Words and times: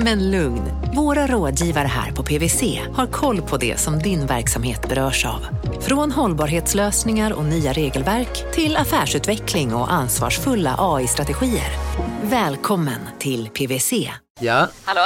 Men 0.00 0.30
lugn, 0.30 0.62
våra 0.94 1.26
rådgivare 1.26 1.86
här 1.86 2.12
på 2.12 2.22
PWC 2.22 2.80
har 2.94 3.06
koll 3.06 3.42
på 3.42 3.56
det 3.56 3.80
som 3.80 3.98
din 3.98 4.26
verksamhet 4.26 4.88
berörs 4.88 5.26
av. 5.26 5.46
Från 5.80 6.12
hållbarhetslösningar 6.12 7.32
och 7.32 7.44
nya 7.44 7.72
regelverk 7.72 8.52
till 8.52 8.76
affärsutveckling 8.76 9.74
och 9.74 9.92
ansvarsfulla 9.92 10.74
AI-strategier. 10.78 11.70
Välkommen 12.22 13.00
till 13.18 13.48
PWC. 13.48 13.92
Ja? 14.40 14.68
Hallå? 14.84 15.00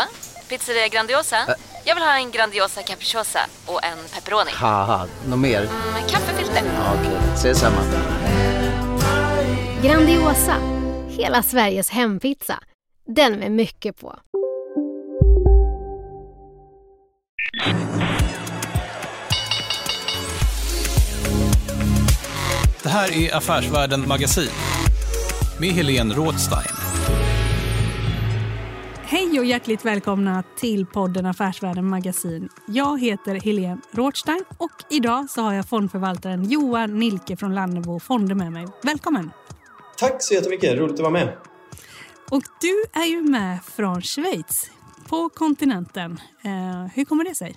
Pizzeria 0.49 0.89
Grandiosa? 0.89 1.37
Jag 1.85 1.95
vill 1.95 2.05
ha 2.05 2.17
en 2.17 2.31
Grandiosa 2.31 2.83
capriciosa 2.83 3.41
och 3.67 3.85
en 3.85 3.99
pepperoni. 4.15 4.51
Något 5.29 5.39
mer? 5.39 5.61
Med 5.93 6.11
kaffefilter. 6.11 6.63
Ja, 6.65 6.95
Okej, 7.01 7.19
ses 7.35 7.59
samma. 7.59 7.81
Grandiosa, 9.83 10.57
hela 11.09 11.43
Sveriges 11.43 11.91
hempizza. 11.91 12.59
Den 13.07 13.39
med 13.39 13.53
mycket 13.53 14.01
på. 14.01 14.19
Det 22.83 22.89
här 22.89 23.13
är 23.13 23.37
Affärsvärlden 23.37 24.09
Magasin 24.09 24.51
med 25.61 25.69
Helene 25.69 26.15
Rådstein. 26.15 26.77
Hej 29.03 29.39
och 29.39 29.45
hjärtligt 29.45 29.85
välkomna 29.85 30.43
till 30.57 30.87
podden 30.87 31.27
Affärsvärlden 31.27 31.89
Magasin. 31.89 32.49
Jag 32.67 33.01
heter 33.01 33.35
Helene 33.35 33.81
Rådstein 33.91 34.45
och 34.59 34.71
idag 34.91 35.31
så 35.31 35.41
har 35.43 35.55
jag 35.55 35.69
fondförvaltaren 35.69 36.45
Johan 36.51 36.99
Nilke 36.99 37.37
från 37.37 37.55
Lannebo 37.55 38.01
Fonder 38.01 38.35
med 38.35 38.53
mig. 38.53 38.67
Välkommen! 38.83 39.31
Tack 39.99 40.23
så 40.23 40.35
jättemycket, 40.35 40.79
roligt 40.79 40.95
att 40.95 41.01
vara 41.01 41.11
med. 41.11 41.37
Och 42.31 42.43
du 42.61 43.01
är 43.01 43.07
ju 43.07 43.23
med 43.23 43.59
från 43.65 44.03
Schweiz, 44.03 44.71
på 45.13 45.29
kontinenten. 45.29 46.19
Eh, 46.45 46.87
hur 46.95 47.05
kommer 47.05 47.25
det 47.25 47.35
sig? 47.35 47.55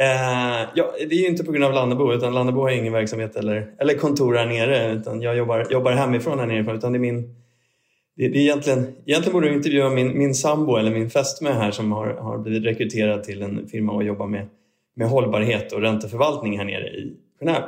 Eh, 0.00 0.68
ja, 0.74 0.92
det 0.98 1.14
är 1.14 1.20
ju 1.20 1.26
inte 1.26 1.44
på 1.44 1.52
grund 1.52 1.64
av 1.64 1.72
Lannebo, 1.72 2.12
utan 2.12 2.34
Lannebo 2.34 2.60
har 2.60 2.70
ingen 2.70 2.92
verksamhet 2.92 3.36
eller, 3.36 3.74
eller 3.78 3.94
kontor 3.94 4.34
här 4.34 4.46
nere, 4.46 4.92
utan 4.92 5.22
jag 5.22 5.36
jobbar, 5.36 5.66
jobbar 5.70 5.92
hemifrån 5.92 6.38
här 6.38 6.46
nere. 6.46 6.76
Utan 6.76 6.92
det 6.92 6.98
är 6.98 7.00
min, 7.00 7.22
det, 8.16 8.28
det 8.28 8.38
är 8.38 8.42
egentligen, 8.42 8.94
egentligen 9.06 9.32
borde 9.32 9.48
du 9.48 9.54
intervjua 9.54 9.90
min, 9.90 10.18
min 10.18 10.34
sambo 10.34 10.76
eller 10.76 10.90
min 10.90 11.10
fästmö 11.10 11.52
här 11.52 11.70
som 11.70 11.92
har, 11.92 12.06
har 12.06 12.38
blivit 12.38 12.64
rekryterad 12.64 13.24
till 13.24 13.42
en 13.42 13.68
firma 13.68 13.92
och 13.92 14.04
jobbar 14.04 14.26
med, 14.26 14.46
med 14.96 15.08
hållbarhet 15.08 15.72
och 15.72 15.80
ränteförvaltning 15.80 16.58
här 16.58 16.64
nere 16.64 16.86
i 16.86 17.16
Genève. 17.40 17.64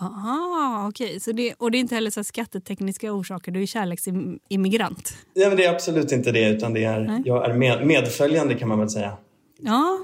Aha, 0.00 0.86
okej. 0.88 1.20
Så 1.20 1.32
det, 1.32 1.54
och 1.54 1.70
det 1.70 1.78
är 1.78 1.80
inte 1.80 1.94
heller 1.94 2.10
så 2.10 2.24
skattetekniska 2.24 3.12
orsaker, 3.12 3.52
du 3.52 3.62
är 3.62 3.66
kärleksimmigrant? 3.66 5.16
Ja, 5.34 5.48
men 5.48 5.56
det 5.56 5.64
är 5.64 5.74
absolut 5.74 6.12
inte 6.12 6.32
det, 6.32 6.48
utan 6.50 6.72
det 6.74 6.84
är, 6.84 7.00
Nej. 7.00 7.22
jag 7.24 7.50
är 7.50 7.54
med, 7.54 7.86
medföljande 7.86 8.54
kan 8.54 8.68
man 8.68 8.78
väl 8.78 8.90
säga. 8.90 9.16
Ja. 9.60 9.98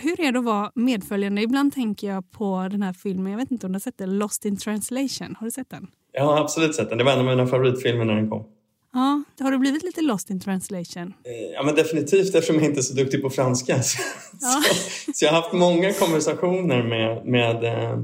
Hur 0.00 0.20
är 0.20 0.32
det 0.32 0.38
att 0.38 0.44
vara 0.44 0.72
medföljande? 0.74 1.42
Ibland 1.42 1.74
tänker 1.74 2.06
jag 2.08 2.30
på 2.30 2.68
den 2.70 2.82
här 2.82 2.92
filmen, 2.92 3.32
jag 3.32 3.38
vet 3.38 3.50
inte 3.50 3.66
om 3.66 3.72
du 3.72 3.76
har 3.76 3.80
sett 3.80 3.98
den, 3.98 4.18
Lost 4.18 4.44
in 4.44 4.56
translation. 4.56 5.36
Har 5.40 5.44
du 5.46 5.50
sett 5.50 5.70
den? 5.70 5.86
Jag 6.12 6.24
har 6.24 6.40
absolut 6.40 6.74
sett 6.74 6.88
den, 6.88 6.98
det 6.98 7.04
var 7.04 7.12
en 7.12 7.18
av 7.18 7.24
mina 7.24 7.46
favoritfilmer 7.46 8.04
när 8.04 8.14
den 8.14 8.30
kom. 8.30 8.44
Ja, 8.92 9.22
har 9.40 9.50
du 9.50 9.58
blivit 9.58 9.82
lite 9.82 10.00
lost 10.02 10.30
in 10.30 10.40
translation? 10.40 11.02
Eh, 11.24 11.32
Ja, 11.54 11.62
men 11.62 11.74
definitivt 11.74 12.34
eftersom 12.34 12.56
jag 12.56 12.64
inte 12.64 12.80
är 12.80 12.82
så 12.82 12.94
duktig 12.94 13.22
på 13.22 13.30
franska. 13.30 13.82
Så, 13.82 13.98
Ja. 14.40 14.62
så, 15.06 15.12
så 15.14 15.24
jag 15.24 15.32
har 15.32 15.40
haft 15.42 15.52
många 15.52 15.92
konversationer 15.92 16.82
med, 16.82 17.26
med, 17.26 17.64
eh, 17.64 18.00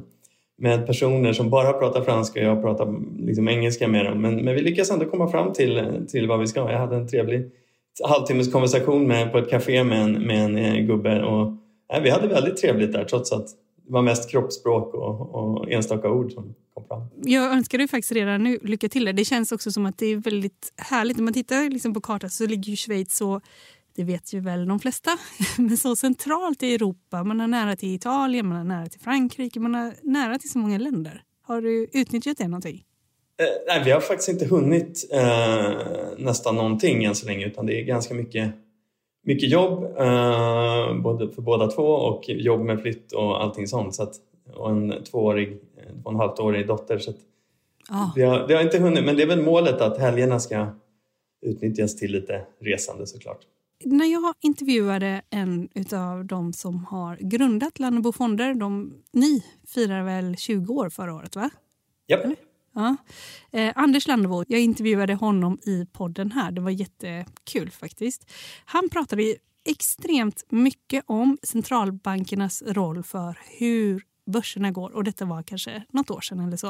med 0.63 0.87
personer 0.87 1.33
som 1.33 1.51
bara 1.51 1.73
pratar 1.73 2.03
franska 2.03 2.41
och 2.41 2.47
jag 2.47 2.63
pratar 2.63 2.95
liksom 3.27 3.49
engelska 3.49 3.89
med 3.89 4.05
dem. 4.05 4.23
Men, 4.23 4.45
men 4.45 4.55
vi 4.55 4.63
lyckas 4.63 4.91
ändå 4.91 5.05
komma 5.05 5.29
fram 5.29 5.53
till, 5.53 6.05
till 6.09 6.29
vad 6.29 6.41
vi 6.41 6.47
ska. 6.47 6.71
Jag 6.71 6.79
hade 6.79 6.97
en 6.97 7.09
trevlig 7.09 7.51
halvtimmes 8.05 8.53
konversation 8.53 9.07
med, 9.07 9.33
på 9.33 9.39
ett 9.39 9.51
café 9.51 9.85
med 9.85 10.03
en, 10.03 10.13
med 10.13 10.45
en 10.45 10.57
eh, 10.57 10.75
gubbe 10.75 11.23
och 11.23 11.53
nej, 11.93 12.03
vi 12.03 12.11
hade 12.11 12.29
väldigt 12.29 12.57
trevligt 12.57 12.93
där 12.93 13.05
trots 13.05 13.33
att 13.33 13.47
det 13.87 13.93
var 13.93 14.03
mest 14.03 14.31
kroppsspråk 14.31 14.95
och, 14.95 15.35
och 15.35 15.71
enstaka 15.71 16.11
ord 16.11 16.33
som 16.33 16.55
kom 16.75 16.85
fram. 16.85 17.03
Jag 17.25 17.53
önskar 17.53 17.79
dig 17.79 17.89
faktiskt 17.89 18.13
redan 18.13 18.43
nu 18.43 18.59
lycka 18.63 18.89
till. 18.89 19.05
där. 19.05 19.13
Det 19.13 19.25
känns 19.25 19.53
också 19.53 19.71
som 19.71 19.87
att 19.87 19.99
det 19.99 20.07
är 20.07 20.17
väldigt 20.17 20.73
härligt. 20.77 21.17
När 21.17 21.25
man 21.25 21.35
tittar 21.35 21.71
liksom 21.71 21.95
på 21.95 22.01
kartan 22.01 22.31
så 22.31 22.47
ligger 22.47 22.71
ju 22.71 22.77
Schweiz 22.77 23.17
så, 23.17 23.41
det 23.95 24.05
vet 24.05 24.33
ju 24.33 24.41
väl 24.41 24.67
de 24.69 24.81
flesta, 24.81 25.11
men 25.59 25.77
så 25.77 25.97
centralt 25.97 26.63
i 26.63 26.75
Europa. 26.75 27.25
Man 27.25 27.41
har 27.41 27.47
nära 27.47 27.77
till 27.77 27.95
Italien, 27.95 28.47
man 28.47 28.57
har 28.59 28.65
nära 28.65 28.87
till 28.87 29.01
Frankrike, 29.01 29.61
man 29.61 29.75
har 29.75 29.95
nära 30.03 30.39
till 30.39 30.51
så 30.51 30.59
många 30.59 30.79
länder. 30.79 31.23
Har 31.43 31.61
du 31.61 31.89
utnyttjat 31.93 32.39
det 32.39 32.49
någonting? 32.49 32.85
Eh, 33.41 33.47
nej, 33.69 33.83
vi 33.85 33.91
har 33.91 34.01
faktiskt 34.01 34.29
inte 34.29 34.47
hunnit 34.47 35.09
eh, 35.13 35.73
nästan 36.19 36.57
någonting 36.57 37.05
än 37.05 37.15
så 37.15 37.27
länge 37.27 37.47
utan 37.47 37.67
det 37.67 37.81
är 37.81 37.85
ganska 37.85 38.15
mycket, 38.15 38.53
mycket 39.25 39.51
jobb 39.51 39.85
eh, 39.85 40.95
både 41.03 41.29
för 41.35 41.43
båda 41.43 41.67
två 41.67 41.83
och 41.83 42.25
jobb 42.29 42.61
med 42.61 42.81
flytt 42.83 43.13
och 43.13 43.43
allting 43.43 43.67
sånt. 43.69 43.95
Så 43.95 44.03
att, 44.03 44.15
och 44.55 44.71
en 44.71 45.05
tvåårig, 45.05 45.49
eh, 45.53 45.93
två 45.93 46.01
och 46.05 46.13
en 46.13 46.19
halvt 46.19 46.67
dotter. 46.67 46.99
Så 46.99 47.11
att 47.11 47.17
Ja. 47.89 48.13
vi, 48.17 48.23
har, 48.23 48.47
vi 48.47 48.55
har 48.55 48.63
inte 48.63 48.79
hunnit, 48.79 49.05
men 49.05 49.17
det 49.17 49.23
är 49.23 49.27
väl 49.27 49.43
målet 49.43 49.81
att 49.81 49.99
helgerna 49.99 50.41
ska 50.41 50.67
utnyttjas 51.47 51.97
till 51.97 52.13
lite 52.13 52.45
resande 52.61 53.07
såklart. 53.07 53.39
När 53.85 54.07
jag 54.07 54.35
intervjuade 54.41 55.23
en 55.31 55.69
av 55.93 56.25
de 56.25 56.53
som 56.53 56.85
har 56.85 57.17
grundat 57.17 57.79
Lannebo 57.79 58.13
Fonder, 58.13 58.55
de, 58.55 58.95
ni 59.13 59.45
firar 59.67 60.03
väl 60.03 60.37
20 60.37 60.75
år 60.75 60.91
förra 60.91 61.15
året 61.15 61.37
va? 61.37 61.51
Japp. 62.09 62.21
Ja. 62.75 62.97
Eh, 63.51 63.73
Anders 63.77 64.07
Lannebo, 64.07 64.45
jag 64.49 64.61
intervjuade 64.61 65.15
honom 65.15 65.59
i 65.63 65.87
podden 65.93 66.33
här. 66.33 66.53
Det 66.53 66.61
var 66.61 66.71
jättekul 66.71 67.71
faktiskt. 67.71 68.31
Han 68.65 68.89
pratade 68.89 69.37
extremt 69.65 70.45
mycket 70.49 71.05
om 71.07 71.39
centralbankernas 71.43 72.63
roll 72.67 73.03
för 73.03 73.39
hur 73.59 74.03
börserna 74.27 74.71
går. 74.71 74.91
Och 74.91 75.05
detta 75.05 75.25
var 75.25 75.43
kanske 75.43 75.85
något 75.93 76.11
år 76.11 76.21
sedan 76.21 76.41
eller 76.41 76.57
så. 76.57 76.69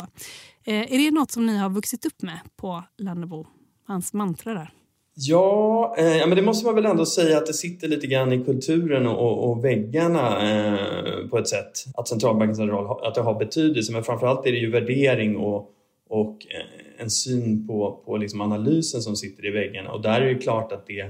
Eh, 0.65 0.93
är 0.93 0.99
det 0.99 1.11
något 1.11 1.31
som 1.31 1.47
ni 1.47 1.59
har 1.59 1.71
vuxit 1.71 2.07
upp 2.07 2.23
med 2.23 2.41
på 2.57 2.85
Lannebo? 2.99 3.47
Hans 3.87 4.13
mantra 4.13 4.55
där. 4.55 4.73
Ja, 5.15 5.95
eh, 5.99 6.17
ja, 6.17 6.27
men 6.27 6.37
det 6.37 6.43
måste 6.43 6.67
man 6.67 6.75
väl 6.75 6.87
ändå 6.87 7.07
säga 7.07 7.39
att 7.39 7.47
det 7.47 7.53
sitter 7.53 7.89
lite 7.89 8.07
grann 8.07 8.33
i 8.33 8.45
kulturen 8.45 9.07
och, 9.07 9.51
och 9.51 9.65
väggarna 9.65 10.51
eh, 10.51 11.29
på 11.31 11.39
ett 11.39 11.49
sätt. 11.49 11.71
Att 11.95 12.09
centralbankens 12.09 12.59
roll 12.59 12.87
har- 12.87 13.07
att 13.07 13.15
det 13.15 13.21
har 13.21 13.39
betydelse, 13.39 13.93
men 13.93 14.05
framförallt 14.05 14.47
är 14.47 14.53
det 14.53 14.59
ju 14.59 14.71
värdering 14.71 15.37
och, 15.37 15.71
och 16.09 16.47
eh, 16.51 17.03
en 17.03 17.11
syn 17.11 17.67
på, 17.67 18.03
på 18.07 18.17
liksom 18.17 18.41
analysen 18.41 19.03
som 19.03 19.17
sitter 19.17 19.47
i 19.47 19.51
väggarna. 19.51 19.91
Och 19.93 20.03
där 20.03 20.21
är 20.21 20.35
det 20.35 20.41
klart 20.41 20.73
att 20.73 20.87
det 20.87 21.01
eh, 21.01 21.09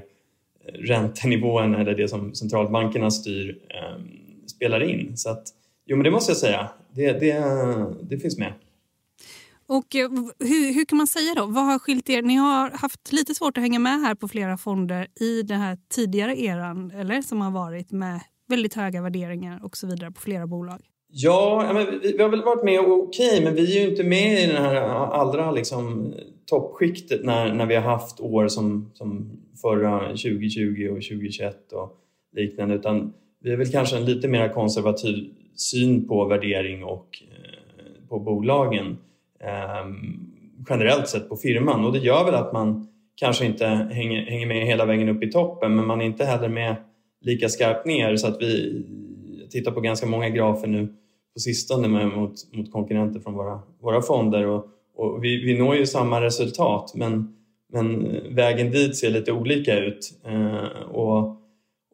räntenivån 0.74 1.74
eller 1.74 1.94
det 1.94 2.08
som 2.08 2.34
centralbankerna 2.34 3.10
styr 3.10 3.58
eh, 3.68 4.02
spelar 4.46 4.82
in. 4.82 5.16
Så 5.16 5.30
att, 5.30 5.42
jo 5.86 5.96
men 5.96 6.04
det 6.04 6.10
måste 6.10 6.30
jag 6.30 6.36
säga, 6.36 6.68
det, 6.94 7.12
det, 7.12 7.44
det 8.02 8.18
finns 8.18 8.38
med. 8.38 8.52
Och 9.76 9.96
eh, 9.96 10.10
hur, 10.38 10.74
hur 10.74 10.84
kan 10.84 10.98
man 10.98 11.06
säga 11.06 11.34
då? 11.34 11.46
Vad 11.46 11.64
har 11.64 11.78
skilt 11.78 12.10
er? 12.10 12.22
Ni 12.22 12.34
har 12.34 12.70
haft 12.70 13.12
lite 13.12 13.34
svårt 13.34 13.56
att 13.56 13.62
hänga 13.62 13.78
med 13.78 14.00
här 14.00 14.14
på 14.14 14.28
flera 14.28 14.56
fonder 14.56 15.06
i 15.20 15.42
den 15.42 15.60
här 15.60 15.78
tidigare 15.94 16.40
eran, 16.40 16.90
eller 16.90 17.22
som 17.22 17.40
har 17.40 17.50
varit 17.50 17.92
med 17.92 18.20
väldigt 18.48 18.74
höga 18.74 19.02
värderingar 19.02 19.60
och 19.64 19.76
så 19.76 19.86
vidare 19.86 20.10
på 20.10 20.20
flera 20.20 20.46
bolag. 20.46 20.80
Ja, 21.08 21.70
men 21.74 22.00
vi, 22.00 22.12
vi 22.16 22.22
har 22.22 22.28
väl 22.30 22.42
varit 22.42 22.64
med 22.64 22.80
okej, 22.80 23.44
men 23.44 23.54
vi 23.54 23.76
är 23.76 23.82
ju 23.82 23.90
inte 23.90 24.04
med 24.04 24.42
i 24.42 24.46
den 24.46 24.62
här 24.64 24.74
allra 24.90 25.50
liksom, 25.50 26.14
toppskiktet 26.46 27.24
när, 27.24 27.54
när 27.54 27.66
vi 27.66 27.74
har 27.74 27.82
haft 27.82 28.20
år 28.20 28.48
som, 28.48 28.90
som 28.94 29.30
förra 29.62 30.08
2020 30.08 30.88
och 30.90 31.02
2021 31.02 31.72
och 31.72 31.98
liknande. 32.36 32.74
Utan 32.74 33.12
vi 33.40 33.52
är 33.52 33.56
väl 33.56 33.70
kanske 33.70 33.96
en 33.96 34.04
lite 34.04 34.28
mer 34.28 34.48
konservativ 34.48 35.34
syn 35.56 36.08
på 36.08 36.24
värdering 36.24 36.84
och 36.84 37.22
eh, 37.30 38.08
på 38.08 38.18
bolagen 38.18 38.96
eh, 39.42 39.86
generellt 40.68 41.08
sett 41.08 41.28
på 41.28 41.36
firman. 41.36 41.84
Och 41.84 41.92
det 41.92 41.98
gör 41.98 42.24
väl 42.24 42.34
att 42.34 42.52
man 42.52 42.86
kanske 43.14 43.46
inte 43.46 43.66
hänger, 43.66 44.26
hänger 44.26 44.46
med 44.46 44.66
hela 44.66 44.84
vägen 44.84 45.08
upp 45.08 45.22
i 45.22 45.30
toppen, 45.30 45.76
men 45.76 45.86
man 45.86 46.00
är 46.00 46.04
inte 46.04 46.24
heller 46.24 46.48
med 46.48 46.76
lika 47.20 47.48
skarpt 47.48 47.86
ner 47.86 48.16
så 48.16 48.26
att 48.26 48.42
vi 48.42 48.82
tittar 49.50 49.72
på 49.72 49.80
ganska 49.80 50.06
många 50.06 50.28
grafer 50.28 50.66
nu 50.68 50.86
på 51.34 51.40
sistone 51.40 51.88
med, 51.88 52.08
mot, 52.08 52.34
mot 52.52 52.72
konkurrenter 52.72 53.20
från 53.20 53.34
våra, 53.34 53.60
våra 53.80 54.02
fonder 54.02 54.46
och, 54.46 54.66
och 54.96 55.24
vi, 55.24 55.44
vi 55.44 55.58
når 55.58 55.76
ju 55.76 55.86
samma 55.86 56.20
resultat 56.20 56.92
men, 56.94 57.36
men 57.72 58.16
vägen 58.34 58.70
dit 58.70 58.96
ser 58.96 59.10
lite 59.10 59.32
olika 59.32 59.78
ut 59.78 60.20
eh, 60.26 60.82
och, 60.90 61.36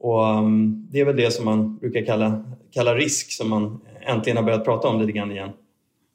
och 0.01 0.39
um, 0.39 0.89
det 0.91 1.01
är 1.01 1.05
väl 1.05 1.17
det 1.17 1.31
som 1.31 1.45
man 1.45 1.79
brukar 1.79 2.05
kalla, 2.05 2.45
kalla 2.73 2.95
risk 2.95 3.33
som 3.33 3.51
man 3.51 3.81
äntligen 4.01 4.37
har 4.37 4.45
börjat 4.45 4.65
prata 4.65 4.89
om 4.89 5.01
lite 5.01 5.13
grann 5.13 5.33
igen. 5.33 5.51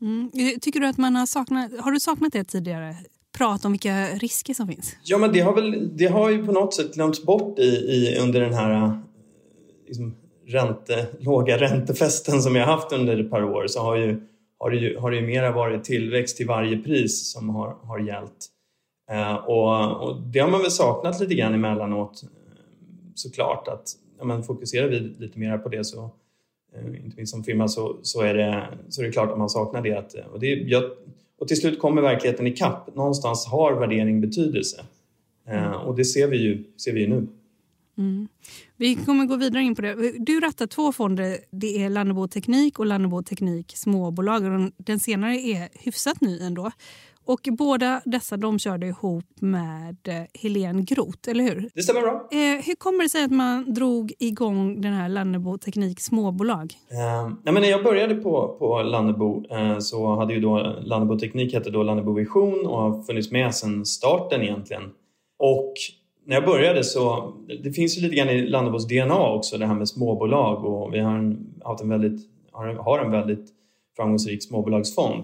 Mm. 0.03 0.31
Eh, 0.33 0.59
tycker 0.61 0.79
du 0.79 0.87
att 0.87 0.97
man 0.97 1.15
har 1.15 1.25
saknat, 1.25 1.71
har 1.79 1.91
du 1.91 1.99
saknat 1.99 2.33
det 2.33 2.43
tidigare? 2.43 2.95
Prat 3.37 3.65
om 3.65 3.71
vilka 3.71 4.07
risker 4.07 4.53
som 4.53 4.67
finns? 4.67 4.95
Ja, 5.03 5.17
men 5.17 5.31
det 5.31 5.39
har, 5.39 5.53
väl, 5.53 5.97
det 5.97 6.05
har 6.05 6.29
ju 6.29 6.45
på 6.45 6.51
något 6.51 6.73
sätt 6.73 6.93
glömts 6.93 7.23
bort 7.23 7.59
i, 7.59 7.63
i 7.63 8.17
under 8.19 8.41
den 8.41 8.53
här 8.53 8.71
eh, 8.71 8.97
liksom, 9.87 10.15
ränte, 10.47 11.07
låga 11.19 11.57
räntefesten 11.57 12.41
som 12.41 12.53
vi 12.53 12.59
har 12.59 12.65
haft 12.65 12.91
under 12.91 13.17
ett 13.17 13.29
par 13.29 13.43
år 13.43 13.67
så 13.67 13.81
har, 13.81 13.95
ju, 13.95 14.21
har, 14.59 14.71
det, 14.71 14.77
ju, 14.77 14.97
har 14.97 15.11
det 15.11 15.17
ju 15.17 15.27
mera 15.27 15.51
varit 15.51 15.83
tillväxt 15.83 16.37
till 16.37 16.47
varje 16.47 16.77
pris 16.77 17.31
som 17.31 17.49
har, 17.49 17.75
har 17.83 17.99
gällt. 17.99 18.49
Eh, 19.11 19.35
och, 19.35 20.01
och, 20.01 20.21
det 20.21 20.39
har 20.39 20.49
man 20.49 20.61
väl 20.61 20.71
saknat 20.71 21.19
lite 21.19 21.35
grann 21.35 21.53
emellanåt 21.53 22.23
eh, 22.23 22.29
såklart 23.15 23.67
att 23.67 23.89
ja, 24.19 24.25
men 24.25 24.43
fokuserar 24.43 24.87
vi 24.87 24.99
lite 24.99 25.39
mer 25.39 25.57
på 25.57 25.69
det 25.69 25.85
så 25.85 26.03
eh, 26.03 26.09
inte 27.03 27.17
minst 27.17 27.31
som 27.31 27.43
firma 27.43 27.67
så, 27.67 27.99
så, 28.01 28.21
är 28.21 28.33
det, 28.33 28.67
så 28.89 29.01
är 29.01 29.05
det 29.05 29.11
klart 29.11 29.31
att 29.31 29.37
man 29.37 29.49
saknar 29.49 29.81
det. 29.81 29.93
Att, 29.93 30.15
och, 30.33 30.39
det 30.39 30.47
jag, 30.47 30.83
och 31.39 31.47
till 31.47 31.57
slut 31.57 31.79
kommer 31.79 32.01
verkligheten 32.01 32.47
ikapp. 32.47 32.95
Någonstans 32.95 33.47
har 33.47 33.73
värdering 33.73 34.21
betydelse. 34.21 34.85
Eh, 35.47 35.71
och 35.71 35.95
det 35.95 36.05
ser 36.05 36.27
vi 36.27 36.37
ju, 36.37 36.63
ser 36.77 36.93
vi 36.93 37.01
ju 37.01 37.07
nu. 37.07 37.27
Mm. 37.97 38.27
Vi 38.77 38.95
kommer 38.95 39.25
gå 39.25 39.35
vidare 39.35 39.63
in 39.63 39.75
på 39.75 39.81
det. 39.81 40.13
Du 40.19 40.39
rattar 40.39 40.67
två 40.67 40.91
fonder. 40.91 41.37
Det 41.51 41.83
är 41.83 41.89
Lannebo 41.89 42.27
Teknik 42.27 42.79
och 42.79 42.85
Lannebo 42.85 43.23
Teknik 43.23 43.73
Småbolag. 43.75 44.71
Den 44.77 44.99
senare 44.99 45.35
är 45.35 45.69
hyfsat 45.73 46.21
ny 46.21 46.39
ändå. 46.39 46.71
Och 47.25 47.47
båda 47.51 48.01
dessa 48.05 48.37
de 48.37 48.59
körde 48.59 48.87
ihop 48.87 49.25
med 49.39 49.97
eh, 50.07 50.41
Helene 50.41 50.81
Groth, 50.81 51.29
eller 51.29 51.43
hur? 51.43 51.69
Det 51.73 51.81
stämmer 51.81 52.01
bra. 52.01 52.27
Eh, 52.31 52.65
hur 52.65 52.75
kommer 52.75 53.03
det 53.03 53.09
sig 53.09 53.23
att 53.23 53.31
man 53.31 53.73
drog 53.73 54.13
igång 54.19 54.81
den 54.81 54.93
här 54.93 55.09
Lannebo 55.09 55.57
Teknik 55.57 55.99
småbolag? 55.99 56.73
Eh, 56.91 57.29
nej, 57.43 57.53
men 57.53 57.61
när 57.61 57.69
jag 57.69 57.83
började 57.83 58.15
på, 58.15 58.55
på 58.59 58.81
Lannebo 58.81 59.43
eh, 59.49 59.79
så 59.79 60.15
hade 60.15 60.33
ju 60.33 60.39
då 60.39 60.75
Lannebo 60.81 61.19
Teknik 61.19 61.53
hette 61.53 61.69
då 61.69 61.83
Lannebo 61.83 62.13
Vision 62.13 62.65
och 62.65 62.77
har 62.77 63.03
funnits 63.03 63.31
med 63.31 63.55
sedan 63.55 63.85
starten 63.85 64.41
egentligen. 64.41 64.83
Och 65.39 65.73
när 66.25 66.35
jag 66.35 66.45
började 66.45 66.83
så, 66.83 67.33
det 67.63 67.71
finns 67.71 67.97
ju 67.97 68.01
lite 68.01 68.15
grann 68.15 68.29
i 68.29 68.47
Lannebos 68.47 68.87
DNA 68.87 69.29
också 69.29 69.57
det 69.57 69.65
här 69.65 69.75
med 69.75 69.89
småbolag 69.89 70.65
och 70.65 70.93
vi 70.93 70.99
har, 70.99 71.15
en, 71.15 71.53
haft 71.63 71.81
en 71.81 71.89
väldigt, 71.89 72.29
har, 72.51 72.73
har 72.73 72.99
en 72.99 73.11
väldigt 73.11 73.49
framgångsrik 73.95 74.43
småbolagsfond. 74.43 75.23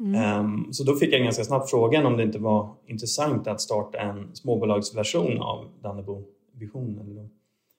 Mm. 0.00 0.14
Ehm, 0.14 0.72
så 0.72 0.84
då 0.84 0.94
fick 0.94 1.14
jag 1.14 1.22
ganska 1.22 1.44
snabbt 1.44 1.70
frågan 1.70 2.06
om 2.06 2.16
det 2.16 2.22
inte 2.22 2.38
var 2.38 2.74
intressant 2.86 3.46
att 3.46 3.60
starta 3.60 3.98
en 3.98 4.34
småbolagsversion 4.34 5.38
av 5.38 5.68
Dannebo 5.82 6.22
Vision, 6.54 6.98
eller 6.98 7.28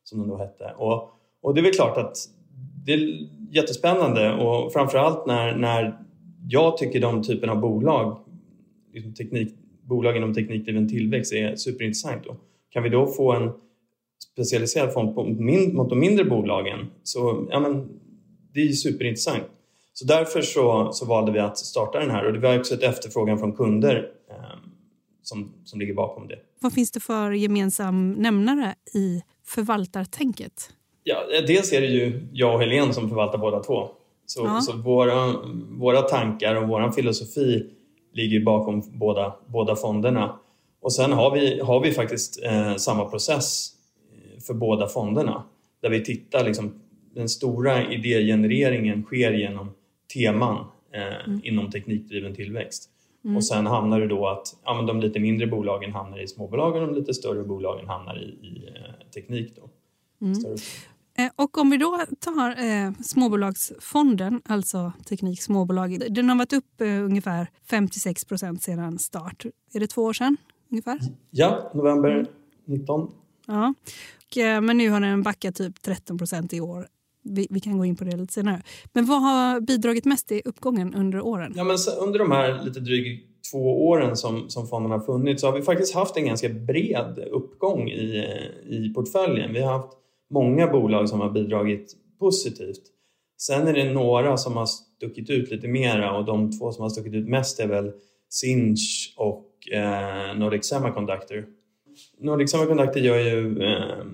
som 0.04 0.19
den 0.19 0.30
då 0.30 0.38
hette. 0.38 0.74
Och, 0.77 1.10
och 1.42 1.54
det 1.54 1.62
är 1.62 1.63
väl 1.63 1.74
klart 1.74 1.98
att 1.98 2.18
det 2.86 2.94
är 2.94 3.27
jättespännande 3.51 4.33
och 4.33 4.74
framförallt 4.74 5.27
när, 5.27 5.56
när 5.56 6.00
jag 6.48 6.77
tycker 6.77 7.01
de 7.01 7.24
typen 7.24 7.50
av 7.50 7.60
bolag, 7.60 8.18
liksom 8.94 9.13
teknik, 9.13 9.54
bolag 9.81 10.18
inom 10.18 10.33
teknikdriven 10.33 10.89
tillväxt 10.89 11.33
är 11.33 11.56
superintressant. 11.56 12.24
Då. 12.24 12.36
Kan 12.69 12.83
vi 12.83 12.89
då 12.89 13.07
få 13.07 13.33
en 13.33 13.51
specialiserad 14.33 14.94
fond 14.94 15.16
på, 15.16 15.24
mot 15.74 15.89
de 15.89 16.00
mindre 16.00 16.25
bolagen 16.25 16.80
så 17.04 17.48
ja, 17.51 17.60
men, 17.60 17.89
det 18.54 18.62
är 18.62 18.68
superintressant. 18.68 19.44
Så 20.00 20.06
därför 20.06 20.42
så, 20.42 20.90
så 20.92 21.06
valde 21.06 21.31
vi 21.31 21.40
att 21.40 21.57
starta 21.57 22.00
den 22.00 22.12
här 22.12 22.25
och 22.25 22.34
det 22.34 22.40
var 22.40 22.60
också 22.60 22.74
ett 22.74 22.84
efterfrågan 22.84 23.40
från 23.40 23.54
kunder 23.54 24.12
eh, 24.30 24.36
som, 25.24 25.54
som 25.63 25.80
ligger 25.80 25.94
bakom 25.94 26.28
det. 26.28 26.40
Vad 26.60 26.74
finns 26.74 26.92
det 26.92 27.00
för 27.00 27.31
gemensam 27.31 28.12
nämnare 28.12 28.75
i 28.94 29.22
förvaltartänket? 29.46 30.69
Ja, 31.04 31.18
dels 31.48 31.74
är 31.74 31.81
det 31.81 31.88
ju 31.88 32.28
jag 32.34 32.54
och 32.54 32.60
Helene 32.60 32.94
som 32.94 33.10
förvaltar 33.10 33.38
båda 33.38 33.60
två. 33.60 33.90
Så, 34.25 34.46
ja. 34.46 34.62
så 34.62 34.78
våra, 34.78 35.36
våra 35.69 36.02
tankar 36.02 36.56
och 36.56 36.68
vår 36.68 36.92
filosofi 36.92 37.69
ligger 38.13 38.40
bakom 38.40 38.84
båda, 39.00 39.36
båda 39.48 39.75
fonderna. 39.75 40.40
Och 40.81 40.94
sen 40.94 41.12
har 41.12 41.31
vi, 41.31 41.60
har 41.60 41.80
vi 41.80 41.92
faktiskt 41.92 42.44
eh, 42.44 42.75
samma 42.75 43.06
process 43.06 43.72
eh, 44.13 44.42
för 44.42 44.54
båda 44.54 44.88
fonderna 44.88 45.44
där 45.81 45.90
vi 45.90 46.04
tittar 46.04 46.44
liksom, 46.44 46.81
den 47.16 47.30
stora 47.30 47.92
idégenereringen 47.92 49.04
sker 49.04 49.31
genom 49.31 49.72
teman 50.13 50.65
eh, 50.94 51.25
mm. 51.25 51.41
inom 51.44 51.71
teknikdriven 51.71 52.35
tillväxt. 52.35 52.89
Mm. 53.23 53.38
Och 53.38 53.45
sen 53.45 53.65
hamnar 53.65 54.00
det 54.00 54.07
då 54.07 54.27
att 54.27 54.56
ja, 54.63 54.73
men 54.73 54.85
de 54.85 55.00
lite 55.00 55.19
mindre 55.19 55.47
bolagen 55.47 55.94
hamnar 55.94 56.19
i 56.19 56.27
småbolagen 56.27 56.81
och 56.81 56.88
de 56.88 57.00
lite 57.00 57.13
större 57.13 57.44
bolagen 57.44 57.88
hamnar 57.88 58.17
i, 58.17 58.47
i 58.47 58.67
eh, 58.67 59.09
teknik. 59.13 59.53
Då. 59.56 59.69
Mm. 60.25 60.57
Eh, 61.17 61.31
och 61.35 61.57
om 61.57 61.69
vi 61.69 61.77
då 61.77 62.00
tar 62.19 62.50
eh, 62.50 62.91
småbolagsfonden, 63.03 64.41
alltså 64.45 64.94
Teknik 65.06 65.41
Småbolag, 65.41 66.13
den 66.13 66.29
har 66.29 66.35
varit 66.35 66.53
upp 66.53 66.81
eh, 66.81 66.88
ungefär 66.88 67.47
56 67.69 68.25
procent 68.25 68.63
sedan 68.63 69.00
start. 69.00 69.45
Är 69.73 69.79
det 69.79 69.88
två 69.88 70.03
år 70.03 70.13
sedan 70.13 70.38
ungefär? 70.71 71.00
Ja, 71.29 71.71
november 71.73 72.25
19. 72.65 73.11
Ja. 73.47 73.73
Och, 74.25 74.38
eh, 74.38 74.61
men 74.61 74.77
nu 74.77 74.89
har 74.89 75.00
den 75.00 75.23
backat 75.23 75.56
typ 75.56 75.81
13 75.81 76.17
procent 76.17 76.53
i 76.53 76.61
år 76.61 76.88
vi, 77.24 77.48
vi, 77.50 77.60
kan 77.60 77.77
gå 77.77 77.86
in 77.86 77.95
på 77.95 78.04
det 78.04 78.18
lite 78.18 78.33
senare. 78.33 78.62
Men 78.94 79.06
vad 79.06 79.21
har 79.21 79.60
bidragit 79.60 80.06
mest 80.06 80.27
till 80.27 80.42
uppgången 80.45 80.95
under 80.95 81.21
åren? 81.21 81.54
Ja, 81.56 81.63
men 81.63 81.77
under 82.01 82.19
de 82.19 82.31
här 82.31 82.63
lite 82.63 82.80
drygt 82.80 83.25
två 83.51 83.88
åren 83.88 84.18
som, 84.18 84.50
som 84.50 84.68
fonden 84.68 84.92
har 84.92 85.00
funnits 85.00 85.42
så 85.42 85.48
har 85.48 85.54
vi 85.54 85.62
faktiskt 85.62 85.95
haft 85.95 86.18
en 86.18 86.25
ganska 86.25 86.50
bred 86.50 87.19
uppgång 87.31 87.89
i, 87.89 88.25
i 88.69 88.94
portföljen. 88.95 89.54
Vi 89.54 89.62
har 89.62 89.74
haft 89.74 89.94
många 90.30 90.68
bolag 90.68 91.10
som 91.10 91.19
har 91.19 91.30
bidragit 91.30 91.95
positivt. 92.19 92.81
Sen 93.38 93.68
är 93.68 93.74
det 93.74 93.94
några 93.94 94.38
som 94.38 94.57
har 94.57 94.66
stuckit 94.66 95.30
ut 95.30 95.51
lite 95.51 95.68
mera 95.68 96.18
och 96.18 96.25
de 96.25 96.60
två 96.60 96.71
som 96.71 96.81
har 96.81 96.89
stuckit 96.89 97.13
ut 97.13 97.27
mest 97.27 97.60
är 97.60 97.68
väl 97.68 97.92
Sinch 98.30 99.13
och 99.18 99.74
eh, 99.74 100.38
Nordic 100.38 100.66
Semiconductor. 100.66 101.45
Nordic 102.19 102.51
Semiconductor 102.51 103.01
gör 103.01 103.19
ju 103.19 103.63
eh, 103.63 104.06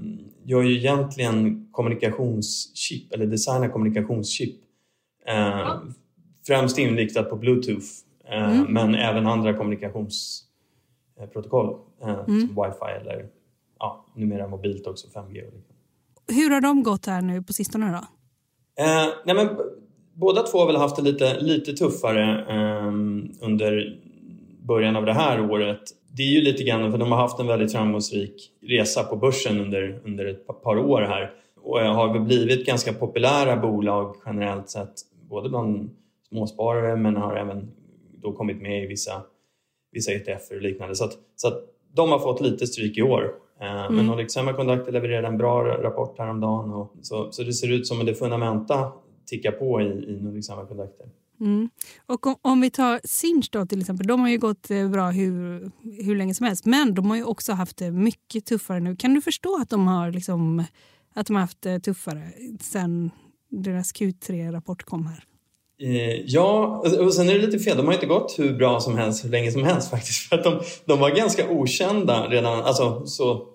gör 0.46 0.64
ju 0.64 0.78
egentligen 0.78 1.68
kommunikationschip 1.72 3.14
eller 3.14 3.26
designar 3.26 3.70
kommunikationschip. 3.70 4.56
Eh, 5.28 5.78
främst 6.48 6.78
inriktat 6.78 7.30
på 7.30 7.36
Bluetooth 7.36 7.88
eh, 8.30 8.58
mm. 8.58 8.74
men 8.74 8.96
även 8.96 9.28
andra 9.28 9.54
kommunikationsprotokoll 9.54 11.76
eh, 12.02 12.10
mm. 12.10 12.26
som 12.26 12.50
wifi 12.50 12.92
eller 13.02 13.28
ja, 13.80 14.06
numera 14.16 14.48
mobilt 14.48 14.88
också 14.88 15.08
5G. 15.08 15.44
Hur 16.28 16.50
har 16.50 16.62
de 16.62 16.84
gått 16.84 17.06
här 17.06 17.22
nu 17.22 17.44
på 17.44 17.54
sistone 17.54 17.92
då? 17.92 17.98
Eh, 18.84 19.08
nej 19.26 19.36
men, 19.36 19.50
båda 20.14 20.44
två 20.44 20.58
har 20.58 20.68
väl 20.68 20.76
haft 20.76 20.96
det 20.96 21.02
lite, 21.02 21.40
lite 21.40 21.74
tuffare 21.74 22.46
ehm, 22.50 23.32
under 23.42 24.00
början 24.68 24.96
av 24.96 25.06
det 25.06 25.14
här 25.14 25.52
året 25.52 25.82
det 26.18 26.24
är 26.24 26.32
ju 26.32 26.42
lite 26.42 26.64
grann 26.64 26.92
för 26.92 26.98
de 26.98 27.12
har 27.12 27.20
haft 27.20 27.40
en 27.40 27.48
väldigt 27.48 27.72
framgångsrik 27.72 28.52
resa 28.62 29.04
på 29.04 29.16
börsen 29.16 29.62
under, 29.62 30.02
under 30.06 30.26
ett 30.26 30.64
par 30.64 30.78
år 30.78 31.02
här 31.02 31.32
och 31.62 31.80
har 31.80 32.20
blivit 32.20 32.66
ganska 32.66 32.94
populära 32.94 33.58
bolag 33.58 34.16
generellt 34.26 34.70
sett 34.70 34.94
både 35.30 35.50
bland 35.50 35.90
småsparare 36.30 36.96
men 36.96 37.16
har 37.16 37.36
även 37.36 37.72
då 38.22 38.32
kommit 38.32 38.62
med 38.62 38.84
i 38.84 38.88
vissa, 38.88 39.22
vissa 39.92 40.12
ETF 40.12 40.52
och 40.52 40.62
liknande. 40.62 40.96
Så 40.96 41.06
att, 41.06 41.14
så 41.36 41.48
att 41.48 41.62
de 41.94 42.12
har 42.12 42.20
fått 42.20 42.42
lite 42.42 42.68
stryk 42.68 42.98
i 42.98 43.02
år. 43.02 43.32
Eh, 43.62 43.86
mm. 43.86 43.96
Men 43.96 44.06
Nordic 44.06 44.34
Semiconductor 44.34 44.92
levererade 44.92 45.28
en 45.28 45.38
bra 45.38 45.64
rapport 45.66 46.20
häromdagen 46.20 46.74
och 46.74 46.94
så, 47.02 47.32
så 47.32 47.44
det 47.44 47.54
ser 47.54 47.72
ut 47.72 47.88
som 47.88 48.00
att 48.00 48.06
det 48.06 48.16
fundamenta 48.16 48.92
tickar 49.26 49.52
på 49.52 49.82
i, 49.82 49.86
i 49.86 50.20
Nordic 50.22 50.48
Semiconductor. 50.48 51.08
Mm. 51.42 51.70
Och 52.06 52.28
om, 52.28 52.36
om, 52.42 52.62
vi 52.62 52.70
tar 52.70 53.00
Sinch 53.04 53.50
då 53.52 53.66
till 53.66 53.80
exempel, 53.80 54.08
de 54.08 54.20
har 54.20 54.30
ju 54.30 54.38
gått 54.38 54.72
eh, 54.72 54.90
bra 54.90 55.10
hur, 55.10 55.72
hur 56.04 56.16
länge 56.16 56.34
som 56.34 56.46
helst 56.46 56.66
men 56.66 56.94
de 56.94 57.10
har 57.10 57.18
ju 57.18 57.24
också 57.24 57.54
haft 57.54 57.78
det 57.78 57.92
mycket 57.92 58.46
tuffare 58.46 58.80
nu. 58.80 58.96
Kan 58.96 59.14
du 59.14 59.22
förstå 59.22 59.62
att 59.62 59.70
de 59.70 59.88
har, 59.88 60.12
liksom, 60.12 60.64
att 61.14 61.28
de 61.28 61.36
har 61.36 61.42
haft 61.42 61.62
det 61.62 61.80
tuffare 61.80 62.32
sen 62.62 63.12
deras 63.50 63.94
Q3-rapport 63.94 64.84
kom 64.84 65.08
här? 65.08 65.24
Eh, 65.82 66.22
ja, 66.26 66.84
och 67.00 67.14
sen 67.14 67.30
är 67.30 67.34
det 67.34 67.46
lite 67.46 67.60
fel. 67.60 67.78
De 67.78 67.86
har 67.86 67.94
inte 67.94 68.06
gått 68.06 68.36
hur 68.38 68.58
bra 68.58 68.80
som 68.80 68.98
helst 68.98 69.26
hur 69.26 69.30
länge 69.30 69.52
som 69.52 69.64
helst 69.64 69.90
faktiskt. 69.92 70.30
För 70.30 70.36
att 70.36 70.44
de, 70.44 70.60
de 70.86 71.00
var 71.00 71.10
ganska 71.10 71.50
okända 71.50 72.28
redan, 72.28 72.64
alltså 72.64 73.06
så 73.06 73.55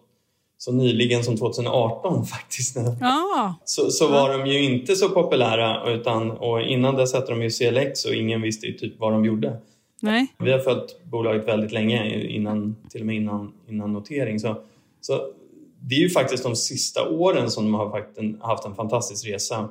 så 0.63 0.73
nyligen 0.73 1.25
som 1.25 1.37
2018 1.37 2.27
faktiskt. 2.27 2.77
Ah. 3.01 3.55
Så, 3.65 3.91
så 3.91 4.09
var 4.09 4.39
de 4.39 4.51
ju 4.51 4.63
inte 4.63 4.97
så 4.97 5.09
populära 5.09 5.93
utan, 5.95 6.31
och 6.31 6.63
innan 6.63 6.97
dess 6.97 7.15
hette 7.15 7.33
de 7.33 7.43
ju 7.43 7.51
CLX 7.51 8.05
och 8.05 8.15
ingen 8.15 8.43
visste 8.43 8.67
ju 8.67 8.73
typ 8.73 8.99
vad 8.99 9.13
de 9.13 9.25
gjorde. 9.25 9.57
Nej. 10.03 10.35
Vi 10.39 10.53
har 10.53 10.59
följt 10.59 11.05
bolaget 11.05 11.49
väldigt 11.49 11.73
länge, 11.73 12.25
innan, 12.27 12.77
till 12.91 13.01
och 13.01 13.07
med 13.07 13.17
innan, 13.17 13.53
innan 13.69 13.93
notering. 13.93 14.41
Så, 14.41 14.57
så 15.01 15.33
det 15.81 15.95
är 15.95 16.01
ju 16.01 16.11
faktiskt 16.11 16.43
de 16.43 16.57
sista 16.57 17.09
åren 17.09 17.51
som 17.51 17.65
de 17.65 17.75
har 17.75 18.47
haft 18.47 18.67
en 18.67 18.75
fantastisk 18.75 19.29
resa 19.29 19.69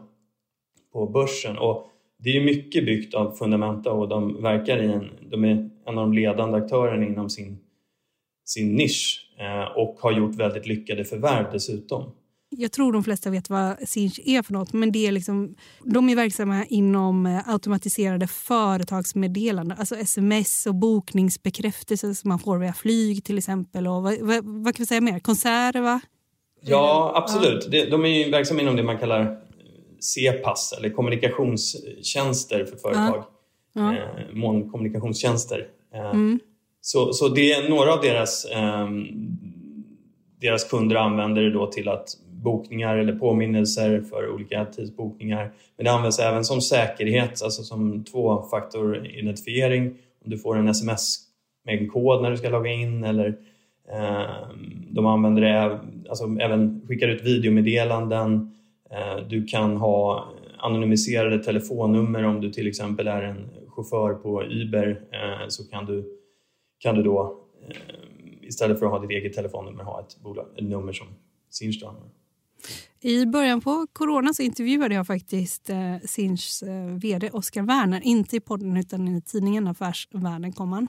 på 0.93 1.05
börsen. 1.05 1.57
Och 1.57 1.87
det 2.23 2.37
är 2.37 2.41
mycket 2.41 2.85
byggt 2.85 3.13
av 3.13 3.31
fundamenta 3.31 3.91
och 3.91 4.07
de 4.07 4.41
verkar 4.41 4.83
i 4.83 4.91
en, 4.91 5.09
de 5.29 5.43
är 5.43 5.49
en 5.49 5.69
av 5.85 5.95
de 5.95 6.13
ledande 6.13 6.57
aktörerna 6.57 7.05
inom 7.05 7.29
sin, 7.29 7.57
sin 8.45 8.75
nisch. 8.75 9.28
Eh, 9.39 9.77
och 9.77 9.97
har 9.99 10.11
gjort 10.11 10.35
väldigt 10.35 10.67
lyckade 10.67 11.05
förvärv 11.05 11.45
dessutom. 11.51 12.11
Jag 12.51 12.71
tror 12.71 12.93
de 12.93 13.03
flesta 13.03 13.29
vet 13.29 13.49
vad 13.49 13.89
Sinch 13.89 14.19
är 14.25 14.41
för 14.41 14.53
något. 14.53 14.73
Men 14.73 14.91
det 14.91 15.07
är 15.07 15.11
liksom, 15.11 15.55
de 15.83 16.09
är 16.09 16.15
verksamma 16.15 16.65
inom 16.65 17.25
eh, 17.25 17.49
automatiserade 17.49 18.27
företagsmeddelanden. 18.27 19.77
Alltså 19.79 19.95
sms 19.95 20.65
och 20.65 20.75
bokningsbekräftelser 20.75 22.13
som 22.13 22.29
man 22.29 22.39
får 22.39 22.57
via 22.57 22.73
flyg 22.73 23.23
till 23.23 23.37
exempel. 23.37 23.87
Och 23.87 24.03
vad, 24.03 24.19
vad, 24.21 24.45
vad 24.45 24.75
kan 24.75 24.83
vi 24.83 24.85
säga 24.85 25.01
mer? 25.01 25.19
Konserter 25.19 25.81
va? 25.81 26.01
Ja, 26.61 27.13
absolut. 27.15 27.67
Ja. 27.71 27.89
De 27.89 28.05
är 28.05 28.25
ju 28.25 28.31
verksamma 28.31 28.61
inom 28.61 28.75
det 28.75 28.83
man 28.83 28.97
kallar 28.97 29.37
C-pass 29.99 30.75
eller 30.77 30.89
kommunikationstjänster 30.89 32.65
för 32.65 32.77
företag. 32.77 33.15
Ja. 33.15 33.29
Ja. 33.73 33.93
Eh. 33.93 34.03
Eh, 35.93 36.11
mm. 36.11 36.39
Så, 36.81 37.13
så 37.13 37.27
det 37.27 37.51
är 37.51 37.69
några 37.69 37.93
av 37.93 38.01
deras, 38.01 38.45
eh, 38.45 38.89
deras 40.41 40.63
kunder 40.63 40.95
använder 40.95 41.41
det 41.41 41.51
då 41.51 41.67
till 41.67 41.89
att 41.89 42.07
bokningar 42.43 42.97
eller 42.97 43.13
påminnelser 43.13 44.01
för 44.01 44.29
olika 44.29 44.65
tidsbokningar. 44.65 45.51
Men 45.77 45.85
det 45.85 45.91
används 45.91 46.19
även 46.19 46.45
som 46.45 46.61
säkerhet, 46.61 47.43
alltså 47.43 47.63
som 47.63 48.03
tvåfaktoridentifiering. 48.03 49.87
Om 50.25 50.31
du 50.31 50.37
får 50.37 50.57
en 50.57 50.67
sms 50.67 51.19
med 51.65 51.79
en 51.79 51.89
kod 51.89 52.21
när 52.21 52.31
du 52.31 52.37
ska 52.37 52.49
logga 52.49 52.71
in 52.71 53.03
eller 53.03 53.27
eh, 53.91 54.47
de 54.89 55.05
använder 55.05 55.41
det, 55.41 55.79
alltså 56.09 56.37
även 56.39 56.81
skickar 56.87 57.07
ut 57.07 57.25
videomeddelanden. 57.25 58.51
Eh, 58.91 59.27
du 59.29 59.45
kan 59.45 59.77
ha 59.77 60.29
anonymiserade 60.57 61.43
telefonnummer 61.43 62.25
om 62.25 62.41
du 62.41 62.51
till 62.51 62.67
exempel 62.67 63.07
är 63.07 63.21
en 63.21 63.49
chaufför 63.67 64.13
på 64.13 64.43
Uber 64.43 65.01
eh, 65.11 65.47
så 65.47 65.63
kan 65.69 65.85
du, 65.85 66.18
kan 66.79 66.95
du 66.95 67.03
då 67.03 67.47
eh, 67.69 68.47
istället 68.47 68.79
för 68.79 68.85
att 68.85 68.91
ha 68.91 68.99
ditt 68.99 69.11
eget 69.11 69.33
telefonnummer 69.33 69.83
ha 69.83 69.99
ett, 69.99 70.23
bolag, 70.23 70.45
ett 70.57 70.63
nummer 70.63 70.93
som 70.93 71.07
Sinch 71.49 71.83
har. 71.83 71.95
I 73.01 73.25
början 73.25 73.61
på 73.61 73.87
corona 73.93 74.33
så 74.33 74.41
intervjuade 74.41 74.95
jag 74.95 75.07
faktiskt 75.07 75.69
eh, 75.69 75.95
Sinchs 76.05 76.63
eh, 76.63 76.85
vd 76.85 77.29
Oskar 77.29 77.63
Werner. 77.63 78.01
Inte 78.03 78.35
i 78.35 78.39
podden 78.39 78.77
utan 78.77 79.07
i 79.07 79.21
tidningen 79.21 79.67
Affärsvärlden 79.67 80.53
kom 80.53 80.71
han. 80.71 80.87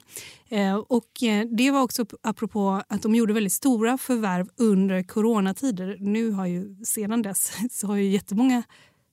Eh, 0.49 0.75
och 0.75 1.23
eh, 1.23 1.47
det 1.57 1.71
var 1.71 1.81
också 1.81 2.05
apropå 2.21 2.81
att 2.87 3.01
de 3.01 3.15
gjorde 3.15 3.33
väldigt 3.33 3.53
stora 3.53 3.97
förvärv 3.97 4.47
under 4.57 5.03
coronatider. 5.03 5.97
Nu 5.99 6.31
har 6.31 6.45
ju 6.45 6.75
sedan 6.85 7.21
dess 7.21 7.51
så 7.71 7.87
har 7.87 7.95
ju 7.95 8.09
jättemånga 8.09 8.63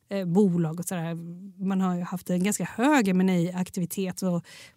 eh, 0.09 0.25
bolag 0.25 0.81
och 0.81 0.85
sådär. 0.85 1.15
Man 1.65 1.81
har 1.81 1.95
ju 1.95 2.03
haft 2.03 2.31
en 2.31 2.45
ganska 2.45 2.65
hög 2.65 3.09
M&A-aktivitet. 3.09 4.23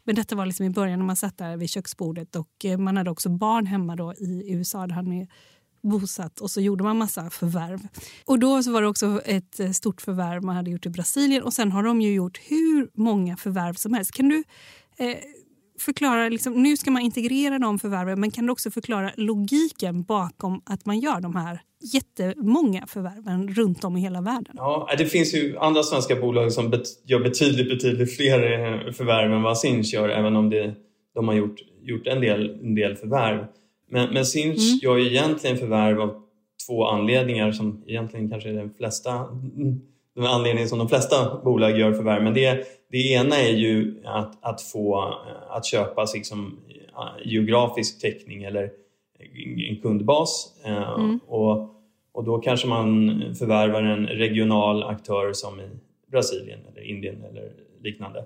Men 0.03 0.15
detta 0.15 0.35
var 0.35 0.45
liksom 0.45 0.65
i 0.65 0.69
början 0.69 0.99
när 0.99 1.05
man 1.05 1.15
satt 1.15 1.37
där 1.37 1.57
vid 1.57 1.69
köksbordet 1.69 2.35
och 2.35 2.65
eh, 2.65 2.77
man 2.77 2.97
hade 2.97 3.11
också 3.11 3.29
barn 3.29 3.65
hemma 3.65 3.95
då 3.95 4.13
i 4.13 4.53
USA 4.53 4.87
där 4.87 4.95
han 4.95 5.13
är 5.13 5.27
bosatt 5.83 6.39
och 6.39 6.51
så 6.51 6.61
gjorde 6.61 6.83
man 6.83 6.97
massa 6.97 7.29
förvärv. 7.29 7.87
Och 8.25 8.39
då 8.39 8.63
så 8.63 8.71
var 8.71 8.81
det 8.81 8.87
också 8.87 9.21
ett 9.25 9.59
eh, 9.59 9.71
stort 9.71 10.01
förvärv 10.01 10.43
man 10.43 10.55
hade 10.55 10.71
gjort 10.71 10.85
i 10.85 10.89
Brasilien 10.89 11.43
och 11.43 11.53
sen 11.53 11.71
har 11.71 11.83
de 11.83 12.01
ju 12.01 12.13
gjort 12.13 12.39
hur 12.47 12.89
många 12.93 13.37
förvärv 13.37 13.73
som 13.73 13.93
helst. 13.93 14.11
Kan 14.11 14.29
du 14.29 14.43
eh, 14.97 15.17
förklara, 15.81 16.29
liksom, 16.29 16.63
nu 16.63 16.77
ska 16.77 16.91
man 16.91 17.01
integrera 17.01 17.59
de 17.59 17.79
förvärven 17.79 18.19
men 18.19 18.31
kan 18.31 18.45
du 18.45 18.51
också 18.51 18.71
förklara 18.71 19.11
logiken 19.17 20.03
bakom 20.03 20.61
att 20.65 20.85
man 20.85 20.99
gör 20.99 21.21
de 21.21 21.35
här 21.35 21.61
jättemånga 21.93 22.87
förvärven 22.87 23.47
runt 23.47 23.83
om 23.83 23.97
i 23.97 24.01
hela 24.01 24.21
världen? 24.21 24.53
Ja, 24.57 24.89
det 24.97 25.05
finns 25.05 25.33
ju 25.33 25.57
andra 25.57 25.83
svenska 25.83 26.15
bolag 26.15 26.51
som 26.51 26.69
bet 26.69 26.83
gör 27.05 27.19
betydligt, 27.19 27.69
betydligt 27.69 28.15
fler 28.15 28.51
eh, 28.51 28.91
förvärv 28.91 29.33
än 29.33 29.41
vad 29.41 29.57
Sinch 29.57 29.93
gör 29.93 30.09
även 30.09 30.35
om 30.35 30.49
det, 30.49 30.73
de 31.15 31.27
har 31.27 31.35
gjort, 31.35 31.59
gjort 31.81 32.07
en, 32.07 32.21
del, 32.21 32.49
en 32.49 32.75
del 32.75 32.95
förvärv. 32.95 33.45
Men, 33.89 34.13
men 34.13 34.25
Sinch 34.25 34.69
mm. 34.69 34.79
gör 34.81 34.97
ju 34.97 35.07
egentligen 35.07 35.57
förvärv 35.57 36.01
av 36.01 36.21
två 36.67 36.85
anledningar 36.85 37.51
som 37.51 37.83
egentligen 37.87 38.29
kanske 38.29 38.49
är 38.49 38.53
den 38.53 38.73
flesta 38.73 39.11
den 40.15 40.25
anledningen 40.25 40.69
som 40.69 40.79
de 40.79 40.89
flesta 40.89 41.41
bolag 41.43 41.79
gör 41.79 41.93
förvärv. 41.93 42.23
Men 42.23 42.33
det, 42.33 42.65
det 42.91 43.11
ena 43.11 43.37
är 43.37 43.53
ju 43.53 44.01
att, 44.05 44.37
att 44.41 44.61
få 44.61 45.15
att 45.49 45.65
köpa 45.65 46.07
liksom, 46.13 46.57
geografisk 47.23 48.01
täckning 48.01 48.43
eller 48.43 48.71
en 49.69 49.81
kundbas. 49.81 50.53
Eh, 50.65 50.93
mm. 50.93 51.19
Och, 51.27 51.75
och 52.11 52.23
då 52.23 52.37
kanske 52.37 52.67
man 52.67 53.23
förvärvar 53.39 53.83
en 53.83 54.07
regional 54.07 54.83
aktör 54.83 55.33
som 55.33 55.59
i 55.59 55.69
Brasilien 56.11 56.59
eller 56.71 56.81
Indien 56.81 57.23
eller 57.29 57.51
liknande. 57.81 58.25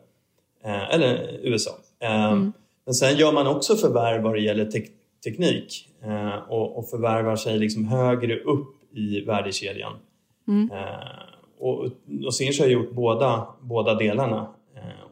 Eh, 0.63 0.93
eller 0.93 1.39
USA. 1.43 1.71
Eh, 1.99 2.25
mm. 2.25 2.53
Men 2.85 2.93
sen 2.93 3.17
gör 3.17 3.31
man 3.31 3.47
också 3.47 3.75
förvärv 3.75 4.21
vad 4.21 4.33
det 4.33 4.41
gäller 4.41 4.65
tek 4.65 4.91
teknik 5.23 5.89
och, 6.47 6.77
och 6.77 6.89
förvärvar 6.89 7.35
sig 7.35 7.59
liksom 7.59 7.85
högre 7.85 8.39
upp 8.39 8.67
i 8.93 9.21
värdekedjan. 9.21 9.93
Mm. 10.47 10.69
Och, 11.59 11.89
och 12.25 12.35
Sinch 12.35 12.59
har 12.59 12.67
gjort 12.67 12.91
båda, 12.91 13.47
båda 13.61 13.93
delarna. 13.93 14.54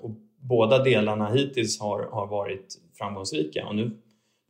Och 0.01 0.11
båda 0.39 0.83
delarna 0.83 1.29
hittills 1.29 1.79
har, 1.79 2.09
har 2.11 2.27
varit 2.27 2.75
framgångsrika. 2.97 3.67
Och 3.67 3.75
nu 3.75 3.91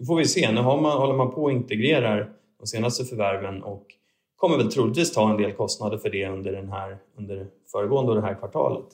nu 0.03 0.05
får 0.05 0.15
vi 0.15 0.25
se. 0.25 0.51
Nu 0.51 0.61
har 0.61 0.81
man, 0.81 0.97
håller 0.97 1.13
man 1.13 1.31
på 1.31 1.47
att 1.47 1.53
integrera 1.53 2.27
de 2.59 2.67
senaste 2.67 3.05
förvärven 3.05 3.63
och 3.63 3.87
kommer 4.35 4.57
väl 4.57 4.71
troligtvis 4.71 5.13
ta 5.13 5.31
en 5.31 5.37
del 5.37 5.51
kostnader 5.51 5.97
för 5.97 6.09
det 6.09 6.27
under, 6.27 6.51
den 6.51 6.69
här, 6.69 6.97
under 7.17 7.47
föregående 7.71 8.11
och 8.11 8.15
det 8.21 8.27
här 8.27 8.35
kvartalet. 8.35 8.85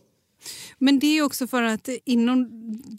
Men 0.78 1.00
det 1.00 1.18
är 1.18 1.24
också 1.24 1.48
för 1.48 1.64
att 1.64 1.90
inom 2.06 2.48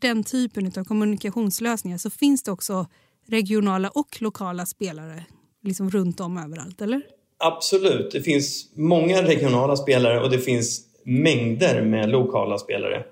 den 0.01 0.25
typen 0.25 0.73
av 0.77 0.85
kommunikationslösningar 0.85 1.99
så 1.99 2.11
finns 2.11 2.43
det 2.43 2.53
också 2.53 2.87
regionala 3.27 3.89
och 3.89 4.23
lokala 4.23 4.67
spelare 4.67 5.25
liksom 5.63 5.91
runt 5.91 6.21
om 6.21 6.39
överallt, 6.39 6.81
eller? 6.81 7.03
Absolut. 7.39 8.11
Det 8.13 8.21
finns 8.21 8.71
många 8.75 9.23
regionala 9.23 9.77
spelare 9.77 10.21
och 10.21 10.31
det 10.31 10.39
finns 10.39 10.81
mängder 11.05 11.83
med 11.85 12.09
lokala 12.09 12.59
spelare 12.59 13.05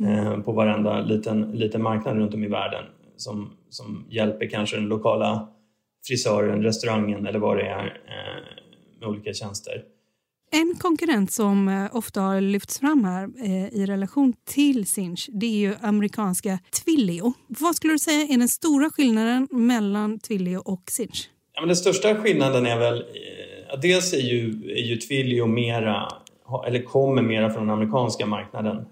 mm. 0.00 0.26
eh, 0.26 0.38
på 0.38 0.52
varenda 0.52 1.00
liten, 1.00 1.52
liten 1.52 1.82
marknad 1.82 2.16
runt 2.16 2.34
om 2.34 2.44
i 2.44 2.48
världen 2.48 2.84
som, 3.16 3.50
som 3.70 4.06
hjälper 4.10 4.50
kanske 4.50 4.76
den 4.76 4.88
lokala 4.88 5.48
frisören, 6.06 6.62
restaurangen 6.62 7.26
eller 7.26 7.38
vad 7.38 7.56
det 7.56 7.66
är 7.66 7.84
eh, 7.84 9.00
med 9.00 9.08
olika 9.08 9.32
tjänster. 9.32 9.82
En 10.50 10.74
konkurrent 10.80 11.32
som 11.32 11.68
eh, 11.68 11.96
ofta 11.96 12.20
har 12.20 12.40
lyfts 12.40 12.78
fram 12.78 13.04
här 13.04 13.28
eh, 13.44 13.68
i 13.68 13.86
relation 13.86 14.32
till 14.44 14.86
Sinch 14.86 15.28
det 15.32 15.46
är 15.46 15.58
ju 15.58 15.74
amerikanska 15.80 16.58
Twilio. 16.84 17.32
Vad 17.46 17.76
skulle 17.76 17.92
du 17.92 17.98
säga 17.98 18.22
är 18.22 18.38
den 18.38 18.48
stora 18.48 18.90
skillnaden 18.90 19.48
mellan 19.50 20.18
Twilio 20.18 20.58
och 20.58 20.82
Sinch? 20.90 21.30
Ja, 21.54 21.60
men 21.60 21.68
den 21.68 21.76
största 21.76 22.14
skillnaden 22.14 22.66
är 22.66 22.78
väl 22.78 22.98
eh, 22.98 23.80
dels 23.82 24.12
är 24.12 24.18
ju, 24.18 24.48
är 24.70 24.82
ju 24.82 24.96
Twilio 24.96 25.46
mera, 25.46 26.08
eller 26.66 26.82
kommer 26.82 27.22
mera 27.22 27.50
från 27.50 27.66
den 27.66 27.76
amerikanska 27.76 28.26
marknaden 28.26 28.84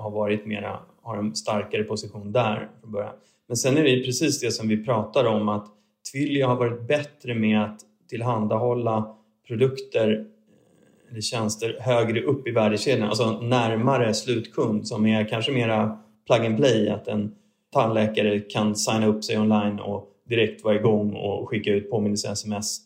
har 0.00 0.10
varit 0.10 0.46
mera, 0.46 0.78
har 1.02 1.16
en 1.16 1.34
starkare 1.34 1.82
position 1.82 2.32
där 2.32 2.68
från 2.80 2.92
början. 2.92 3.14
Men 3.46 3.56
sen 3.56 3.76
är 3.76 3.82
det 3.82 4.04
precis 4.04 4.40
det 4.40 4.50
som 4.50 4.68
vi 4.68 4.84
pratar 4.84 5.24
om 5.24 5.48
att 5.48 5.66
Twilio 6.12 6.46
har 6.46 6.56
varit 6.56 6.88
bättre 6.88 7.34
med 7.34 7.62
att 7.62 7.80
tillhandahålla 8.08 9.16
produkter 9.46 10.10
eh, 10.10 11.10
eller 11.10 11.20
tjänster 11.20 11.76
högre 11.80 12.22
upp 12.22 12.48
i 12.48 12.50
värdekedjan, 12.50 13.08
alltså 13.08 13.40
närmare 13.40 14.14
slutkund 14.14 14.88
som 14.88 15.06
är 15.06 15.28
kanske 15.28 15.52
mera 15.52 15.98
plug 16.26 16.46
and 16.46 16.56
play, 16.56 16.88
att 16.88 17.08
en 17.08 17.34
tandläkare 17.72 18.40
kan 18.40 18.76
signa 18.76 19.06
upp 19.06 19.24
sig 19.24 19.38
online 19.38 19.80
och 19.80 20.08
direkt 20.28 20.64
vara 20.64 20.74
igång 20.74 21.14
och 21.14 21.48
skicka 21.48 21.70
ut 21.70 21.90
påminnelse-sms 21.90 22.80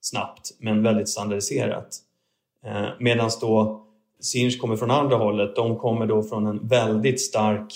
snabbt 0.00 0.50
men 0.58 0.82
väldigt 0.82 1.08
standardiserat. 1.08 1.88
Eh, 2.64 2.86
Medan 3.00 3.30
då 3.40 3.85
Sinch 4.20 4.60
kommer 4.60 4.76
från 4.76 4.90
andra 4.90 5.16
hållet, 5.16 5.56
de 5.56 5.76
kommer 5.76 6.06
då 6.06 6.22
från 6.22 6.46
en 6.46 6.68
väldigt 6.68 7.20
stark, 7.20 7.74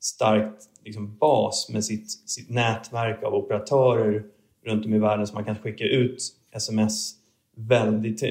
starkt 0.00 0.62
liksom 0.84 1.16
bas 1.18 1.68
med 1.72 1.84
sitt, 1.84 2.10
sitt 2.10 2.50
nätverk 2.50 3.22
av 3.22 3.34
operatörer 3.34 4.24
runt 4.64 4.86
om 4.86 4.94
i 4.94 4.98
världen 4.98 5.26
som 5.26 5.34
man 5.34 5.44
kan 5.44 5.56
skicka 5.56 5.84
ut 5.84 6.22
sms 6.52 7.14
väldigt, 7.56 8.22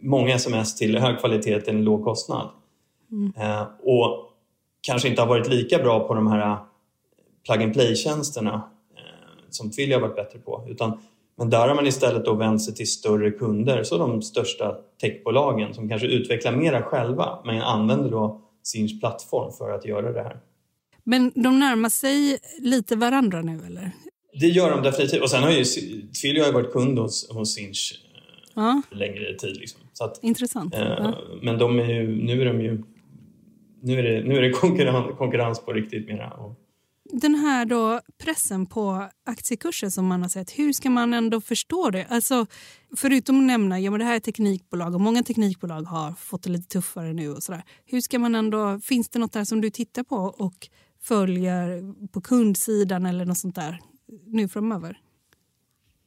många 0.00 0.34
sms 0.34 0.76
till 0.76 0.98
hög 0.98 1.18
kvalitet 1.18 1.60
till 1.60 1.74
en 1.74 1.84
låg 1.84 2.04
kostnad. 2.04 2.48
Mm. 3.10 3.32
Eh, 3.36 3.66
och 3.82 4.32
kanske 4.80 5.08
inte 5.08 5.22
har 5.22 5.28
varit 5.28 5.48
lika 5.48 5.78
bra 5.78 6.08
på 6.08 6.14
de 6.14 6.26
här 6.26 6.58
plug 7.46 7.62
and 7.62 7.72
play-tjänsterna 7.72 8.62
eh, 8.96 9.40
som 9.50 9.70
Twilio 9.70 9.94
har 9.94 10.00
varit 10.00 10.16
bättre 10.16 10.38
på. 10.38 10.66
Utan, 10.68 10.98
men 11.36 11.50
där 11.50 11.68
har 11.68 11.74
man 11.74 11.86
istället 11.86 12.24
då 12.24 12.34
vänt 12.34 12.62
sig 12.62 12.74
till 12.74 12.90
större 12.90 13.30
kunder, 13.30 13.82
så 13.82 13.98
de 13.98 14.22
största 14.22 14.76
techbolagen 15.00 15.74
som 15.74 15.88
kanske 15.88 16.06
utvecklar 16.06 16.52
mera 16.52 16.82
själva 16.82 17.38
men 17.44 17.62
använder 17.62 18.10
då 18.10 18.40
sin 18.62 19.00
plattform 19.00 19.52
för 19.52 19.70
att 19.70 19.84
göra 19.84 20.12
det 20.12 20.22
här. 20.22 20.36
Men 21.04 21.32
de 21.34 21.58
närmar 21.58 21.88
sig 21.88 22.38
lite 22.58 22.96
varandra 22.96 23.42
nu 23.42 23.60
eller? 23.66 23.90
Det 24.40 24.46
gör 24.46 24.70
de 24.70 24.82
definitivt. 24.82 25.22
Och 25.22 25.30
sen 25.30 25.42
har 25.42 25.50
ju 25.50 25.64
Twilio 26.22 26.44
har 26.44 26.52
varit 26.52 26.72
kund 26.72 26.98
hos, 26.98 27.30
hos 27.30 27.54
Sinch 27.54 28.02
eh, 28.14 28.20
ja. 28.54 28.82
längre 28.90 29.34
tid. 29.34 29.56
Liksom. 29.56 29.80
Att, 30.00 30.18
Intressant. 30.22 30.74
Eh, 30.74 30.80
ja. 30.80 31.14
Men 31.42 31.58
de 31.58 31.78
är 31.78 31.88
ju, 31.88 32.24
nu 32.24 32.40
är 32.40 32.44
de 32.44 32.60
ju 32.60 32.82
nu 33.82 33.98
är 33.98 34.02
det, 34.02 34.28
nu 34.28 34.36
är 34.36 34.42
det 34.42 34.50
konkurrens, 34.50 35.18
konkurrens 35.18 35.64
på 35.64 35.72
riktigt 35.72 36.08
mera. 36.08 36.30
Och 36.30 36.58
den 37.12 37.34
här 37.34 37.64
då 37.64 38.00
pressen 38.24 38.66
på 38.66 39.08
aktiekurser 39.26 39.88
som 39.88 40.06
man 40.06 40.22
har 40.22 40.28
sett, 40.28 40.58
hur 40.58 40.72
ska 40.72 40.90
man 40.90 41.14
ändå 41.14 41.40
förstå 41.40 41.90
det? 41.90 42.06
Alltså, 42.08 42.46
förutom 42.96 43.38
att 43.38 43.46
nämna 43.46 43.74
att 43.76 43.82
ja, 43.82 43.90
det 43.90 44.04
här 44.04 44.16
är 44.16 44.20
teknikbolag 44.20 44.94
och 44.94 45.00
många 45.00 45.22
teknikbolag 45.22 45.82
har 45.82 46.12
fått 46.12 46.42
det 46.42 46.50
lite 46.50 46.68
tuffare 46.68 47.12
nu. 47.12 47.30
och 47.30 47.42
sådär. 47.42 47.62
Hur 47.84 48.00
ska 48.00 48.18
man 48.18 48.34
ändå, 48.34 48.80
Finns 48.80 49.08
det 49.08 49.18
något 49.18 49.32
där 49.32 49.44
som 49.44 49.60
du 49.60 49.70
tittar 49.70 50.02
på 50.02 50.16
och 50.16 50.68
följer 51.02 51.94
på 52.08 52.20
kundsidan 52.20 53.06
eller 53.06 53.24
något 53.24 53.38
sånt 53.38 53.54
där 53.54 53.78
nu 54.26 54.48
framöver? 54.48 54.98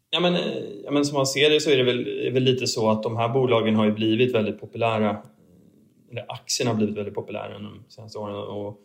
Ja 0.10 0.20
men, 0.20 0.34
ja, 0.84 0.92
men 0.92 1.06
som 1.06 1.18
man 1.18 1.28
ser 1.28 1.50
det 1.50 1.62
så 1.62 1.70
är 1.70 1.78
det 1.78 1.84
väl, 1.84 2.08
är 2.08 2.32
väl 2.32 2.44
lite 2.44 2.68
så 2.68 2.90
att 2.90 3.04
de 3.04 3.18
här 3.18 3.30
bolagen 3.30 3.76
har 3.76 3.86
ju 3.86 3.92
blivit 3.92 4.36
väldigt 4.36 4.60
populära. 4.60 5.22
Eller 6.12 6.26
aktierna 6.32 6.72
har 6.72 6.78
blivit 6.78 6.98
väldigt 6.98 7.16
populära 7.16 7.60
de 7.60 7.84
senaste 7.88 8.18
åren. 8.18 8.36
Och 8.36 8.82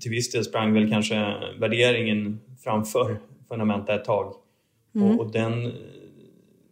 till 0.00 0.10
viss 0.10 0.32
del 0.32 0.44
sprang 0.44 0.72
väl 0.74 0.90
kanske 0.90 1.14
värderingen 1.58 2.40
framför 2.64 3.18
fundamenta 3.48 3.94
ett 3.94 4.04
tag. 4.04 4.34
Mm. 4.94 5.08
Och, 5.10 5.20
och, 5.20 5.32
den, 5.32 5.72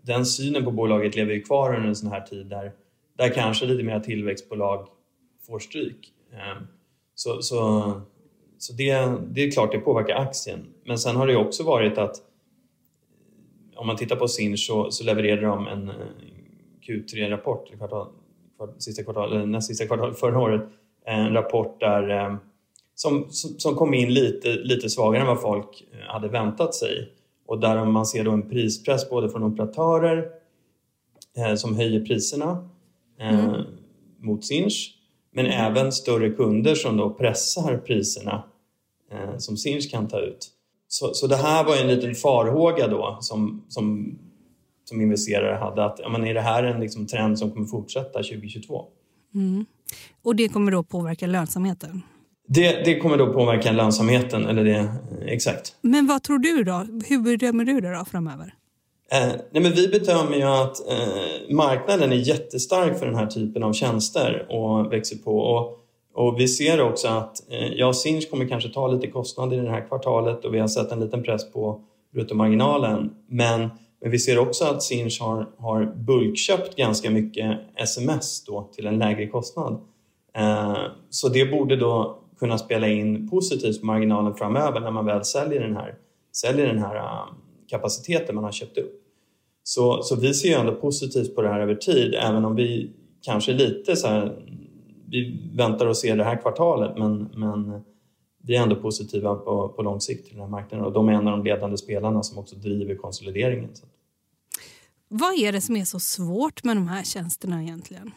den 0.02 0.26
synen 0.26 0.64
på 0.64 0.70
bolaget 0.70 1.16
lever 1.16 1.34
ju 1.34 1.42
kvar 1.42 1.74
under 1.74 1.88
en 1.88 1.96
sån 1.96 2.10
här 2.10 2.20
tid 2.20 2.46
där, 2.46 2.72
där 3.16 3.28
kanske 3.28 3.66
lite 3.66 3.82
mer 3.82 4.00
tillväxtbolag 4.00 4.88
får 5.46 5.58
stryk. 5.58 6.12
Ehm, 6.32 6.66
så, 7.14 7.42
så, 7.42 7.90
så 8.58 8.72
det, 8.72 9.12
det 9.28 9.42
är 9.44 9.50
klart 9.50 9.72
det 9.72 9.78
påverkar 9.78 10.14
aktien. 10.14 10.66
Men 10.84 10.98
sen 10.98 11.16
har 11.16 11.26
det 11.26 11.36
också 11.36 11.62
varit 11.62 11.98
att 11.98 12.16
om 13.76 13.86
man 13.86 13.96
tittar 13.96 14.16
på 14.16 14.28
Sinch 14.28 14.66
så, 14.66 14.90
så 14.90 15.04
levererade 15.04 15.46
de 15.46 15.66
en 15.66 15.92
Q3-rapport, 16.86 17.76
kvartal, 17.76 18.08
sista 18.78 19.02
kvartal, 19.02 19.48
näst 19.48 19.68
sista 19.68 19.86
kvartal 19.86 20.14
förra 20.14 20.40
året, 20.40 20.62
en 21.04 21.32
rapport 21.32 21.80
där 21.80 22.08
ehm, 22.08 22.36
som, 22.94 23.26
som 23.30 23.74
kom 23.74 23.94
in 23.94 24.14
lite, 24.14 24.48
lite 24.48 24.90
svagare 24.90 25.22
än 25.22 25.28
vad 25.28 25.40
folk 25.40 25.84
eh, 25.92 26.12
hade 26.12 26.28
väntat 26.28 26.74
sig. 26.74 27.12
Och 27.46 27.60
där 27.60 27.84
man 27.84 28.06
ser 28.06 28.24
då 28.24 28.30
en 28.30 28.50
prispress 28.50 29.10
både 29.10 29.28
från 29.28 29.42
operatörer 29.42 30.28
eh, 31.36 31.54
som 31.54 31.76
höjer 31.76 32.04
priserna 32.04 32.68
eh, 33.20 33.44
mm. 33.44 33.62
mot 34.18 34.44
Sinch 34.44 34.94
men 35.34 35.46
mm. 35.46 35.66
även 35.66 35.92
större 35.92 36.30
kunder 36.30 36.74
som 36.74 36.96
då 36.96 37.10
pressar 37.10 37.76
priserna 37.76 38.44
eh, 39.12 39.38
som 39.38 39.56
Sinch 39.56 39.90
kan 39.90 40.08
ta 40.08 40.20
ut. 40.20 40.50
Så, 40.88 41.14
så 41.14 41.26
det 41.26 41.36
här 41.36 41.64
var 41.64 41.76
en 41.76 41.86
liten 41.86 42.14
farhåga 42.14 42.88
då 42.88 43.18
som, 43.20 43.64
som, 43.68 44.18
som 44.84 45.00
investerare 45.00 45.56
hade 45.56 45.84
att 45.84 45.98
ja, 46.02 46.08
men 46.08 46.24
är 46.24 46.34
det 46.34 46.40
här 46.40 46.64
en 46.64 46.80
liksom 46.80 47.06
trend 47.06 47.38
som 47.38 47.50
kommer 47.50 47.66
fortsätta 47.66 48.18
2022? 48.18 48.84
Mm. 49.34 49.66
Och 50.22 50.36
det 50.36 50.48
kommer 50.48 50.72
då 50.72 50.82
påverka 50.82 51.26
lönsamheten? 51.26 52.02
Det, 52.46 52.84
det 52.84 52.98
kommer 52.98 53.16
då 53.16 53.32
påverka 53.32 53.72
lönsamheten, 53.72 54.46
eller 54.46 54.64
det, 54.64 54.88
exakt. 55.26 55.74
Men 55.80 56.06
vad 56.06 56.22
tror 56.22 56.38
du 56.38 56.64
då? 56.64 56.86
Hur 57.08 57.18
bedömer 57.18 57.64
du 57.64 57.80
det 57.80 57.98
då 57.98 58.04
framöver? 58.04 58.54
Eh, 59.12 59.32
nej 59.50 59.62
men 59.62 59.72
vi 59.72 59.88
bedömer 59.88 60.36
ju 60.36 60.42
att 60.42 60.88
eh, 60.90 61.54
marknaden 61.54 62.12
är 62.12 62.16
jättestark 62.16 62.98
för 62.98 63.06
den 63.06 63.14
här 63.14 63.26
typen 63.26 63.62
av 63.62 63.72
tjänster 63.72 64.46
och 64.50 64.92
växer 64.92 65.16
på. 65.16 65.38
Och, 65.38 65.78
och 66.14 66.40
vi 66.40 66.48
ser 66.48 66.80
också 66.80 67.08
att 67.08 67.50
eh, 67.50 67.72
ja, 67.72 67.92
Sinch 67.92 68.30
kommer 68.30 68.48
kanske 68.48 68.68
ta 68.68 68.88
lite 68.88 69.06
kostnader 69.06 69.56
i 69.56 69.60
det 69.60 69.70
här 69.70 69.88
kvartalet 69.88 70.44
och 70.44 70.54
vi 70.54 70.58
har 70.58 70.68
sett 70.68 70.92
en 70.92 71.00
liten 71.00 71.22
press 71.22 71.52
på 71.52 71.80
bruttomarginalen. 72.14 73.10
Men, 73.28 73.70
men 74.00 74.10
vi 74.10 74.18
ser 74.18 74.38
också 74.38 74.64
att 74.64 74.82
Sinch 74.82 75.20
har, 75.20 75.48
har 75.58 75.84
bulkköpt 75.84 76.76
ganska 76.76 77.10
mycket 77.10 77.58
sms 77.76 78.44
då 78.44 78.70
till 78.74 78.86
en 78.86 78.98
lägre 78.98 79.26
kostnad. 79.26 79.80
Eh, 80.36 80.76
så 81.10 81.28
det 81.28 81.46
borde 81.46 81.76
då 81.76 82.18
kunna 82.44 82.58
spela 82.58 82.88
in 82.88 83.28
positivt 83.28 83.80
på 83.80 83.86
marginalen 83.86 84.34
framöver 84.34 84.80
när 84.80 84.90
man 84.90 85.06
väl 85.06 85.24
säljer 85.24 85.60
den 85.60 85.76
här, 85.76 85.94
säljer 86.32 86.66
den 86.66 86.78
här 86.78 86.96
um, 86.96 87.34
kapaciteten 87.68 88.34
man 88.34 88.44
har 88.44 88.52
köpt 88.52 88.78
upp. 88.78 88.92
Så, 89.62 90.02
så 90.02 90.16
vi 90.16 90.34
ser 90.34 90.48
ju 90.48 90.54
ändå 90.54 90.74
positivt 90.74 91.34
på 91.34 91.42
det 91.42 91.48
här 91.48 91.60
över 91.60 91.74
tid, 91.74 92.14
även 92.14 92.44
om 92.44 92.54
vi 92.56 92.90
kanske 93.22 93.52
lite 93.52 93.96
så 93.96 94.08
här, 94.08 94.44
vi 95.08 95.50
väntar 95.54 95.86
och 95.86 95.96
ser 95.96 96.16
det 96.16 96.24
här 96.24 96.42
kvartalet, 96.42 96.98
men, 96.98 97.30
men 97.34 97.82
vi 98.42 98.56
är 98.56 98.62
ändå 98.62 98.76
positiva 98.76 99.34
på, 99.34 99.68
på 99.68 99.82
lång 99.82 100.00
sikt 100.00 100.24
till 100.26 100.34
den 100.34 100.42
här 100.42 100.50
marknaden 100.50 100.86
och 100.86 100.92
de 100.92 101.08
är 101.08 101.12
en 101.12 101.28
av 101.28 101.38
de 101.38 101.44
ledande 101.44 101.76
spelarna 101.76 102.22
som 102.22 102.38
också 102.38 102.56
driver 102.56 102.94
konsolideringen. 102.94 103.70
Vad 105.08 105.38
är 105.38 105.52
det 105.52 105.60
som 105.60 105.76
är 105.76 105.84
så 105.84 106.00
svårt 106.00 106.64
med 106.64 106.76
de 106.76 106.88
här 106.88 107.02
tjänsterna 107.04 107.62
egentligen? 107.62 108.10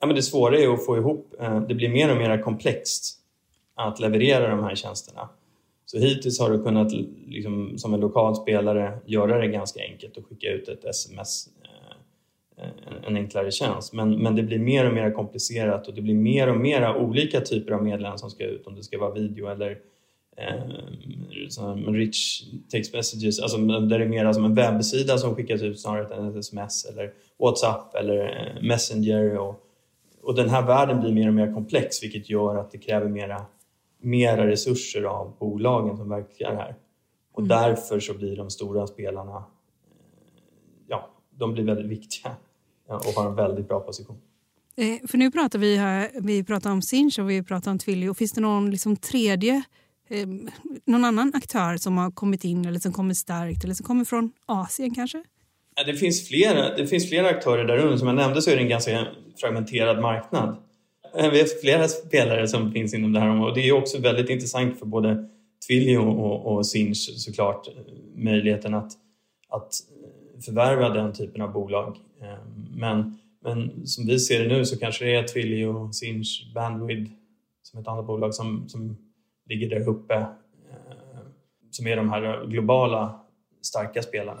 Ja, 0.00 0.06
men 0.06 0.16
det 0.16 0.22
svåra 0.22 0.58
är 0.58 0.74
att 0.74 0.86
få 0.86 0.96
ihop, 0.96 1.34
eh, 1.40 1.60
det 1.60 1.74
blir 1.74 1.88
mer 1.88 2.10
och 2.10 2.16
mer 2.16 2.42
komplext 2.42 3.16
att 3.74 4.00
leverera 4.00 4.50
de 4.50 4.64
här 4.64 4.74
tjänsterna. 4.74 5.28
Så 5.86 5.98
hittills 5.98 6.40
har 6.40 6.50
du 6.50 6.62
kunnat 6.62 6.92
liksom, 7.26 7.78
som 7.78 7.94
en 7.94 8.00
lokal 8.00 8.36
spelare 8.36 8.98
göra 9.06 9.38
det 9.38 9.46
ganska 9.46 9.80
enkelt 9.80 10.16
och 10.16 10.26
skicka 10.26 10.48
ut 10.48 10.68
ett 10.68 10.84
sms, 10.84 11.48
eh, 12.56 13.08
en 13.08 13.16
enklare 13.16 13.50
tjänst. 13.50 13.92
Men, 13.92 14.18
men 14.22 14.36
det 14.36 14.42
blir 14.42 14.58
mer 14.58 14.86
och 14.86 14.94
mer 14.94 15.10
komplicerat 15.10 15.88
och 15.88 15.94
det 15.94 16.02
blir 16.02 16.14
mer 16.14 16.48
och 16.48 16.56
mer 16.56 16.96
olika 16.96 17.40
typer 17.40 17.72
av 17.72 17.82
meddelanden 17.82 18.18
som 18.18 18.30
ska 18.30 18.44
ut, 18.44 18.66
om 18.66 18.74
det 18.74 18.82
ska 18.82 18.98
vara 18.98 19.14
video 19.14 19.46
eller 19.46 19.78
eh, 20.36 21.92
rich 21.92 22.42
text 22.70 22.94
messages, 22.94 23.40
alltså 23.40 23.58
där 23.58 23.98
det 23.98 24.04
är 24.04 24.08
mer 24.08 24.32
som 24.32 24.44
en 24.44 24.54
webbsida 24.54 25.18
som 25.18 25.34
skickas 25.34 25.62
ut 25.62 25.80
snarare 25.80 26.14
än 26.14 26.28
ett 26.28 26.36
sms 26.36 26.84
eller 26.84 27.12
WhatsApp 27.38 27.94
eller 27.94 28.18
eh, 28.24 28.62
Messenger 28.62 29.38
och 29.38 29.66
och 30.22 30.34
den 30.34 30.48
här 30.48 30.66
världen 30.66 31.00
blir 31.00 31.12
mer 31.12 31.28
och 31.28 31.34
mer 31.34 31.54
komplex 31.54 32.02
vilket 32.02 32.30
gör 32.30 32.56
att 32.56 32.70
det 32.70 32.78
kräver 32.78 33.08
mera, 33.08 33.46
mera 34.00 34.46
resurser 34.46 35.02
av 35.02 35.36
bolagen 35.38 35.96
som 35.96 36.08
verkar 36.08 36.54
här. 36.54 36.76
Och 37.32 37.40
mm. 37.40 37.48
därför 37.48 38.00
så 38.00 38.14
blir 38.14 38.36
de 38.36 38.50
stora 38.50 38.86
spelarna, 38.86 39.36
eh, 39.36 39.42
ja, 40.88 41.10
de 41.30 41.52
blir 41.52 41.64
väldigt 41.64 41.86
viktiga 41.86 42.32
och 42.88 43.22
har 43.22 43.28
en 43.28 43.34
väldigt 43.34 43.68
bra 43.68 43.80
position. 43.80 44.20
Eh, 44.76 45.08
för 45.08 45.18
nu 45.18 45.30
pratar 45.30 45.58
vi 45.58 45.76
här, 45.76 46.10
vi 46.14 46.44
pratar 46.44 46.70
om 46.70 46.82
Sinch 46.82 47.18
och 47.18 47.30
vi 47.30 47.42
pratar 47.42 47.70
om 47.70 47.78
Twilio. 47.78 48.14
Finns 48.14 48.32
det 48.32 48.40
någon 48.40 48.70
liksom 48.70 48.96
tredje, 48.96 49.62
eh, 50.08 50.28
någon 50.84 51.04
annan 51.04 51.32
aktör 51.34 51.76
som 51.76 51.98
har 51.98 52.10
kommit 52.10 52.44
in 52.44 52.64
eller 52.64 52.80
som 52.80 52.92
kommer 52.92 53.14
starkt 53.14 53.64
eller 53.64 53.74
som 53.74 53.86
kommer 53.86 54.04
från 54.04 54.32
Asien 54.46 54.94
kanske? 54.94 55.24
Det 55.86 55.94
finns, 55.94 56.28
flera, 56.28 56.76
det 56.76 56.86
finns 56.86 57.08
flera 57.08 57.28
aktörer 57.28 57.64
där 57.64 57.78
under. 57.78 57.96
Som 57.96 58.06
jag 58.06 58.16
nämnde 58.16 58.42
så 58.42 58.50
är 58.50 58.56
det 58.56 58.62
en 58.62 58.68
ganska 58.68 59.06
fragmenterad 59.40 60.00
marknad. 60.00 60.56
Eh, 61.16 61.30
vi 61.30 61.40
har 61.40 61.60
flera 61.60 61.88
spelare 61.88 62.48
som 62.48 62.72
finns 62.72 62.94
inom 62.94 63.12
det 63.12 63.20
här 63.20 63.28
området. 63.28 63.54
Det 63.54 63.68
är 63.68 63.72
också 63.72 64.00
väldigt 64.00 64.30
intressant 64.30 64.78
för 64.78 64.86
både 64.86 65.28
Twilio 65.68 65.98
och, 65.98 66.46
och 66.46 66.66
Sinch 66.66 67.10
såklart 67.16 67.68
eh, 67.68 67.74
möjligheten 68.14 68.74
att, 68.74 68.92
att 69.48 69.74
eh, 70.36 70.40
förvärva 70.40 70.88
den 70.88 71.12
typen 71.12 71.42
av 71.42 71.52
bolag. 71.52 71.96
Men, 72.76 73.18
men 73.44 73.86
som 73.86 74.06
vi 74.06 74.18
ser 74.18 74.42
det 74.42 74.56
nu 74.56 74.64
så 74.64 74.78
kanske 74.78 75.04
det 75.04 75.14
är 75.14 75.22
Twilio, 75.22 75.92
Sinch, 75.92 76.52
Bandwidth 76.54 77.12
som 77.62 77.80
ett 77.80 77.88
annat 77.88 78.06
bolag 78.06 78.34
som, 78.34 78.68
som 78.68 78.96
ligger 79.48 79.70
där 79.70 79.88
uppe 79.88 80.26
som 81.70 81.86
är 81.86 81.96
de 81.96 82.10
här 82.10 82.46
globala 82.46 83.20
starka 83.62 84.02
spelarna. 84.02 84.40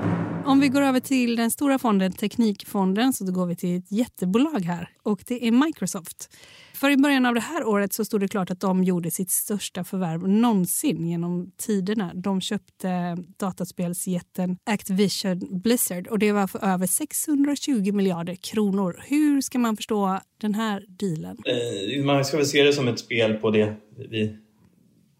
Om 0.51 0.59
vi 0.59 0.67
går 0.67 0.81
över 0.81 0.99
till 0.99 1.35
den 1.35 1.51
stora 1.51 1.79
fonden 1.79 2.11
Teknikfonden 2.11 3.13
så 3.13 3.23
då 3.23 3.31
går 3.31 3.45
vi 3.45 3.55
till 3.55 3.77
ett 3.77 3.91
jättebolag 3.91 4.59
här 4.59 4.89
och 5.03 5.23
det 5.27 5.47
är 5.47 5.51
Microsoft. 5.51 6.37
För 6.73 6.89
i 6.89 6.97
början 6.97 7.25
av 7.25 7.33
det 7.33 7.39
här 7.39 7.67
året 7.67 7.93
så 7.93 8.05
stod 8.05 8.19
det 8.19 8.27
klart 8.27 8.51
att 8.51 8.59
de 8.59 8.83
gjorde 8.83 9.11
sitt 9.11 9.31
största 9.31 9.83
förvärv 9.83 10.27
någonsin 10.27 11.07
genom 11.07 11.51
tiderna. 11.57 12.11
De 12.13 12.41
köpte 12.41 13.17
dataspelsjätten 13.37 14.57
Activision 14.63 15.61
Blizzard 15.61 16.07
och 16.07 16.19
det 16.19 16.31
var 16.31 16.47
för 16.47 16.65
över 16.65 16.87
620 16.87 17.91
miljarder 17.93 18.35
kronor. 18.35 19.03
Hur 19.07 19.41
ska 19.41 19.59
man 19.59 19.75
förstå 19.75 20.19
den 20.37 20.53
här 20.53 20.85
dealen? 20.87 21.37
Eh, 21.45 22.05
man 22.05 22.25
ska 22.25 22.37
väl 22.37 22.45
se 22.45 22.63
det 22.63 22.73
som 22.73 22.87
ett 22.87 22.99
spel 22.99 23.33
på 23.33 23.51
det 23.51 23.75
vi 24.09 24.37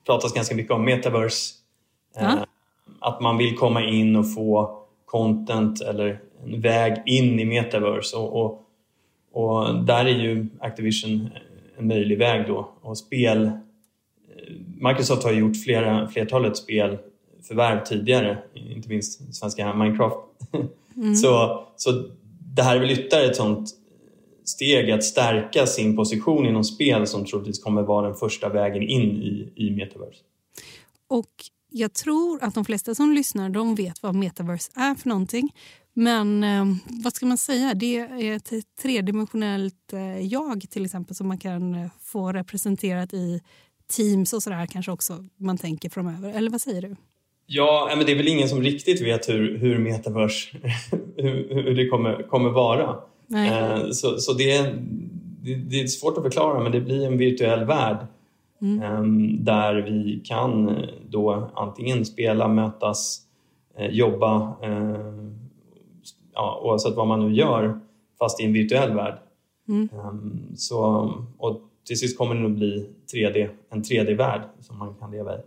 pratas 0.06 0.34
ganska 0.34 0.56
mycket 0.56 0.72
om, 0.72 0.86
metaverse. 0.86 1.54
Ja. 2.16 2.22
Eh, 2.22 2.44
att 3.00 3.22
man 3.22 3.38
vill 3.38 3.58
komma 3.58 3.86
in 3.86 4.16
och 4.16 4.34
få 4.34 4.81
content 5.12 5.82
eller 5.82 6.22
en 6.44 6.62
väg 6.62 7.02
in 7.06 7.40
i 7.40 7.46
metaverse 7.46 8.18
och, 8.18 8.42
och, 8.42 8.66
och 9.32 9.86
där 9.86 10.06
är 10.06 10.20
ju 10.20 10.48
Activision 10.60 11.30
en 11.78 11.88
möjlig 11.88 12.18
väg 12.18 12.48
då. 12.48 12.72
Och 12.82 12.98
spel, 12.98 13.46
eh, 13.46 13.52
Microsoft 14.90 15.24
har 15.24 15.32
gjort 15.32 15.64
flera, 15.64 16.08
flertalet 16.08 16.58
spelförvärv 16.58 17.84
tidigare, 17.86 18.38
inte 18.54 18.90
minst 18.90 19.36
svenska 19.36 19.74
Minecraft. 19.74 20.16
Mm. 20.96 21.16
så, 21.24 21.64
så 21.76 22.04
det 22.56 22.62
här 22.62 22.76
är 22.76 22.80
väl 22.80 22.92
ytterligare 22.92 23.30
ett 23.30 23.36
sånt 23.36 23.70
steg 24.46 24.92
att 24.92 25.04
stärka 25.04 25.66
sin 25.68 25.96
position 25.96 26.46
inom 26.46 26.64
spel 26.64 27.08
som 27.08 27.26
troligtvis 27.26 27.64
kommer 27.64 27.82
vara 27.82 28.08
den 28.08 28.16
första 28.16 28.50
vägen 28.50 28.84
in 28.84 29.12
i, 29.12 29.52
i 29.56 29.72
metaverse. 29.72 30.20
Och 31.08 31.30
jag 31.74 31.94
tror 31.94 32.44
att 32.44 32.56
de 32.56 32.66
flesta 32.66 32.96
som 32.96 33.14
lyssnar 33.14 33.50
de 33.50 33.76
vet 33.76 34.04
vad 34.04 34.16
metaverse 34.16 34.72
är 34.76 34.96
för 34.96 35.10
någonting. 35.10 35.50
Men 35.94 36.44
eh, 36.44 36.66
vad 37.04 37.14
ska 37.14 37.26
man 37.26 37.38
säga? 37.38 37.74
Det 37.74 37.98
är 37.98 38.36
ett 38.36 38.52
tredimensionellt 38.82 39.94
eh, 39.94 40.20
jag 40.20 40.66
till 40.70 40.86
exempel 40.86 41.16
som 41.16 41.28
man 41.28 41.38
kan 41.38 41.76
eh, 41.76 41.88
få 42.02 42.32
representerat 42.32 43.14
i 43.14 43.42
Teams 43.98 44.34
och 44.34 44.44
sådär 44.44 44.66
kanske 44.66 44.92
också 44.92 45.26
man 45.38 45.58
tänker 45.58 45.90
framöver. 45.90 46.34
Eller 46.34 46.52
vad 46.52 46.62
säger 46.62 46.82
du? 46.82 46.96
Ja, 47.46 47.94
men 47.98 48.06
det 48.06 48.12
är 48.12 48.16
väl 48.16 48.28
ingen 48.28 48.50
som 48.50 48.62
riktigt 48.62 49.02
vet 49.02 49.30
hur, 49.30 49.58
hur 49.58 49.78
metaverse 49.78 50.58
hur, 51.18 51.64
hur 51.64 51.76
det 51.76 51.88
kommer, 51.88 52.28
kommer 52.30 52.50
vara. 52.50 52.98
Eh, 53.36 53.90
så 53.92 54.18
så 54.18 54.34
det, 54.34 54.62
det, 55.42 55.56
det, 55.56 55.82
är 55.82 55.88
svårt 55.88 56.18
att 56.18 56.24
förklara 56.24 56.64
men 56.64 56.72
det 56.72 56.82
blir 56.82 57.08
en 57.08 57.18
virtuell 57.18 57.66
värld 57.66 58.08
mm. 58.62 58.84
Ehm, 58.84 59.44
där 59.44 59.76
vi 59.76 60.22
kan 60.26 60.70
eh, 60.70 60.90
då 61.10 61.52
antingen 61.54 62.06
spela, 62.06 62.48
mötas, 62.48 63.22
eh, 63.78 63.88
jobba 63.88 64.54
ja, 66.34 66.62
oavsett 66.64 66.96
vad 66.96 67.08
man 67.08 67.20
nu 67.20 67.36
gör 67.36 67.80
fast 68.20 68.42
i 68.42 68.46
en 68.46 68.54
virtuell 68.54 68.94
värld. 68.94 69.18
Mm. 69.68 69.90
Ehm, 69.94 70.56
så, 70.56 71.12
och 71.38 71.62
till 71.88 72.00
sist 72.00 72.18
kommer 72.18 72.36
det 72.36 72.42
nog 72.42 72.52
bli 72.52 72.90
3D, 73.14 73.50
en 73.70 73.84
3D-värld 73.84 74.42
som 74.60 74.78
man 74.78 74.96
kan 74.96 75.12
leva 75.12 75.36
i. 75.36 75.40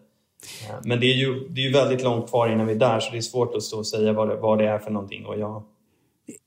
Men 0.85 1.01
det 1.01 1.07
är, 1.07 1.15
ju, 1.15 1.49
det 1.49 1.67
är 1.67 1.73
väldigt 1.73 2.05
långt 2.05 2.31
kvar 2.31 2.49
innan 2.49 2.67
vi 2.67 2.73
är 2.73 2.79
där 2.79 3.01
så 3.01 3.11
det 3.11 3.17
är 3.17 3.21
svårt 3.21 3.55
att 3.55 3.63
stå 3.63 3.79
och 3.79 3.87
säga 3.87 4.13
vad 4.13 4.29
det, 4.29 4.37
vad 4.37 4.59
det 4.59 4.69
är 4.69 4.79
för 4.79 4.91
någonting. 4.91 5.27
Och 5.27 5.39
jag, 5.39 5.63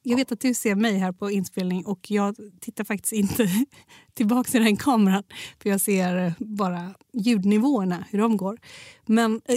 jag 0.04 0.18
vet 0.18 0.32
att 0.32 0.40
du 0.40 0.54
ser 0.54 0.76
mig 0.76 0.98
här 0.98 1.12
på 1.12 1.32
inspelning 1.32 1.86
och 1.86 2.12
jag 2.12 2.36
tittar 2.62 2.84
faktiskt 2.84 3.14
inte 3.14 3.50
tillbaka 4.14 4.58
i 4.58 4.62
den 4.62 4.78
kameran 4.78 5.24
för 5.62 5.70
jag 5.70 5.82
ser 5.82 6.34
bara 6.40 6.94
ljudnivåerna, 7.14 8.06
hur 8.12 8.20
de 8.20 8.38
går. 8.38 8.58
Men 9.06 9.34
eh, 9.36 9.56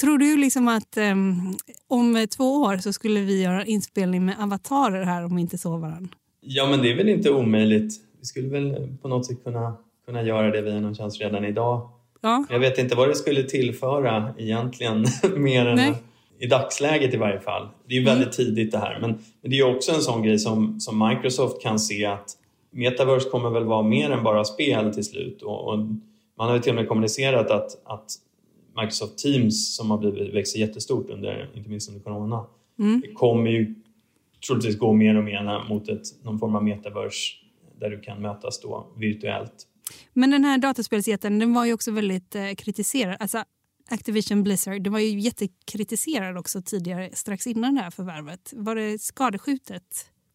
tror 0.00 0.18
du 0.18 0.36
liksom 0.36 0.68
att 0.68 0.96
eh, 0.96 1.14
om 1.88 2.26
två 2.36 2.56
år 2.56 2.76
så 2.76 2.92
skulle 2.92 3.20
vi 3.20 3.42
göra 3.42 3.64
inspelning 3.64 4.24
med 4.24 4.36
avatarer 4.40 5.04
här 5.04 5.24
om 5.24 5.36
vi 5.36 5.42
inte 5.42 5.58
såg 5.58 5.80
varandra? 5.80 6.16
Ja, 6.40 6.66
men 6.70 6.82
det 6.82 6.92
är 6.92 6.96
väl 6.96 7.08
inte 7.08 7.30
omöjligt. 7.30 8.00
Vi 8.20 8.26
skulle 8.26 8.48
väl 8.48 8.96
på 9.02 9.08
något 9.08 9.26
sätt 9.26 9.44
kunna, 9.44 9.76
kunna 10.06 10.22
göra 10.22 10.50
det 10.50 10.62
via 10.62 10.80
någon 10.80 10.94
tjänst 10.94 11.20
redan 11.20 11.44
idag. 11.44 11.90
Ja. 12.20 12.44
Jag 12.50 12.58
vet 12.58 12.78
inte 12.78 12.96
vad 12.96 13.08
det 13.08 13.14
skulle 13.14 13.42
tillföra 13.42 14.34
egentligen 14.38 15.06
mer 15.36 15.66
än 15.66 15.76
Nej 15.76 15.94
i 16.40 16.46
dagsläget 16.46 17.14
i 17.14 17.16
varje 17.16 17.40
fall. 17.40 17.68
Det 17.88 17.96
är 17.96 18.04
väldigt 18.04 18.38
mm. 18.38 18.54
tidigt 18.54 18.72
det 18.72 18.78
här 18.78 18.98
men, 19.00 19.10
men 19.42 19.50
det 19.50 19.58
är 19.58 19.76
också 19.76 19.92
en 19.92 20.00
sån 20.00 20.22
grej 20.22 20.38
som, 20.38 20.80
som 20.80 21.08
Microsoft 21.08 21.62
kan 21.62 21.78
se 21.78 22.06
att 22.06 22.36
metaverse 22.70 23.30
kommer 23.30 23.50
väl 23.50 23.64
vara 23.64 23.82
mer 23.82 24.10
än 24.10 24.24
bara 24.24 24.44
spel 24.44 24.94
till 24.94 25.04
slut 25.04 25.42
och, 25.42 25.68
och 25.68 25.78
man 26.38 26.48
har 26.48 26.54
ju 26.54 26.62
till 26.62 26.70
och 26.70 26.76
med 26.76 26.88
kommunicerat 26.88 27.50
att, 27.50 27.82
att 27.84 28.12
Microsoft 28.80 29.18
Teams 29.18 29.76
som 29.76 29.90
har 29.90 29.98
blivit, 29.98 30.34
växer 30.34 30.58
jättestort 30.58 31.10
under, 31.10 31.50
inte 31.54 31.70
minst 31.70 31.88
under 31.88 32.02
corona, 32.02 32.46
mm. 32.78 33.02
kommer 33.14 33.50
ju 33.50 33.74
troligtvis 34.46 34.78
gå 34.78 34.92
mer 34.92 35.16
och 35.16 35.24
mer 35.24 35.68
mot 35.68 35.88
ett, 35.88 36.02
någon 36.22 36.38
form 36.38 36.56
av 36.56 36.64
metaverse 36.64 37.36
där 37.80 37.90
du 37.90 38.00
kan 38.00 38.22
mötas 38.22 38.60
då 38.60 38.86
virtuellt. 38.96 39.66
Men 40.12 40.30
den 40.30 40.44
här 40.44 40.58
dataspelsjätten 40.58 41.38
den 41.38 41.54
var 41.54 41.66
ju 41.66 41.74
också 41.74 41.90
väldigt 41.90 42.34
eh, 42.34 42.54
kritiserad. 42.56 43.16
Alltså, 43.20 43.44
Activision 43.90 44.42
Blizzard. 44.42 44.82
Det 44.82 44.90
var 44.90 44.98
ju 44.98 45.20
jättekritiserad 45.20 46.38
också 46.38 46.62
tidigare, 46.62 47.10
strax 47.12 47.46
innan 47.46 47.74
det 47.74 47.80
här 47.80 47.90
förvärvet. 47.90 48.52
Var 48.56 48.74
det 48.74 48.98
skadeskjutet 49.02 49.82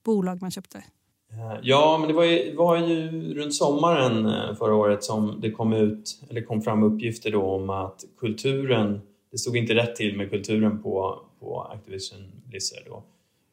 bolag 0.03 0.41
man 0.41 0.51
köpte? 0.51 0.77
Eh, 1.31 1.59
ja, 1.61 1.97
men 1.99 2.07
det 2.07 2.13
var 2.13 2.23
ju, 2.23 2.55
var 2.55 2.77
ju 2.77 3.33
runt 3.33 3.55
sommaren 3.55 4.25
eh, 4.25 4.55
förra 4.55 4.75
året 4.75 5.03
som 5.03 5.39
det 5.41 5.51
kom 5.51 5.73
ut, 5.73 6.21
eller 6.29 6.41
kom 6.41 6.61
fram 6.61 6.83
uppgifter 6.83 7.31
då 7.31 7.41
om 7.41 7.69
att 7.69 8.03
kulturen, 8.17 9.01
det 9.31 9.37
stod 9.37 9.57
inte 9.57 9.75
rätt 9.75 9.95
till 9.95 10.17
med 10.17 10.29
kulturen 10.29 10.83
på, 10.83 11.19
på 11.39 11.61
Activision 11.61 12.31
Blizzard. 12.45 12.83
Då. 12.85 13.03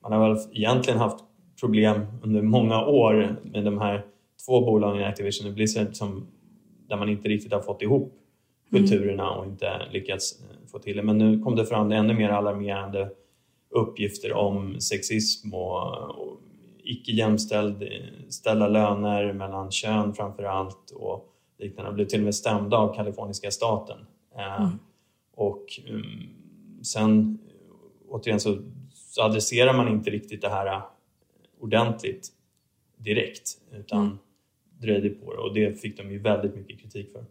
Man 0.02 0.12
har 0.12 0.28
väl 0.28 0.38
egentligen 0.52 0.98
haft 0.98 1.24
problem 1.60 2.06
under 2.22 2.42
många 2.42 2.86
år 2.86 3.40
med 3.44 3.64
de 3.64 3.78
här 3.78 4.06
två 4.46 4.60
bolagen, 4.60 5.04
Activision 5.04 5.48
och 5.48 5.54
Blizzard, 5.54 5.96
som, 5.96 6.26
där 6.88 6.96
man 6.96 7.08
inte 7.08 7.28
riktigt 7.28 7.52
har 7.52 7.60
fått 7.60 7.82
ihop 7.82 8.18
kulturerna 8.72 9.30
och 9.30 9.46
inte 9.46 9.88
lyckats 9.92 10.40
eh, 10.40 10.68
få 10.70 10.78
till 10.78 10.96
det. 10.96 11.02
Men 11.02 11.18
nu 11.18 11.40
kom 11.40 11.56
det 11.56 11.66
fram 11.66 11.92
ännu 11.92 12.14
mer 12.14 12.28
alarmerande 12.28 13.10
uppgifter 13.70 14.32
om 14.32 14.80
sexism 14.80 15.54
och, 15.54 16.10
och 16.10 16.40
icke 16.84 17.12
jämställda 17.12 18.68
löner 18.68 19.32
mellan 19.32 19.70
kön 19.70 20.14
framför 20.14 20.42
allt 20.42 20.90
och 20.90 21.28
liknande. 21.58 21.90
De 21.90 21.94
blev 21.94 22.06
till 22.06 22.20
och 22.20 22.24
med 22.24 22.34
stämda 22.34 22.76
av 22.76 22.94
kaliforniska 22.94 23.50
staten. 23.50 23.98
Eh, 24.36 24.62
mm. 24.62 24.78
Och 25.34 25.66
um, 25.90 26.28
sen 26.82 27.38
återigen 28.08 28.40
så, 28.40 28.58
så 28.94 29.22
adresserar 29.22 29.76
man 29.76 29.88
inte 29.88 30.10
riktigt 30.10 30.42
det 30.42 30.48
här 30.48 30.66
eh, 30.66 30.82
ordentligt 31.60 32.28
direkt 32.96 33.48
utan 33.72 34.04
mm. 34.06 34.18
dröjde 34.78 35.08
på 35.08 35.32
det 35.32 35.38
och 35.38 35.54
det 35.54 35.80
fick 35.80 35.96
de 35.96 36.10
ju 36.10 36.18
väldigt 36.18 36.54
mycket 36.54 36.80
kritik 36.80 37.12
för. 37.12 37.24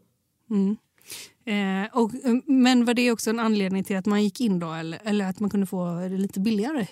Mm. 0.50 0.78
Eh, 1.46 2.00
och, 2.02 2.12
eh, 2.26 2.36
men 2.46 2.86
var 2.86 2.94
det 2.94 3.12
också 3.12 3.30
en 3.30 3.40
anledning 3.40 3.84
till 3.84 3.98
att 3.98 4.06
man 4.06 4.24
gick 4.24 4.42
in 4.42 4.60
då 4.60 4.72
eller, 4.72 5.00
eller 5.04 5.26
att 5.30 5.40
man 5.40 5.50
kunde 5.50 5.66
få 5.66 5.86
det 5.86 6.18
lite 6.18 6.40
billigare? 6.40 6.88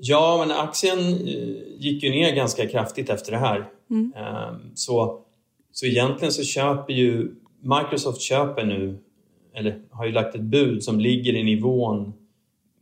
Ja, 0.00 0.44
men 0.46 0.56
aktien 0.58 0.98
eh, 0.98 1.78
gick 1.78 2.02
ju 2.02 2.10
ner 2.10 2.34
ganska 2.34 2.68
kraftigt 2.68 3.10
efter 3.10 3.32
det 3.32 3.38
här. 3.38 3.68
Mm. 3.90 4.12
Ehm, 4.16 4.70
så, 4.74 5.20
så 5.72 5.86
egentligen 5.86 6.32
så 6.32 6.42
köper 6.42 6.92
ju 6.92 7.34
Microsoft 7.60 8.20
köper 8.20 8.64
nu, 8.64 8.98
eller 9.54 9.82
har 9.90 10.06
ju 10.06 10.12
lagt 10.12 10.34
ett 10.34 10.40
bud 10.40 10.82
som 10.82 11.00
ligger 11.00 11.34
i 11.34 11.42
nivån 11.42 12.12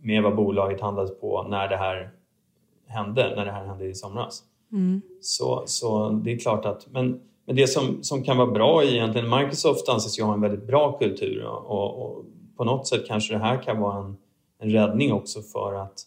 med 0.03 0.22
vad 0.22 0.37
bolaget 0.37 0.81
handlades 0.81 1.20
på 1.20 1.42
när 1.42 1.68
det 1.68 1.77
här 1.77 2.11
hände, 2.87 3.37
när 3.37 3.44
det 3.44 3.53
här 3.53 3.66
hände 3.66 3.87
i 3.87 3.94
somras. 3.94 4.42
Mm. 4.72 5.03
Så, 5.20 5.62
så 5.66 6.09
det 6.11 6.33
är 6.33 6.38
klart 6.38 6.64
att, 6.64 6.87
men, 6.90 7.20
men 7.53 7.57
det 7.57 7.67
som, 7.67 8.03
som 8.03 8.25
kan 8.25 8.37
vara 8.37 8.51
bra 8.51 8.85
i 8.85 8.95
egentligen, 8.95 9.31
Microsoft 9.31 9.88
anses 9.88 10.19
ju 10.19 10.23
ha 10.23 10.35
en 10.35 10.41
väldigt 10.41 10.67
bra 10.67 10.99
kultur 10.99 11.45
och, 11.45 12.03
och, 12.03 12.25
på 12.57 12.65
något 12.65 12.87
sätt 12.87 13.07
kanske 13.07 13.35
det 13.35 13.38
här 13.38 13.62
kan 13.62 13.81
vara 13.81 14.05
en, 14.05 14.17
en 14.59 14.71
räddning 14.71 15.12
också 15.12 15.43
för 15.43 15.75
att 15.75 16.01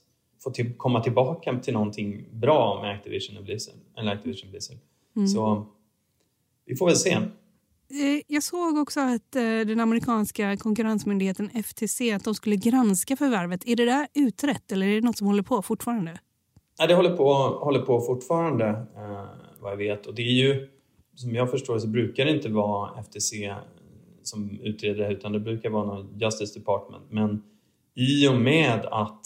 få 0.43 0.51
till, 0.51 0.73
komma 0.77 1.03
tillbaka 1.03 1.59
till 1.59 1.73
någonting 1.73 2.25
bra 2.31 2.81
med 2.81 2.95
Activision 2.95 3.43
Blizzard. 3.43 3.75
Eller 3.97 4.11
Activision 4.11 4.51
Blizzard. 4.51 4.77
Mm. 5.15 5.27
Så 5.27 5.65
vi 6.65 6.75
får 6.75 6.85
väl 6.85 6.95
se. 6.95 7.11
Eh, 7.11 8.21
Jag 8.27 8.43
såg 8.43 8.77
också 8.77 8.99
att 8.99 9.35
eh, 9.35 9.41
den 9.41 9.79
amerikanska 9.79 10.57
konkurrensmyndigheten 10.57 11.49
FTC 11.49 12.11
att 12.11 12.23
de 12.23 12.35
skulle 12.35 12.55
granska 12.55 13.15
förvärvet. 13.15 13.67
Är 13.67 13.75
det 13.75 13.85
där 13.85 14.07
utrett 14.13 14.71
eller 14.71 14.87
är 14.87 14.95
det 14.95 15.01
något 15.01 15.17
som 15.17 15.27
håller 15.27 15.43
på 15.43 15.61
fortfarande? 15.61 16.19
Ja, 16.77 16.87
det 16.87 16.93
håller 16.93 17.17
på, 17.17 17.33
håller 17.33 17.79
på 17.79 18.01
fortfarande 18.01 18.67
eh, 18.95 19.25
vad 19.59 19.71
jag 19.71 19.77
vet 19.77 20.05
och 20.05 20.15
det 20.15 20.21
är 20.21 20.33
ju 20.33 20.74
som 21.15 21.35
jag 21.35 21.51
förstår 21.51 21.79
så 21.79 21.87
brukar 21.87 22.25
det 22.25 22.31
inte 22.31 22.49
vara 22.49 23.01
FTC 23.01 23.55
som 24.23 24.59
utreder 24.63 25.03
det 25.07 25.13
utan 25.13 25.31
det 25.31 25.39
brukar 25.39 25.69
vara 25.69 25.85
någon 25.85 26.19
Justice 26.19 26.59
Department. 26.59 27.03
Men 27.09 27.43
i 27.95 28.27
och 28.27 28.35
med 28.35 28.85
att 28.91 29.21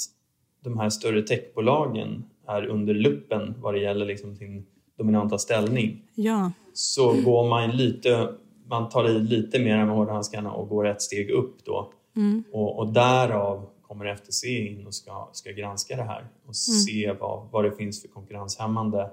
de 0.64 0.80
här 0.80 0.90
större 0.90 1.22
techbolagen 1.22 2.24
är 2.48 2.66
under 2.66 2.94
luppen 2.94 3.56
vad 3.58 3.74
det 3.74 3.80
gäller 3.80 4.06
liksom 4.06 4.36
sin 4.36 4.66
dominanta 4.98 5.38
ställning 5.38 6.04
Ja. 6.16 6.52
så 6.74 7.14
går 7.22 7.50
man 7.50 7.72
lite, 7.72 8.34
man 8.68 8.90
tar 8.90 9.10
i 9.10 9.20
lite 9.20 9.60
mer 9.60 9.86
med 9.86 9.96
hårdhandskarna 9.96 10.52
och 10.52 10.70
går 10.70 10.88
ett 10.88 11.02
steg 11.02 11.30
upp 11.30 11.66
då. 11.66 11.94
Mm. 12.16 12.44
Och, 12.52 12.80
och 12.80 12.94
därav 12.94 13.70
kommer 13.82 14.06
FTC 14.06 14.68
in 14.68 14.88
och 14.88 14.94
ska, 14.94 15.30
ska 15.32 15.52
granska 15.52 15.96
det 15.96 16.04
här 16.04 16.28
och 16.46 16.56
se 16.56 17.16
vad, 17.20 17.48
vad 17.52 17.64
det 17.64 17.72
finns 17.72 18.02
för 18.02 18.08
konkurrenshämmande 18.08 19.12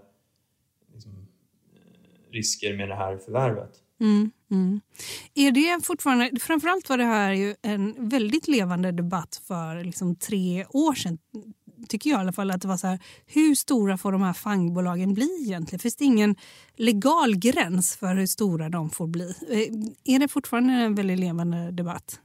risker 2.32 2.76
med 2.76 2.88
det 2.88 2.94
här 2.94 3.18
förvärvet. 3.18 3.70
Mm, 4.00 4.30
mm. 4.50 4.80
Är 5.34 5.50
det 5.50 5.84
fortfarande, 5.84 6.30
framförallt 6.40 6.88
var 6.88 6.98
det 6.98 7.04
här 7.04 7.32
ju 7.32 7.54
en 7.62 8.08
väldigt 8.08 8.48
levande 8.48 8.92
debatt 8.92 9.42
för 9.48 9.84
liksom 9.84 10.16
tre 10.16 10.64
år 10.70 10.94
sedan 10.94 11.18
tycker 11.88 12.10
jag 12.10 12.18
i 12.18 12.20
alla 12.20 12.32
fall 12.32 12.50
att 12.50 12.62
det 12.62 12.68
var 12.68 12.76
så 12.76 12.86
här, 12.86 12.98
hur 13.26 13.54
stora 13.54 13.96
får 13.96 14.12
de 14.12 14.22
här 14.22 14.32
fangbolagen 14.32 15.14
bli 15.14 15.44
egentligen? 15.46 15.78
Finns 15.78 15.96
det 15.96 16.04
ingen 16.04 16.36
legal 16.76 17.36
gräns 17.36 17.96
för 17.96 18.14
hur 18.14 18.26
stora 18.26 18.68
de 18.68 18.90
får 18.90 19.06
bli? 19.06 19.34
Eh, 19.50 20.14
Är 20.14 20.18
det 20.18 20.28
fortfarande 20.28 20.72
en 20.72 20.94
väldigt 20.94 21.18
levande 21.18 21.70
debatt? 21.70 22.20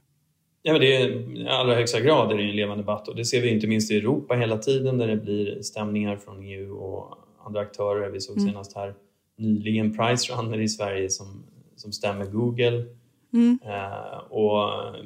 Ja, 0.62 0.72
men 0.72 0.80
det 0.80 0.96
är, 0.96 1.08
I 1.36 1.48
allra 1.48 1.74
högsta 1.74 2.00
grad 2.00 2.32
är 2.32 2.36
det 2.36 2.42
en 2.42 2.56
levande 2.56 2.82
debatt 2.82 3.08
och 3.08 3.16
det 3.16 3.24
ser 3.24 3.42
vi 3.42 3.48
inte 3.48 3.66
minst 3.66 3.90
i 3.90 3.96
Europa 3.96 4.34
hela 4.34 4.58
tiden 4.58 4.98
där 4.98 5.08
det 5.08 5.16
blir 5.16 5.62
stämningar 5.62 6.16
från 6.16 6.42
EU 6.42 6.74
och 6.74 7.18
andra 7.46 7.60
aktörer. 7.60 8.10
Vi 8.10 8.20
såg 8.20 8.40
senast 8.40 8.76
här 8.76 8.94
nyligen 9.42 9.96
Pricerunner 9.96 10.60
i 10.60 10.68
Sverige 10.68 11.10
som, 11.10 11.42
som 11.76 11.92
stämmer 11.92 12.26
Google 12.26 12.84
Mm. 13.32 13.58
eh, 13.64 14.18
och 14.18 14.72
eh, 14.72 15.04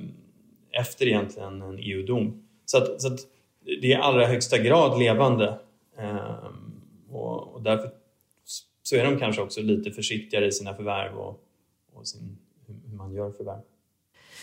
efter 0.70 1.07
egentligen 1.07 1.62
en 1.62 1.79
EU-dom. 1.79 2.42
Så, 2.64 2.79
att, 2.79 3.03
så 3.03 3.09
att 3.09 3.20
det 3.64 3.72
är 3.72 3.85
i 3.85 3.94
allra 3.94 4.27
högsta 4.27 4.59
grad 4.59 4.99
levande 4.99 5.59
eh, 5.99 6.49
och, 7.11 7.55
och 7.55 7.62
därför 7.62 7.90
så 8.83 8.96
är 8.96 9.05
de 9.05 9.18
kanske 9.18 9.42
också 9.42 9.62
lite 9.62 9.90
försiktigare 9.90 10.46
i 10.46 10.53
sina 10.53 10.75
förvärv 10.75 11.16
och, 11.18 11.40
och 11.94 12.07
sin, 12.07 12.38
hur 12.66 12.96
man 12.96 13.14
gör 13.14 13.31
förvärv. 13.31 13.62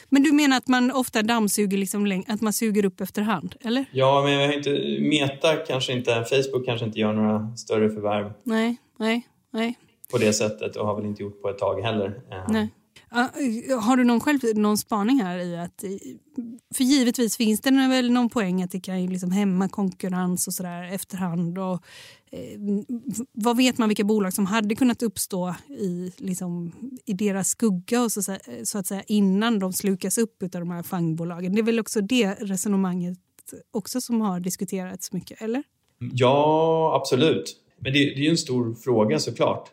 Men 0.09 0.23
du 0.23 0.31
menar 0.31 0.57
att 0.57 0.67
man 0.67 0.91
ofta 0.91 1.21
dammsuger, 1.21 1.77
liksom, 1.77 2.23
att 2.27 2.41
man 2.41 2.53
suger 2.53 2.85
upp 2.85 3.01
efterhand? 3.01 3.55
Eller? 3.61 3.85
Ja, 3.91 4.21
men 4.23 4.33
jag 4.33 4.53
inte, 4.53 4.69
Meta 4.99 5.55
kanske 5.55 5.93
inte, 5.93 6.23
Facebook 6.23 6.65
kanske 6.65 6.85
inte 6.85 6.99
gör 6.99 7.13
några 7.13 7.55
större 7.57 7.89
förvärv 7.89 8.33
Nej, 8.43 8.77
nej, 8.97 9.27
nej. 9.53 9.77
på 10.11 10.17
det 10.17 10.33
sättet 10.33 10.75
och 10.75 10.87
har 10.87 10.95
väl 10.95 11.05
inte 11.05 11.23
gjort 11.23 11.41
på 11.41 11.49
ett 11.49 11.57
tag 11.57 11.81
heller. 11.81 12.21
Eh, 12.31 12.45
nej. 12.49 12.73
Eh, 13.69 13.79
har 13.79 13.97
du 13.97 14.03
någon, 14.03 14.19
själv, 14.19 14.39
någon 14.55 14.77
spaning 14.77 15.21
här 15.21 15.37
i 15.39 15.57
att... 15.57 15.83
i- 15.83 16.17
För 16.75 16.83
givetvis 16.83 17.37
finns 17.37 17.61
det 17.61 17.71
väl 17.71 18.11
någon 18.11 18.29
poäng 18.29 18.63
att 18.63 18.71
det 18.71 18.79
kan 18.79 19.05
liksom 19.05 19.31
hämma 19.31 19.69
konkurrens 19.69 20.47
och 20.47 20.53
sådär 20.53 20.83
efterhand. 20.83 21.57
Och, 21.57 21.73
eh, 22.31 22.59
vad 23.31 23.57
vet 23.57 23.77
man 23.77 23.89
vilka 23.89 24.03
bolag 24.03 24.33
som 24.33 24.45
hade 24.45 24.75
kunnat 24.75 25.03
uppstå 25.03 25.55
i, 25.69 26.11
liksom, 26.17 26.71
i 27.05 27.13
deras 27.13 27.49
skugga 27.49 28.01
och 28.01 28.11
så, 28.11 28.21
så 28.63 28.77
att 28.77 28.87
säga 28.87 29.03
innan 29.07 29.59
de 29.59 29.73
slukas 29.73 30.17
upp 30.17 30.43
av 30.43 30.49
de 30.49 30.71
här 30.71 30.83
fangbolagen? 30.83 31.53
Det 31.53 31.61
är 31.61 31.63
väl 31.63 31.79
också 31.79 32.01
det 32.01 32.33
resonemanget 32.33 33.19
också 33.71 34.01
som 34.01 34.21
har 34.21 34.39
diskuterats 34.39 35.11
mycket, 35.11 35.41
eller? 35.41 35.63
Ja, 36.13 36.95
absolut. 37.01 37.55
Men 37.83 37.93
det, 37.93 37.99
det 37.99 38.19
är 38.19 38.23
ju 38.23 38.29
en 38.29 38.37
stor 38.37 38.73
fråga 38.73 39.19
såklart. 39.19 39.69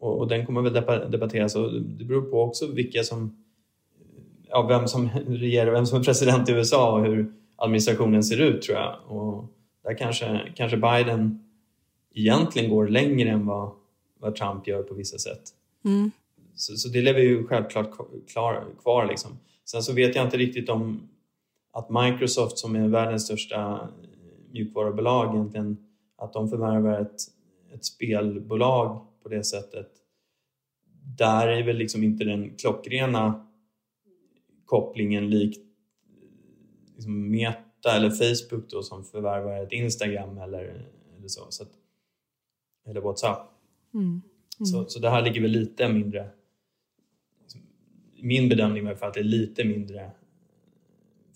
Och, 0.00 0.18
och 0.18 0.28
den 0.28 0.46
kommer 0.46 0.62
väl 0.62 1.10
debatteras 1.10 1.56
och 1.56 1.72
det 1.82 2.04
beror 2.04 2.22
på 2.22 2.42
också 2.42 2.66
vilka 2.66 3.02
som, 3.02 3.44
ja, 4.48 4.62
vem 4.62 4.88
som 4.88 5.08
regerar, 5.26 5.72
vem 5.72 5.86
som 5.86 6.00
är 6.00 6.04
president 6.04 6.48
i 6.48 6.52
USA 6.52 6.92
och 6.92 7.04
hur 7.04 7.32
administrationen 7.56 8.24
ser 8.24 8.40
ut 8.40 8.62
tror 8.62 8.78
jag. 8.78 8.96
Och 9.08 9.44
där 9.84 9.94
kanske, 9.94 10.52
kanske 10.54 10.76
Biden 10.76 11.44
egentligen 12.14 12.70
går 12.70 12.88
längre 12.88 13.30
än 13.30 13.46
vad, 13.46 13.70
vad 14.18 14.34
Trump 14.34 14.66
gör 14.66 14.82
på 14.82 14.94
vissa 14.94 15.18
sätt. 15.18 15.42
Mm. 15.84 16.10
Så, 16.54 16.76
så 16.76 16.88
det 16.88 17.02
lever 17.02 17.20
ju 17.20 17.46
självklart 17.46 17.90
klar, 18.32 18.64
kvar. 18.82 19.06
Liksom. 19.06 19.38
Sen 19.64 19.82
så 19.82 19.92
vet 19.92 20.16
jag 20.16 20.24
inte 20.24 20.36
riktigt 20.36 20.68
om 20.68 21.08
att 21.72 21.90
Microsoft 21.90 22.58
som 22.58 22.76
är 22.76 22.88
världens 22.88 23.24
största 23.24 23.88
mjukvarubolag 24.52 25.34
egentligen, 25.34 25.76
att 26.16 26.32
de 26.32 26.48
förvärvar 26.48 27.00
ett, 27.00 27.16
ett 27.74 27.84
spelbolag 27.84 29.06
på 29.22 29.28
det 29.28 29.44
sättet. 29.44 29.88
Där 31.18 31.48
är 31.48 31.62
väl 31.62 31.76
liksom 31.76 32.04
inte 32.04 32.24
den 32.24 32.56
klockrena 32.56 33.46
kopplingen 34.64 35.30
likt 35.30 35.68
liksom 36.98 37.30
Meta 37.30 37.96
eller 37.96 38.10
Facebook 38.10 38.70
då 38.70 38.82
som 38.82 39.04
förvärvar 39.04 39.62
ett 39.62 39.72
Instagram 39.72 40.38
eller, 40.38 40.88
eller 41.18 41.28
så. 41.28 41.46
så 41.50 41.62
att, 41.62 41.72
eller 42.86 43.00
WhatsApp. 43.00 43.50
Mm. 43.94 44.22
Så, 44.64 44.84
så 44.88 44.98
det 44.98 45.10
här 45.10 45.22
ligger 45.22 45.40
väl 45.40 45.50
lite 45.50 45.88
mindre... 45.88 46.30
Liksom, 47.40 47.60
min 48.22 48.48
bedömning 48.48 48.84
var 48.84 48.94
för 48.94 49.06
att 49.06 49.14
det 49.14 49.20
är 49.20 49.24
lite 49.24 49.64
mindre 49.64 50.10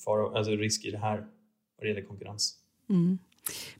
far, 0.04 0.36
alltså 0.36 0.52
risk 0.52 0.84
i 0.84 0.90
det 0.90 0.98
här 0.98 1.16
vad 1.18 1.86
det 1.86 1.88
gäller 1.88 2.02
konkurrens. 2.02 2.56
Mm. 2.88 3.18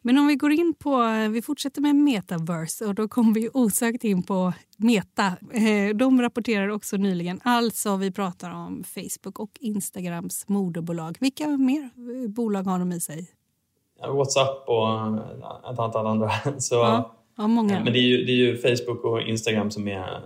Men 0.02 0.18
om 0.18 0.26
vi 0.26 0.36
går 0.36 0.52
in 0.52 0.74
på, 0.78 1.02
vi 1.30 1.42
fortsätter 1.42 1.80
med 1.80 1.96
metaverse 1.96 2.86
och 2.86 2.94
då 2.94 3.08
kommer 3.08 3.34
vi 3.34 3.48
osökt 3.52 4.04
in 4.04 4.22
på 4.22 4.52
Meta. 4.76 5.26
Eh, 5.52 5.96
De 5.96 6.22
rapporterar 6.22 6.68
också 6.68 6.96
nyligen, 6.96 7.40
alltså 7.44 7.96
vi 7.96 8.10
pratar 8.10 8.50
om 8.50 8.84
Facebook 8.84 9.38
och 9.38 9.50
Instagrams 9.60 10.48
moderbolag. 10.48 11.16
Vilka 11.20 11.48
mer 11.48 11.82
eh, 11.82 12.30
bolag 12.30 12.62
har 12.62 12.78
de 12.78 12.92
i 12.92 13.00
sig? 13.00 13.30
WhatsApp 14.08 14.68
och 14.68 14.88
ett 15.72 15.78
antal 15.78 16.06
andra. 16.06 16.30
Så, 16.58 16.74
Ja, 16.74 17.16
ja 17.36 17.46
många. 17.46 17.84
Men 17.84 17.92
det 17.92 17.98
är, 17.98 18.08
ju, 18.08 18.24
det 18.24 18.32
är 18.32 18.36
ju 18.36 18.58
Facebook 18.58 19.04
och 19.04 19.22
Instagram 19.22 19.70
som 19.70 19.88
är 19.88 20.22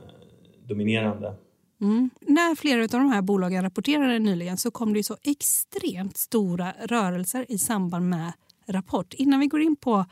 dominerande. 0.69 1.35
Mm. 1.81 2.11
När 2.21 2.55
flera 2.55 2.83
av 2.83 2.89
de 2.89 3.11
här 3.13 3.23
bolagen 3.23 3.63
rapporterade 3.63 4.19
nyligen 4.19 4.57
så 4.57 4.71
kom 4.71 4.93
det 4.93 4.99
ju 4.99 5.03
så 5.03 5.17
extremt 5.23 6.17
stora 6.17 6.73
rörelser 6.85 7.47
i 7.49 7.59
samband 7.59 8.09
med 8.09 8.33
rapport. 8.69 9.15
Innan 9.15 9.41
vi 9.41 9.47
går 9.47 9.61
in 9.61 9.77
på 9.77 10.05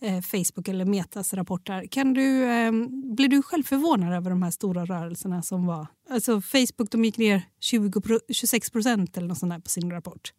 eh, 0.00 0.20
Facebook 0.20 0.68
eller 0.68 0.84
Metas 0.84 1.34
rapporter, 1.34 1.86
kan 1.90 2.14
du, 2.14 2.44
eh, 2.44 2.72
blir 3.16 3.28
du 3.28 3.42
själv 3.42 3.62
förvånad 3.62 4.12
över 4.14 4.30
de 4.30 4.42
här 4.42 4.50
stora 4.50 4.84
rörelserna 4.84 5.42
som 5.42 5.66
var? 5.66 5.86
Alltså 6.10 6.40
Facebook 6.40 6.90
de 6.90 7.04
gick 7.04 7.18
ner 7.18 7.42
20, 7.60 8.00
pro- 8.00 8.18
26 8.32 8.70
procent 8.70 9.16
eller 9.16 9.28
något 9.28 9.38
sånt 9.38 9.52
där 9.52 9.58
på 9.60 9.68
sin 9.70 9.90
rapport 9.90 10.32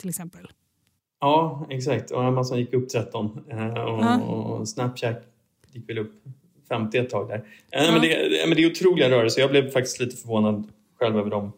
till 0.00 0.08
exempel. 0.08 0.46
Ja, 1.20 1.66
exakt. 1.70 2.10
Och 2.10 2.24
Amazon 2.24 2.58
gick 2.58 2.72
upp 2.72 2.88
13 2.88 3.40
eh, 3.50 3.64
och, 3.66 4.04
Ja. 4.04 4.20
och 4.20 4.68
Snapchat 4.68 5.22
gick 5.72 5.88
väl 5.88 5.98
upp 5.98 6.12
50 6.68 6.98
ett 6.98 7.10
tag 7.10 7.28
där. 7.28 7.36
Eh, 7.70 7.92
Men, 7.92 8.00
det, 8.00 8.46
men 8.48 8.56
det 8.56 8.62
är 8.64 8.70
otroliga 8.70 9.10
rörelser. 9.10 9.40
Jag 9.40 9.50
blev 9.50 9.70
faktiskt 9.70 10.00
lite 10.00 10.16
förvånad 10.16 10.68
själv 10.98 11.16
över 11.18 11.30
de 11.30 11.52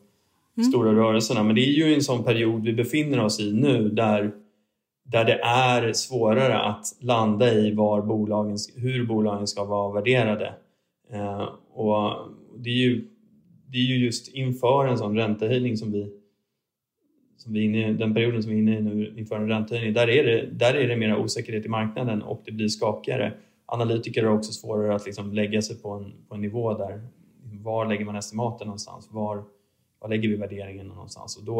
stora 0.71 0.93
rörelserna. 0.95 1.43
Men 1.43 1.55
det 1.55 1.61
är 1.61 1.73
ju 1.73 1.95
en 1.95 2.03
sån 2.03 2.25
period 2.25 2.65
vi 2.65 2.73
befinner 2.73 3.21
oss 3.25 3.41
i 3.41 3.53
nu 3.53 3.89
där, 3.89 4.33
där 5.05 5.25
det 5.25 5.41
är 5.43 5.93
svårare 5.93 6.59
att 6.59 6.85
landa 7.01 7.55
i 7.55 7.75
var 7.75 8.03
bolagen, 8.03 8.57
hur 8.77 9.07
bolagen 9.07 9.47
ska 9.47 9.65
vara 9.65 9.93
värderade. 9.93 10.55
Eh, 11.13 11.49
och 11.75 12.17
det 12.59 12.71
är 12.71 12.75
ju 12.75 13.09
det 13.73 13.79
är 13.79 13.83
ju 13.83 14.05
just 14.05 14.29
inför 14.29 14.87
en 14.87 14.99
sån 14.99 15.17
räntehöjning 15.17 15.77
som 15.77 15.93
vi, 15.93 16.13
som 17.37 17.53
vi 17.53 17.61
är 17.61 17.65
inne 17.65 17.91
i, 17.91 17.93
den 17.93 18.15
perioden 18.15 18.43
som 18.43 18.53
vi 18.53 18.57
är 18.57 18.63
inne 18.63 18.79
i 18.79 18.81
nu 18.81 19.15
inför 19.17 19.37
en 19.37 19.49
räntehöjning, 19.49 19.95
där 19.95 20.09
är 20.11 20.25
det, 20.25 20.47
där 20.47 20.75
är 20.75 20.89
det 20.89 20.97
mera 20.97 21.19
osäkerhet 21.19 21.67
i 21.67 21.69
marknaden 21.69 22.23
och 22.23 22.43
det 22.45 22.53
blir 22.53 22.69
skakigare. 22.69 23.33
Analytiker 23.67 24.25
har 24.25 24.35
också 24.37 24.53
svårare 24.53 24.95
att 24.95 25.07
liksom 25.07 25.33
lägga 25.33 25.63
sig 25.63 25.83
på 25.83 25.91
en, 25.91 26.13
på 26.29 26.35
en 26.35 26.41
nivå 26.41 26.79
där, 26.79 27.09
var 27.43 27.87
lägger 27.87 28.05
man 28.05 28.17
estimaten 28.17 28.67
någonstans? 28.67 29.09
Var, 29.11 29.45
var 30.01 30.09
lägger 30.09 30.29
vi 30.29 30.37
värderingen 30.37 30.87
någonstans? 30.87 31.37
Och 31.37 31.45
då, 31.45 31.59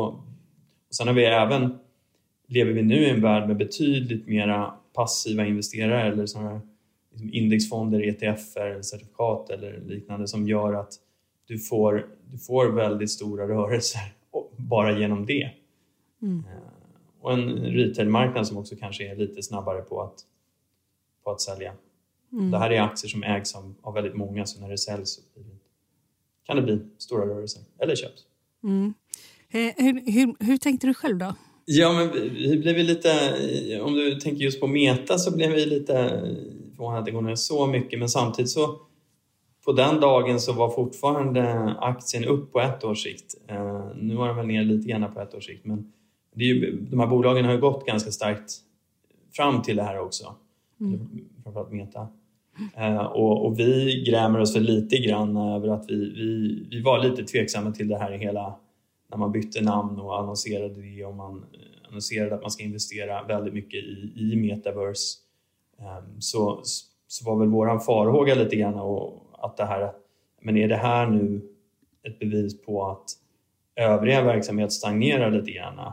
och 0.89 0.95
sen 0.95 1.07
har 1.07 1.15
vi 1.15 1.25
även, 1.25 1.79
lever 2.53 2.73
vi 2.73 2.83
nu 2.83 2.95
i 2.95 3.11
en 3.11 3.23
värld 3.23 3.49
med 3.49 3.57
betydligt 3.57 4.27
mera 4.27 4.75
passiva 4.93 5.47
investerare 5.47 6.13
eller 6.13 6.27
sådana 6.27 6.61
liksom 7.11 7.31
indexfonder, 7.33 8.09
ETFer, 8.09 8.83
certifikat 8.83 9.51
eller 9.51 9.81
liknande 9.81 10.29
som 10.29 10.49
gör 10.49 10.75
att 10.75 10.93
du 11.47 11.59
får, 11.59 12.07
du 12.31 12.39
får 12.39 12.67
väldigt 12.67 13.11
stora 13.11 13.49
rörelser 13.49 14.01
bara 14.57 14.99
genom 14.99 15.27
det. 15.27 15.51
Mm. 16.23 16.39
Eh, 16.39 16.63
och 17.21 17.33
en 17.33 17.49
retailmarknad 17.51 18.47
som 18.47 18.57
också 18.57 18.77
kanske 18.77 19.11
är 19.11 19.17
lite 19.17 19.43
snabbare 19.43 19.83
på 19.83 20.03
att, 20.03 20.21
på 21.25 21.31
att 21.31 21.41
sälja. 21.41 21.73
Mm. 22.33 22.51
Det 22.51 22.59
här 22.59 22.71
är 22.71 22.81
aktier 22.81 23.09
som 23.09 23.23
ägs 23.23 23.55
av, 23.55 23.75
av 23.83 23.95
väldigt 23.95 24.15
många 24.17 24.47
så 24.47 24.61
när 24.61 24.69
det 24.69 24.79
säljs 24.79 25.21
kan 26.47 26.57
det 26.57 26.63
bli 26.63 26.81
stora 26.99 27.27
rörelser 27.27 27.63
eller 27.79 27.95
köps. 27.95 28.23
Mm. 28.63 28.95
Eh, 29.49 29.73
hur, 29.77 30.13
hur, 30.13 30.45
hur 30.45 30.57
tänkte 30.57 30.87
du 30.87 30.95
själv 30.95 31.19
då? 31.19 31.35
Ja, 31.75 31.93
men 31.93 32.11
vi 32.35 32.59
blev 32.59 32.77
lite, 32.77 33.11
om 33.81 33.95
du 33.95 34.15
tänker 34.15 34.45
just 34.45 34.61
på 34.61 34.67
Meta 34.67 35.19
så 35.19 35.37
blev 35.37 35.51
vi 35.51 35.67
lite 35.67 35.95
förvånade 36.71 36.99
att 36.99 37.07
det 37.07 37.11
går 37.11 37.23
ner 37.23 37.35
så 37.35 37.67
mycket 37.67 37.99
men 37.99 38.09
samtidigt 38.09 38.51
så 38.51 38.81
på 39.65 39.73
den 39.73 40.01
dagen 40.01 40.41
så 40.41 40.53
var 40.53 40.71
fortfarande 40.71 41.75
aktien 41.79 42.25
upp 42.25 42.53
på 42.53 42.61
ett 42.61 42.85
års 42.85 43.03
sikt. 43.03 43.35
Uh, 43.51 43.87
nu 43.97 44.15
var 44.15 44.27
den 44.27 44.37
väl 44.37 44.47
ner 44.47 44.65
lite 44.65 44.89
grann 44.89 45.15
på 45.15 45.21
ett 45.21 45.35
års 45.35 45.47
sikt 45.47 45.65
men 45.65 45.93
det 46.35 46.45
är 46.45 46.49
ju, 46.49 46.81
de 46.81 47.01
här 47.01 47.07
bolagen 47.07 47.45
har 47.45 47.53
ju 47.53 47.61
gått 47.61 47.87
ganska 47.87 48.11
starkt 48.11 48.53
fram 49.37 49.63
till 49.63 49.77
det 49.77 49.83
här 49.83 49.99
också. 49.99 50.35
Mm. 50.81 51.09
Framförallt 51.43 51.73
Meta. 51.73 52.09
Uh, 52.79 52.97
och, 52.97 53.47
och, 53.47 53.59
vi 53.59 54.05
grämer 54.07 54.41
oss 54.41 54.53
för 54.53 54.61
lite 54.61 54.97
grann 54.97 55.37
över 55.37 55.69
att 55.69 55.85
vi, 55.89 55.95
vi, 55.95 56.67
vi 56.71 56.83
var 56.83 57.05
lite 57.05 57.25
tveksamma 57.25 57.73
till 57.73 57.89
det 57.89 57.99
här 57.99 58.13
hela 58.13 58.59
när 59.13 59.19
man 59.19 59.33
bytte 59.33 59.61
namn 59.61 60.01
och 60.01 60.19
annonserade 60.19 60.83
det 60.83 61.05
och 61.05 61.15
man 61.15 61.37
eh, 61.53 61.89
annonserade 61.89 62.35
att 62.35 62.41
man 62.41 62.51
ska 62.51 62.65
investera 62.65 63.23
väldigt 63.23 63.55
mycket 63.55 63.85
i, 63.85 64.13
i 64.17 64.37
metaverse. 64.37 65.19
Ehm, 65.79 66.21
så, 66.21 66.63
så 67.07 67.25
var 67.25 67.37
väl 67.37 67.49
våran 67.49 67.81
farhåga 67.81 68.35
lite 68.35 68.57
grann 68.57 68.75
och 68.75 69.23
att 69.33 69.57
det 69.57 69.65
här, 69.65 69.93
men 70.43 70.57
är 70.57 70.69
det 70.69 70.77
här 70.77 71.07
nu 71.07 71.41
ett 72.03 72.19
bevis 72.19 72.63
på 72.63 72.87
att 72.87 73.05
övriga 73.77 74.23
verksamhet 74.23 74.73
stagnerar 74.73 75.31
lite 75.31 75.51
grann? 75.51 75.93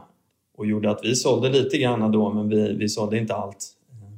Och 0.58 0.66
gjorde 0.66 0.92
att 0.92 1.00
vi 1.04 1.16
sålde 1.16 1.50
lite 1.50 1.78
grann 1.78 2.12
då 2.12 2.34
men 2.34 2.50
vi, 2.50 2.74
vi 2.74 2.90
sålde 2.90 3.18
inte 3.18 3.36
allt. 3.36 3.76
Ehm, 3.92 4.18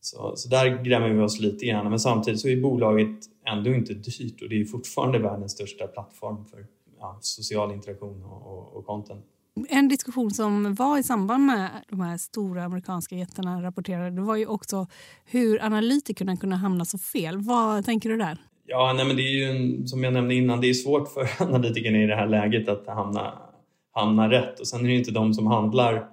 så, 0.00 0.36
så 0.36 0.48
där 0.48 0.82
grämer 0.84 1.08
vi 1.08 1.20
oss 1.20 1.40
lite 1.40 1.66
grann. 1.66 1.90
Men 1.90 2.00
samtidigt 2.00 2.40
så 2.40 2.48
är 2.48 2.60
bolaget 2.60 3.18
ändå 3.46 3.70
inte 3.70 3.94
dyrt 3.94 4.42
och 4.42 4.48
det 4.48 4.60
är 4.60 4.64
fortfarande 4.64 5.18
världens 5.18 5.52
största 5.52 5.86
plattform 5.86 6.44
för 6.44 6.66
ja, 7.04 7.18
social 7.20 7.72
interaktion 7.72 8.24
och, 8.24 8.46
och, 8.46 8.76
och 8.76 8.86
content. 8.86 9.24
En 9.68 9.88
diskussion 9.88 10.30
som 10.30 10.74
var 10.74 10.98
i 10.98 11.02
samband 11.02 11.46
med 11.46 11.70
de 11.88 12.00
här 12.00 12.16
stora 12.16 12.64
amerikanska 12.64 13.16
jättarna 13.16 13.62
rapporterade 13.62 14.10
det 14.10 14.22
var 14.22 14.36
ju 14.36 14.46
också 14.46 14.86
hur 15.24 15.62
analytikerna 15.62 16.36
kunde 16.36 16.56
hamna 16.56 16.84
så 16.84 16.98
fel. 16.98 17.38
Vad 17.38 17.84
tänker 17.84 18.08
du 18.08 18.16
där? 18.16 18.38
Ja, 18.66 18.92
nej, 18.96 19.06
men 19.06 19.16
det 19.16 19.22
är 19.22 19.32
ju 19.32 19.44
en, 19.44 19.88
som 19.88 20.04
jag 20.04 20.12
nämnde 20.12 20.34
innan, 20.34 20.60
det 20.60 20.70
är 20.70 20.74
svårt 20.74 21.08
för 21.08 21.28
analytikerna 21.42 21.98
i 21.98 22.06
det 22.06 22.16
här 22.16 22.26
läget 22.26 22.68
att 22.68 22.86
hamna, 22.86 23.38
hamna 23.92 24.30
rätt 24.30 24.60
och 24.60 24.66
sen 24.66 24.84
är 24.84 24.88
det 24.88 24.94
inte 24.94 25.10
de 25.10 25.34
som 25.34 25.46
handlar, 25.46 26.08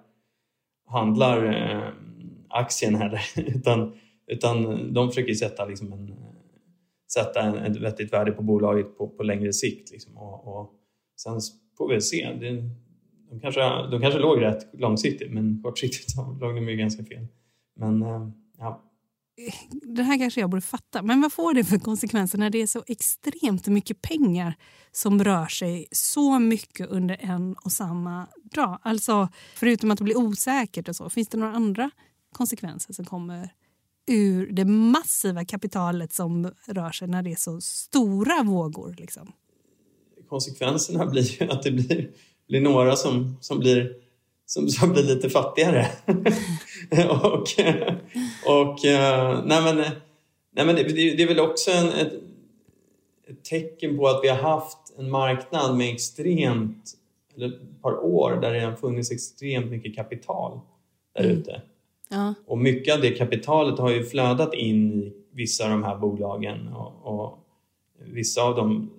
handlar 0.87 1.45
eh, 1.45 1.93
aktien 2.49 2.95
heller 2.95 3.21
utan, 3.35 3.93
utan 4.27 4.93
de 4.93 5.09
försöker 5.09 5.33
sätta, 5.33 5.65
liksom 5.65 5.93
en, 5.93 6.15
sätta 7.13 7.41
en, 7.41 7.55
ett 7.55 7.77
vettigt 7.77 8.13
värde 8.13 8.31
på 8.31 8.43
bolaget 8.43 8.97
på, 8.97 9.07
på 9.07 9.23
längre 9.23 9.53
sikt. 9.53 9.91
Liksom, 9.91 10.17
och, 10.17 10.47
och 10.47 10.80
sen 11.23 11.39
får 11.77 11.93
vi 11.93 12.01
se. 12.01 12.33
Det, 12.39 12.69
de, 13.29 13.39
kanske, 13.39 13.61
de 13.91 14.01
kanske 14.01 14.19
låg 14.19 14.41
rätt 14.41 14.69
långsiktigt 14.73 15.31
men 15.31 15.61
kortsiktigt 15.63 16.15
låg 16.41 16.55
de 16.55 16.69
ju 16.69 16.75
ganska 16.75 17.03
fel. 17.03 17.27
Men 17.75 18.01
eh, 18.01 18.29
ja, 18.57 18.91
det 19.71 20.03
här 20.03 20.17
kanske 20.17 20.41
jag 20.41 20.49
borde 20.49 20.61
fatta, 20.61 21.01
men 21.01 21.21
vad 21.21 21.33
får 21.33 21.53
det 21.53 21.63
för 21.63 21.77
konsekvenser 21.77 22.37
när 22.37 22.49
det 22.49 22.61
är 22.61 22.67
så 22.67 22.83
extremt 22.87 23.67
mycket 23.67 24.01
pengar 24.01 24.55
som 24.91 25.23
rör 25.23 25.47
sig 25.47 25.87
så 25.91 26.39
mycket 26.39 26.87
under 26.89 27.17
en 27.19 27.55
och 27.65 27.71
samma 27.71 28.27
dag? 28.43 28.79
Alltså, 28.81 29.29
förutom 29.55 29.91
att 29.91 29.97
det 29.97 30.03
blir 30.03 30.17
osäkert 30.17 30.89
och 30.89 30.95
så, 30.95 31.09
finns 31.09 31.27
det 31.27 31.37
några 31.37 31.53
andra 31.53 31.91
konsekvenser 32.31 32.93
som 32.93 33.05
kommer 33.05 33.49
ur 34.07 34.51
det 34.51 34.65
massiva 34.65 35.45
kapitalet 35.45 36.13
som 36.13 36.51
rör 36.67 36.91
sig 36.91 37.07
när 37.07 37.23
det 37.23 37.31
är 37.31 37.35
så 37.35 37.61
stora 37.61 38.43
vågor? 38.43 38.95
Liksom? 38.97 39.31
Konsekvenserna 40.31 41.05
blir 41.05 41.41
ju 41.41 41.49
att 41.49 41.63
det 41.63 41.71
blir, 41.71 42.09
blir 42.47 42.61
några 42.61 42.95
som, 42.95 43.37
som 43.41 43.59
blir 43.59 43.95
som, 44.45 44.69
som 44.69 44.93
blir 44.93 45.03
lite 45.03 45.29
fattigare. 45.29 45.87
och 47.09 47.47
och 48.45 48.85
uh, 48.85 49.45
nej 49.45 49.63
men, 49.63 49.75
nej 50.51 50.65
men 50.65 50.75
det, 50.75 50.83
det, 50.83 51.23
är 51.23 51.27
väl 51.27 51.39
också 51.39 51.71
en, 51.71 51.89
ett, 51.89 52.13
ett, 53.27 53.43
tecken 53.43 53.97
på 53.97 54.07
att 54.07 54.19
vi 54.23 54.27
har 54.27 54.37
haft 54.37 54.77
en 54.97 55.09
marknad 55.09 55.77
med 55.77 55.93
extremt, 55.93 56.93
eller 57.35 57.47
ett 57.47 57.81
par 57.81 58.05
år 58.05 58.41
där 58.41 58.53
det 58.53 58.59
har 58.59 58.75
funnits 58.75 59.11
extremt 59.11 59.71
mycket 59.71 59.95
kapital 59.95 60.59
där 61.15 61.23
mm. 61.23 61.37
ute. 61.37 61.61
Ja. 62.09 62.33
Och 62.47 62.57
mycket 62.57 62.95
av 62.95 63.01
det 63.01 63.11
kapitalet 63.11 63.79
har 63.79 63.89
ju 63.89 64.05
flödat 64.05 64.53
in 64.53 64.93
i 64.93 65.13
vissa 65.31 65.63
av 65.63 65.69
de 65.69 65.83
här 65.83 65.97
bolagen 65.97 66.67
och, 66.67 66.93
och 67.03 67.37
vissa 67.99 68.41
av 68.41 68.55
de 68.55 68.89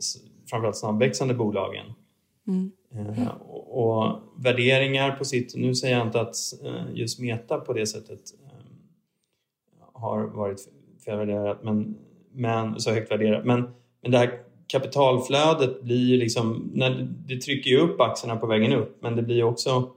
framförallt 0.52 0.76
snabbväxande 0.76 1.34
bolagen. 1.34 1.86
Mm. 2.48 2.70
Mm. 2.94 3.28
Och, 3.70 4.18
värderingar 4.36 5.10
på 5.10 5.24
sitt, 5.24 5.54
nu 5.56 5.74
säger 5.74 5.98
jag 5.98 6.06
inte 6.06 6.20
att 6.20 6.34
eh, 6.64 6.94
just 6.94 7.20
Meta 7.20 7.58
på 7.58 7.72
det 7.72 7.86
sättet 7.86 8.20
eh, 8.44 9.84
har 9.92 10.22
varit 10.22 10.68
felvärderat, 11.04 11.62
men, 11.62 11.94
men, 12.32 12.80
så 12.80 12.90
högt 12.90 13.10
värderat. 13.10 13.44
Men, 13.44 13.68
men 14.02 14.10
det 14.10 14.18
här 14.18 14.40
kapitalflödet 14.66 15.82
blir 15.82 16.06
ju 16.06 16.16
liksom, 16.16 16.70
när 16.74 17.08
det 17.26 17.36
trycker 17.36 17.70
ju 17.70 17.78
upp 17.78 18.00
aktierna 18.00 18.36
på 18.36 18.46
vägen 18.46 18.72
upp, 18.72 18.98
men 19.00 19.16
det 19.16 19.22
blir 19.22 19.42
också 19.42 19.90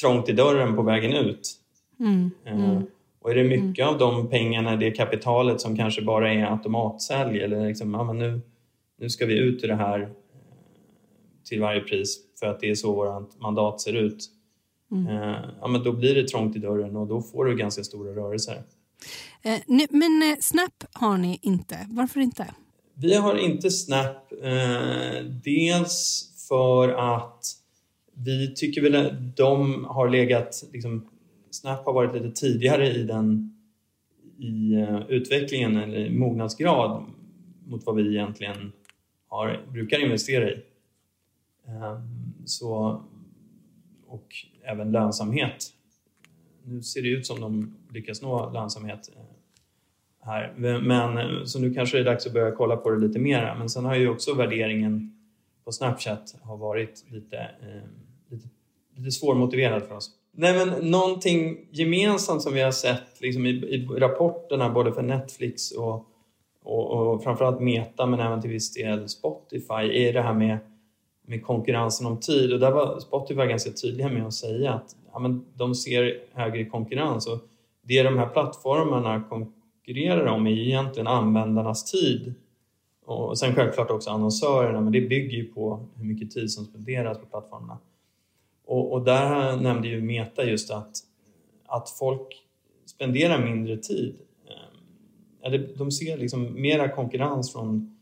trångt 0.00 0.28
i 0.28 0.32
dörren 0.32 0.76
på 0.76 0.82
vägen 0.82 1.12
ut. 1.12 1.52
Mm. 2.00 2.30
Mm. 2.44 2.82
Och 3.20 3.30
är 3.30 3.34
det 3.34 3.44
mycket 3.44 3.84
mm. 3.84 3.94
av 3.94 3.98
de 3.98 4.28
pengarna, 4.28 4.76
det 4.76 4.90
kapitalet 4.90 5.60
som 5.60 5.76
kanske 5.76 6.02
bara 6.02 6.32
är 6.32 6.44
automatsälj 6.44 7.40
eller 7.40 7.68
liksom, 7.68 7.94
ja, 7.94 8.04
men 8.04 8.18
nu, 8.18 8.40
nu 8.98 9.10
ska 9.10 9.26
vi 9.26 9.38
ut 9.38 9.64
ur 9.64 9.68
det 9.68 9.74
här 9.74 10.10
till 11.44 11.60
varje 11.60 11.80
pris 11.80 12.18
för 12.40 12.46
att 12.46 12.60
det 12.60 12.70
är 12.70 12.74
så 12.74 12.94
vårt 12.94 13.40
mandat 13.40 13.80
ser 13.80 13.92
ut. 13.92 14.30
Mm. 14.92 15.06
Eh, 15.06 15.38
ja, 15.60 15.68
men 15.68 15.82
då 15.82 15.92
blir 15.92 16.14
det 16.14 16.28
trångt 16.28 16.56
i 16.56 16.58
dörren 16.58 16.96
och 16.96 17.06
då 17.06 17.22
får 17.22 17.44
du 17.44 17.56
ganska 17.56 17.84
stora 17.84 18.16
rörelser. 18.16 18.62
Eh, 19.42 19.60
men 19.90 20.22
eh, 20.22 20.36
Snap 20.40 20.84
har 20.92 21.18
ni 21.18 21.38
inte. 21.42 21.86
Varför 21.90 22.20
inte? 22.20 22.54
Vi 22.94 23.14
har 23.14 23.36
inte 23.36 23.70
Snap. 23.70 24.32
Eh, 24.42 25.24
dels 25.44 26.28
för 26.48 26.88
att 26.88 27.44
vi 28.14 28.54
tycker 28.54 28.82
väl 28.82 28.96
att 28.96 29.36
de 29.36 29.84
har 29.84 30.08
legat... 30.08 30.64
Liksom, 30.72 31.08
Snap 31.50 31.86
har 31.86 31.92
varit 31.92 32.14
lite 32.14 32.40
tidigare 32.40 32.92
i 32.92 33.02
den 33.02 33.52
i 34.38 34.86
utvecklingen 35.08 35.76
eller 35.76 36.10
mognadsgrad 36.10 37.04
mot 37.66 37.86
vad 37.86 37.96
vi 37.96 38.16
egentligen 38.16 38.72
har, 39.28 39.66
brukar 39.72 40.04
investera 40.04 40.50
i. 40.50 40.62
Ehm, 41.66 42.46
så, 42.46 43.02
och 44.06 44.34
även 44.64 44.92
lönsamhet. 44.92 45.72
Nu 46.64 46.82
ser 46.82 47.02
det 47.02 47.08
ut 47.08 47.26
som 47.26 47.40
de 47.40 47.76
lyckas 47.92 48.22
nå 48.22 48.50
lönsamhet 48.52 49.10
eh, 49.16 49.22
här. 50.20 50.54
Men, 50.56 51.46
så 51.46 51.60
nu 51.60 51.74
kanske 51.74 51.96
det 51.96 52.02
är 52.02 52.04
dags 52.04 52.26
att 52.26 52.32
börja 52.32 52.52
kolla 52.52 52.76
på 52.76 52.90
det 52.90 53.06
lite 53.06 53.18
mer. 53.18 53.54
Men 53.58 53.68
sen 53.68 53.84
har 53.84 53.94
ju 53.94 54.08
också 54.08 54.34
värderingen 54.34 55.22
på 55.64 55.72
Snapchat 55.72 56.36
har 56.42 56.56
varit 56.56 57.04
lite, 57.08 57.36
ehm, 57.36 57.88
lite, 58.28 58.48
lite 58.96 59.10
svårmotiverad 59.10 59.82
för 59.82 59.94
oss. 59.94 60.10
Nej, 60.38 60.66
men 60.66 60.90
någonting 60.90 61.68
gemensamt 61.70 62.42
som 62.42 62.54
vi 62.54 62.60
har 62.60 62.72
sett 62.72 63.20
liksom 63.20 63.46
i, 63.46 63.50
i 63.50 63.86
rapporterna 63.86 64.70
både 64.70 64.92
för 64.92 65.02
Netflix 65.02 65.72
och, 65.72 66.08
och, 66.66 67.14
och 67.14 67.22
framförallt 67.22 67.60
Meta 67.60 68.06
men 68.06 68.20
även 68.20 68.40
till 68.40 68.50
viss 68.50 68.72
del 68.72 69.08
Spotify 69.08 70.06
är 70.06 70.12
det 70.12 70.22
här 70.22 70.34
med 70.34 70.58
med 71.28 71.44
konkurrensen 71.44 72.06
om 72.06 72.20
tid 72.20 72.52
och 72.52 72.60
där 72.60 72.70
var 72.70 73.00
Spotify 73.00 73.46
ganska 73.46 73.70
tydliga 73.70 74.08
med 74.08 74.26
att 74.26 74.34
säga 74.34 74.72
att 74.72 74.96
ja, 75.12 75.18
men 75.18 75.44
de 75.54 75.74
ser 75.74 76.20
högre 76.32 76.64
konkurrens 76.64 77.26
och 77.26 77.38
det 77.82 78.02
de 78.02 78.18
här 78.18 78.26
plattformarna 78.26 79.22
konkurrerar 79.28 80.26
om 80.26 80.46
är 80.46 80.50
ju 80.50 80.64
egentligen 80.66 81.06
användarnas 81.06 81.92
tid 81.92 82.34
Och 83.06 83.38
sen 83.38 83.54
självklart 83.54 83.90
också 83.90 84.10
annonsörerna, 84.10 84.80
men 84.80 84.92
det 84.92 85.00
bygger 85.00 85.36
ju 85.36 85.44
på 85.44 85.86
hur 85.96 86.04
mycket 86.04 86.30
tid 86.30 86.50
som 86.50 86.64
spenderas 86.64 87.18
på 87.18 87.26
plattformarna. 87.26 87.78
Och, 88.64 88.92
och 88.92 89.04
där 89.04 89.56
nämnde 89.56 89.88
ju 89.88 90.02
Meta 90.02 90.44
just 90.44 90.70
att, 90.70 90.92
att 91.66 91.90
folk 91.90 92.46
spenderar 92.86 93.44
mindre 93.44 93.76
tid. 93.76 94.16
Eller 95.46 95.68
de 95.76 95.90
ser 95.90 96.18
liksom 96.18 96.62
mera 96.62 96.88
konkurrens 96.88 97.52
från, 97.52 97.98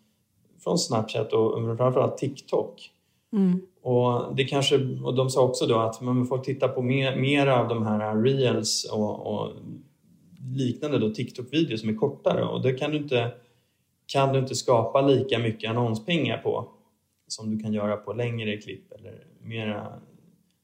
från 0.65 0.79
Snapchat 0.79 1.33
och 1.33 1.77
framförallt 1.77 2.19
TikTok. 2.19 2.91
Mm. 3.33 3.61
Och, 3.83 4.37
det 4.37 4.45
kanske, 4.45 4.77
och 5.05 5.15
de 5.15 5.31
sa 5.31 5.43
också 5.43 5.67
då 5.67 5.79
att 5.79 6.01
man 6.01 6.27
får 6.27 6.39
titta 6.39 6.69
på 6.69 6.83
mer, 6.83 7.17
mer 7.17 7.47
av 7.47 7.69
de 7.69 7.87
här 7.87 8.23
reels 8.23 8.85
och, 8.93 9.35
och 9.35 9.51
liknande 10.57 10.99
då 10.99 11.09
TikTok-videos 11.09 11.77
som 11.77 11.89
är 11.89 11.95
kortare 11.95 12.45
och 12.45 12.63
det 12.63 12.73
kan 12.73 12.91
du 12.91 12.97
inte 12.97 13.33
kan 14.07 14.33
du 14.33 14.39
inte 14.39 14.55
skapa 14.55 15.01
lika 15.01 15.39
mycket 15.39 15.71
annonspengar 15.71 16.39
på 16.39 16.69
som 17.29 17.57
du 17.57 17.63
kan 17.63 17.73
göra 17.73 17.97
på 17.97 18.13
längre 18.13 18.57
klipp 18.57 18.93
eller 18.93 19.27
mera 19.43 19.93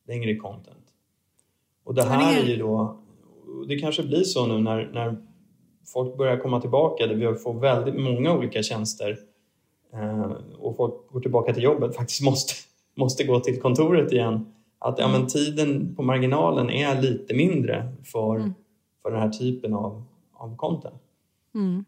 längre 0.06 0.36
content. 0.36 0.76
Och 1.84 1.94
det 1.94 2.02
här 2.02 2.42
är 2.42 2.46
ju 2.46 2.56
då, 2.56 3.00
det 3.68 3.78
kanske 3.78 4.02
blir 4.02 4.22
så 4.22 4.46
nu 4.46 4.58
när, 4.58 4.90
när 4.92 5.16
folk 5.92 6.16
börjar 6.16 6.36
komma 6.36 6.60
tillbaka 6.60 7.06
vi 7.06 7.34
får 7.34 7.54
väldigt 7.54 8.00
många 8.00 8.32
olika 8.32 8.62
tjänster 8.62 9.18
eh, 9.92 10.32
och 10.58 10.76
folk 10.76 10.94
går 11.12 11.20
tillbaka 11.20 11.54
till 11.54 11.62
jobbet 11.62 11.96
faktiskt 11.96 12.22
måste, 12.22 12.52
måste 12.96 13.24
gå 13.24 13.40
till 13.40 13.60
kontoret 13.60 14.12
igen. 14.12 14.52
Att 14.78 14.98
ja, 14.98 15.06
men 15.06 15.16
mm. 15.16 15.28
tiden 15.28 15.94
på 15.96 16.02
marginalen 16.02 16.70
är 16.70 17.02
lite 17.02 17.34
mindre 17.34 17.92
för, 18.04 18.36
mm. 18.36 18.54
för 19.02 19.10
den 19.10 19.20
här 19.20 19.28
typen 19.28 19.74
av, 19.74 20.02
av 20.32 20.56
content. 20.56 21.02
Mm. 21.54 21.84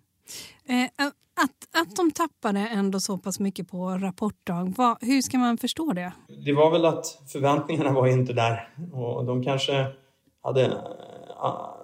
Eh, 0.68 1.06
att, 1.34 1.82
att 1.82 1.96
de 1.96 2.10
tappade 2.10 2.60
ändå 2.60 3.00
så 3.00 3.18
pass 3.18 3.40
mycket 3.40 3.70
på 3.70 3.90
rapportdag, 3.90 4.74
vad, 4.76 4.96
hur 5.00 5.22
ska 5.22 5.38
man 5.38 5.58
förstå 5.58 5.92
det? 5.92 6.12
Det 6.44 6.52
var 6.52 6.70
väl 6.70 6.84
att 6.84 7.22
förväntningarna 7.32 7.92
var 7.92 8.06
inte 8.06 8.32
där 8.32 8.68
och 8.92 9.24
de 9.24 9.44
kanske 9.44 9.86
hade 10.42 10.64
eh, 10.64 10.72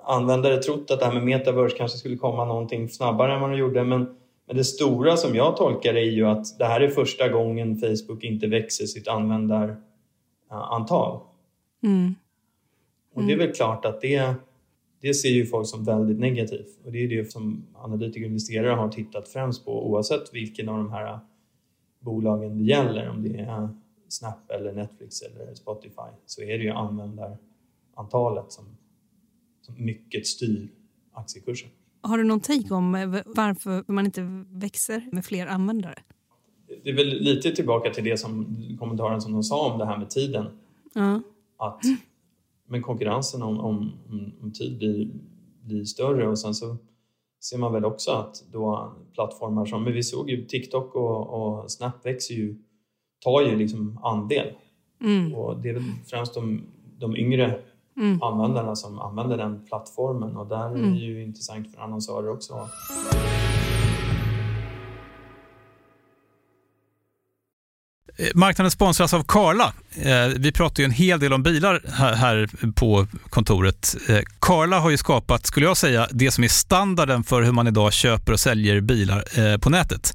användare 0.09 0.57
trott 0.57 0.91
att 0.91 1.01
det 1.01 1.07
här 1.07 1.13
med 1.13 1.25
metaverse 1.25 1.77
kanske 1.77 1.99
skulle 1.99 2.17
komma 2.17 2.45
någonting 2.45 2.89
snabbare 2.89 3.35
än 3.35 3.41
vad 3.41 3.51
de 3.51 3.57
gjorde 3.57 3.85
men, 3.85 4.17
men 4.47 4.57
det 4.57 4.65
stora 4.65 5.17
som 5.17 5.35
jag 5.35 5.57
tolkar 5.57 5.95
är 5.95 6.11
ju 6.11 6.27
att 6.27 6.59
det 6.59 6.65
här 6.65 6.81
är 6.81 6.89
första 6.89 7.29
gången 7.29 7.77
Facebook 7.77 8.25
inte 8.25 8.47
växer 8.47 8.87
sitt 8.87 9.09
användarantal. 9.09 11.21
Mm. 11.83 11.97
Mm. 11.97 12.15
Och 13.15 13.23
det 13.23 13.33
är 13.33 13.39
väl 13.39 13.53
klart 13.53 13.85
att 13.85 14.01
det 14.01 14.35
det 15.01 15.15
ser 15.15 15.29
ju 15.29 15.47
folk 15.47 15.69
som 15.69 15.85
väldigt 15.85 16.19
negativt 16.19 16.79
och 16.85 16.93
det 16.93 17.05
är 17.05 17.09
det 17.09 17.33
som 17.33 17.67
analytiker 17.75 18.21
och 18.21 18.27
investerare 18.27 18.75
har 18.75 18.89
tittat 18.89 19.29
främst 19.29 19.65
på 19.65 19.91
oavsett 19.91 20.35
vilken 20.35 20.69
av 20.69 20.77
de 20.77 20.93
här 20.93 21.19
bolagen 22.01 22.59
det 22.59 22.65
gäller, 22.65 23.09
om 23.09 23.23
det 23.23 23.39
är 23.39 23.69
Snap 24.09 24.51
eller 24.51 24.73
Netflix 24.73 25.23
eller 25.23 25.55
Spotify, 25.55 26.11
så 26.27 26.43
är 26.43 26.59
det 26.59 26.65
ju 26.65 26.71
användarantalet 26.71 28.53
som 28.53 28.78
mycket 29.77 30.27
styr 30.27 30.69
aktiekursen. 31.13 31.69
Har 32.01 32.19
du 32.19 32.25
någon 32.25 32.41
take 32.41 32.75
om 32.75 32.93
varför 33.27 33.93
man 33.93 34.05
inte 34.05 34.45
växer 34.53 35.09
med 35.13 35.25
fler 35.25 35.47
användare? 35.47 35.99
Det 36.85 36.91
är 36.91 36.95
väl 36.95 37.21
lite 37.21 37.51
tillbaka 37.51 37.91
till 37.91 38.05
det 38.05 38.17
som 38.17 38.47
kommentaren 38.79 39.21
som 39.21 39.33
de 39.33 39.43
sa 39.43 39.73
om 39.73 39.79
det 39.79 39.87
här 39.87 39.99
med 39.99 40.11
tiden. 40.11 40.47
Uh. 40.97 41.19
Att 41.57 41.81
men 42.69 42.83
konkurrensen 42.83 43.43
om, 43.43 43.61
om, 43.61 43.93
om 44.43 44.53
tid 44.53 44.79
blir, 44.79 45.11
blir 45.63 45.85
större 45.85 46.29
och 46.29 46.39
sen 46.39 46.55
så 46.55 46.77
ser 47.41 47.59
man 47.59 47.73
väl 47.73 47.85
också 47.85 48.11
att 48.11 48.45
då 48.53 48.93
plattformar 49.15 49.67
som, 49.67 49.85
men 49.85 49.93
vi 49.93 50.03
såg 50.03 50.31
ju 50.31 50.45
TikTok 50.45 50.95
och, 50.95 51.29
och 51.29 51.71
Snap 51.71 52.07
växer 52.07 52.35
ju, 52.35 52.57
tar 53.25 53.43
ju 53.43 53.57
liksom 53.57 54.01
andel. 54.03 54.53
Mm. 55.01 55.35
Och 55.35 55.61
det 55.61 55.69
är 55.69 55.75
väl 55.75 55.83
främst 56.07 56.35
de, 56.35 56.63
de 56.99 57.17
yngre 57.17 57.61
mm. 57.99 58.23
användarna 58.23 58.77
som 58.77 58.99
använder 58.99 59.37
den 59.37 59.67
plattformen 59.67 60.37
och 60.37 60.47
där 60.47 60.69
mm. 60.69 60.85
är 60.85 60.91
det 60.91 60.99
ju 60.99 61.25
intressant 61.25 61.75
för 61.75 61.83
annonsörer 61.83 62.31
också. 62.31 62.69
Eh, 68.17 68.29
marknaden 68.35 68.71
sponsras 68.71 69.15
av 69.15 69.23
Karla. 69.23 69.73
Eh, 69.97 70.27
vi 70.37 70.53
pratar 70.53 70.83
ju 70.83 70.85
en 70.85 70.91
hel 70.91 71.21
del 71.21 71.33
om 71.33 71.43
bilar 71.43 71.83
här 72.15 72.49
på 72.75 73.07
kontoret. 73.31 73.97
Eh, 74.09 74.19
Karla 74.41 74.81
har 74.81 74.91
ju 74.91 74.97
skapat, 74.97 75.47
skulle 75.47 75.67
jag 75.67 75.77
säga, 75.77 76.09
det 76.11 76.31
som 76.31 76.45
är 76.45 76.49
standarden 76.49 77.25
för 77.25 77.43
hur 77.43 77.53
man 77.53 77.67
idag 77.67 77.93
köper 77.93 78.33
och 78.33 78.41
säljer 78.41 78.81
bilar 78.81 79.59
på 79.59 79.71
nätet. 79.71 80.15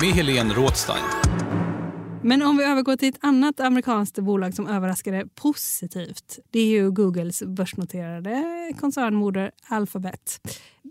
med 0.00 0.08
Helene 0.08 0.54
Rådstein. 0.54 1.04
Men 2.22 2.42
om 2.42 2.56
vi 2.56 2.64
övergår 2.64 2.96
till 2.96 3.08
ett 3.08 3.18
annat 3.20 3.60
amerikanskt 3.60 4.18
bolag 4.18 4.54
som 4.54 4.66
överraskade 4.66 5.24
positivt. 5.34 6.38
Det 6.50 6.58
är 6.58 6.66
ju 6.66 6.90
Googles 6.90 7.42
börsnoterade 7.42 8.42
koncernmoder 8.80 9.50
Alphabet. 9.68 10.40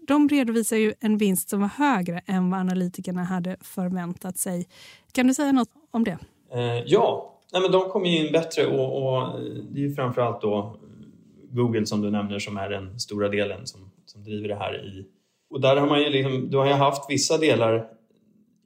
De 0.08 0.30
redovisar 0.30 0.78
ju 0.78 0.94
en 1.00 1.18
vinst 1.18 1.50
som 1.50 1.62
var 1.62 1.68
högre 1.68 2.22
än 2.26 2.50
vad 2.50 2.60
analytikerna 2.60 3.24
hade 3.24 3.58
förväntat 3.62 4.38
sig. 4.38 4.68
Kan 5.12 5.28
du 5.28 5.34
säga 5.34 5.52
något 5.52 5.70
om 5.92 6.04
det? 6.04 6.18
Eh, 6.54 6.84
ja, 6.86 7.32
Nej, 7.54 7.62
men 7.62 7.72
de 7.72 7.90
kom 7.90 8.06
in 8.06 8.32
bättre 8.32 8.66
och, 8.68 9.04
och 9.04 9.40
det 9.72 9.80
är 9.80 9.88
ju 9.88 9.96
framförallt 9.96 10.42
då 10.42 10.80
Google 11.52 11.86
som 11.86 12.02
du 12.02 12.12
nämner 12.12 12.40
som 12.40 12.58
är 12.58 12.70
den 12.70 13.00
stora 13.00 13.30
delen 13.30 13.68
som, 13.68 13.92
som 14.06 14.24
driver 14.24 14.48
det 14.48 14.56
här 14.56 14.86
i 14.86 15.06
och 15.50 15.62
där 15.62 15.76
har 15.76 15.88
man 15.88 16.02
ju 16.02 16.10
liksom, 16.10 16.50
du 16.50 16.58
har 16.58 16.66
ju 16.66 16.74
haft 16.74 17.10
vissa 17.10 17.38
delar 17.38 17.88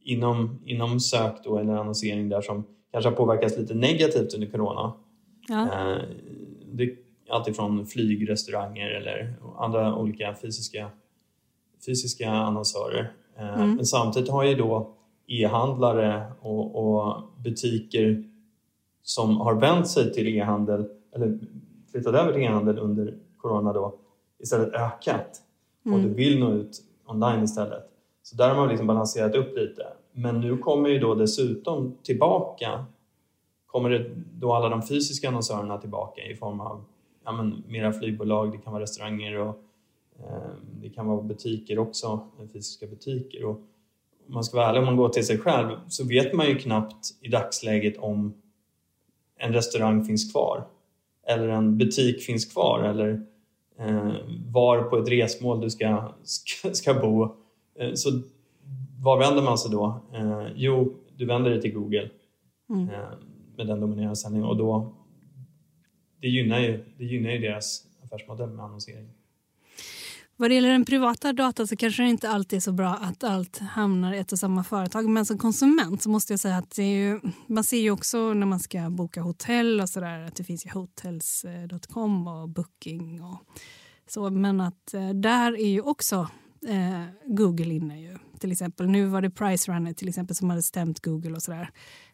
inom, 0.09 0.59
inom 0.65 0.99
sök 0.99 1.43
då, 1.43 1.57
eller 1.57 1.73
annonsering 1.73 2.29
där 2.29 2.41
som 2.41 2.63
kanske 2.91 3.09
har 3.09 3.15
påverkats 3.15 3.57
lite 3.57 3.73
negativt 3.73 4.33
under 4.33 4.47
corona. 4.47 4.93
Ja. 5.47 5.63
Eh, 5.63 6.01
det 6.71 6.83
är 6.83 6.95
alltifrån 7.29 7.85
flygrestauranger 7.85 8.89
eller 8.89 9.33
andra 9.57 9.95
olika 9.95 10.35
fysiska, 10.41 10.89
fysiska 11.85 12.29
annonsörer. 12.29 13.13
Eh, 13.37 13.53
mm. 13.53 13.75
Men 13.75 13.85
samtidigt 13.85 14.29
har 14.29 14.43
ju 14.43 14.55
då 14.55 14.93
e-handlare 15.27 16.31
och, 16.41 16.75
och, 16.75 17.23
butiker 17.43 18.23
som 19.03 19.37
har 19.37 19.55
vänt 19.55 19.87
sig 19.87 20.13
till 20.13 20.27
e-handel 20.27 20.89
eller 21.15 21.39
flyttat 21.91 22.15
över 22.15 22.33
till 22.33 22.41
e-handel 22.41 22.79
under 22.79 23.17
corona 23.37 23.73
då 23.73 23.95
istället 24.39 24.73
ökat 24.73 25.41
mm. 25.85 25.97
och 25.97 26.03
du 26.03 26.13
vill 26.13 26.39
nå 26.39 26.53
ut 26.53 26.81
online 27.05 27.43
istället. 27.43 27.83
Så 28.23 28.35
där 28.35 28.49
har 28.49 28.55
man 28.55 28.67
liksom 28.69 28.87
balanserat 28.87 29.35
upp 29.35 29.57
lite. 29.57 29.87
Men 30.11 30.41
nu 30.41 30.57
kommer 30.57 30.89
ju 30.89 30.99
då 30.99 31.15
dessutom 31.15 31.97
tillbaka 32.03 32.85
kommer 33.71 33.89
det 33.89 34.11
då 34.33 34.53
alla 34.53 34.69
de 34.69 34.81
fysiska 34.81 35.27
annonsörerna 35.27 35.77
tillbaka 35.77 36.21
i 36.21 36.35
form 36.35 36.59
av 36.59 36.83
ja, 37.25 37.31
men, 37.31 37.63
mera 37.67 37.93
flygbolag, 37.93 38.51
det 38.51 38.57
kan 38.57 38.73
vara 38.73 38.83
restauranger 38.83 39.37
och 39.37 39.63
eh, 40.19 40.49
det 40.81 40.89
kan 40.89 41.07
vara 41.07 41.21
butiker 41.21 41.79
också, 41.79 42.27
fysiska 42.53 42.87
butiker. 42.87 43.45
Och 43.45 43.55
om 44.27 44.33
man 44.33 44.43
ska 44.43 44.57
vara 44.57 44.69
ärlig, 44.69 44.79
om 44.79 44.85
man 44.85 44.97
går 44.97 45.09
till 45.09 45.25
sig 45.25 45.37
själv 45.37 45.77
så 45.87 46.07
vet 46.07 46.33
man 46.33 46.47
ju 46.47 46.55
knappt 46.55 47.07
i 47.21 47.27
dagsläget 47.27 47.97
om 47.97 48.33
en 49.37 49.53
restaurang 49.53 50.05
finns 50.05 50.31
kvar 50.31 50.67
eller 51.27 51.47
en 51.47 51.77
butik 51.77 52.23
finns 52.23 52.45
kvar 52.45 52.83
eller 52.83 53.25
eh, 53.79 54.11
var 54.51 54.83
på 54.83 54.97
ett 54.97 55.09
resmål 55.09 55.61
du 55.61 55.69
ska, 55.69 56.13
ska, 56.23 56.73
ska 56.73 56.93
bo. 56.93 57.23
Eh, 57.75 57.93
så 57.93 58.09
var 59.03 59.19
vänder 59.19 59.43
man 59.43 59.57
sig 59.57 59.71
då? 59.71 60.01
Eh, 60.13 60.47
jo, 60.55 60.93
du 61.17 61.25
vänder 61.25 61.49
dig 61.49 61.61
till 61.61 61.73
Google 61.73 62.09
mm. 62.69 62.89
eh, 62.89 63.09
med 63.57 63.67
den 63.67 63.79
dominerande 63.79 64.15
sändningen 64.15 64.47
och 64.47 64.57
då 64.57 64.95
det 66.21 66.27
gynnar, 66.27 66.59
ju, 66.59 66.85
det 66.97 67.03
gynnar 67.03 67.29
ju 67.29 67.39
deras 67.39 67.83
affärsmodell 68.03 68.49
med 68.49 68.65
annonsering. 68.65 69.09
Vad 70.35 70.49
det 70.49 70.55
gäller 70.55 70.69
den 70.69 70.85
privata 70.85 71.33
datan 71.33 71.67
så 71.67 71.75
kanske 71.75 72.03
det 72.03 72.09
inte 72.09 72.29
alltid 72.29 72.57
är 72.57 72.61
så 72.61 72.71
bra 72.71 72.89
att 72.89 73.23
allt 73.23 73.57
hamnar 73.57 74.13
i 74.13 74.17
ett 74.17 74.31
och 74.31 74.39
samma 74.39 74.63
företag. 74.63 75.09
Men 75.09 75.25
som 75.25 75.37
konsument 75.37 76.01
så 76.01 76.09
måste 76.09 76.33
jag 76.33 76.39
säga 76.39 76.57
att 76.57 76.77
ju, 76.77 77.19
man 77.47 77.63
ser 77.63 77.77
ju 77.77 77.91
också 77.91 78.33
när 78.33 78.45
man 78.45 78.59
ska 78.59 78.89
boka 78.89 79.21
hotell 79.21 79.81
och 79.81 79.89
sådär 79.89 80.19
att 80.19 80.35
det 80.35 80.43
finns 80.43 80.65
ju 80.65 80.69
hotels.com 80.69 82.27
och 82.27 82.49
booking 82.49 83.23
och 83.23 83.37
så. 84.07 84.29
Men 84.29 84.61
att 84.61 84.93
eh, 84.93 85.09
där 85.09 85.59
är 85.59 85.69
ju 85.69 85.81
också 85.81 86.27
eh, 86.67 87.03
Google 87.25 87.73
inne 87.73 88.01
ju. 88.01 88.17
Till 88.39 88.51
exempel 88.51 88.87
nu 88.87 89.05
var 89.05 89.21
det 89.21 89.29
Pricerunner 89.29 89.93
till 89.93 90.09
exempel 90.09 90.35
som 90.35 90.49
hade 90.49 90.61
stämt 90.63 90.99
Google 90.99 91.31
och 91.31 91.41
sådär. 91.41 91.69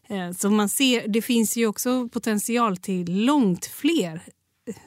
Eh, 0.07 0.32
så 0.32 0.49
man 0.49 0.69
ser, 0.69 1.07
det 1.07 1.21
finns 1.21 1.57
ju 1.57 1.67
också 1.67 2.09
potential 2.09 2.78
till 2.78 3.26
långt 3.26 3.65
fler 3.65 4.21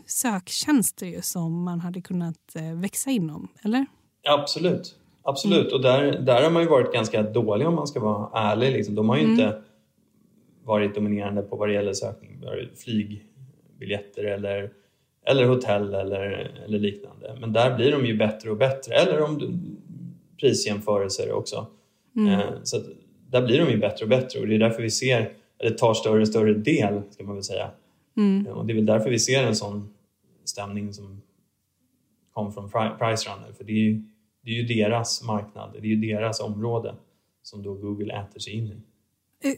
söktjänster 0.06 1.06
ju 1.06 1.22
som 1.22 1.62
man 1.62 1.80
hade 1.80 2.00
kunnat 2.00 2.54
eh, 2.54 2.74
växa 2.74 3.10
inom, 3.10 3.48
eller? 3.62 3.86
Absolut. 4.28 4.94
Absolut, 5.22 5.66
mm. 5.66 5.74
och 5.74 5.82
där, 5.82 6.20
där 6.20 6.42
har 6.42 6.50
man 6.50 6.62
ju 6.62 6.68
varit 6.68 6.92
ganska 6.92 7.22
dålig 7.22 7.68
om 7.68 7.74
man 7.74 7.86
ska 7.86 8.00
vara 8.00 8.40
ärlig. 8.40 8.72
Liksom. 8.72 8.94
De 8.94 9.08
har 9.08 9.16
ju 9.16 9.22
mm. 9.24 9.32
inte 9.32 9.62
varit 10.64 10.94
dominerande 10.94 11.42
på 11.42 11.56
vad 11.56 11.68
det 11.68 11.72
gäller 11.72 11.92
sökning, 11.92 12.44
flygbiljetter 12.84 14.24
eller, 14.24 14.70
eller 15.26 15.44
hotell 15.44 15.94
eller, 15.94 16.20
eller 16.64 16.78
liknande. 16.78 17.36
Men 17.40 17.52
där 17.52 17.76
blir 17.76 17.92
de 17.92 18.06
ju 18.06 18.16
bättre 18.16 18.50
och 18.50 18.56
bättre, 18.56 18.94
eller 18.94 19.22
om 19.22 19.38
du, 19.38 19.46
prisjämförelser 20.40 21.32
också. 21.32 21.66
Mm. 22.16 22.32
Eh, 22.32 22.44
så 22.62 22.80
där 23.30 23.42
blir 23.42 23.58
de 23.58 23.70
ju 23.70 23.78
bättre 23.78 24.04
och 24.04 24.10
bättre 24.10 24.40
och 24.40 24.46
det 24.46 24.54
är 24.54 24.58
därför 24.58 24.82
vi 24.82 24.90
ser, 24.90 25.32
eller 25.58 25.76
tar 25.76 25.94
större 25.94 26.20
och 26.20 26.28
större 26.28 26.54
del, 26.54 27.02
ska 27.10 27.24
man 27.24 27.34
väl 27.34 27.44
säga, 27.44 27.70
Mm. 28.18 28.46
Och 28.46 28.66
det 28.66 28.72
är 28.72 28.74
väl 28.74 28.86
därför 28.86 29.10
vi 29.10 29.18
ser 29.18 29.44
en 29.44 29.56
sån 29.56 29.94
stämning 30.44 30.94
som 30.94 31.22
kom 32.34 32.52
från 32.52 32.70
Pricerunner. 32.70 33.52
För 33.56 33.64
det 33.64 33.72
är, 33.72 33.76
ju, 33.76 34.02
det 34.44 34.50
är 34.50 34.54
ju 34.54 34.62
deras 34.62 35.22
marknad, 35.22 35.72
det 35.72 35.78
är 35.78 35.90
ju 35.90 35.96
deras 35.96 36.40
område 36.40 36.94
som 37.42 37.62
då 37.62 37.74
Google 37.74 38.14
äter 38.14 38.40
sig 38.40 38.52
in 38.52 38.66
i. 38.66 38.82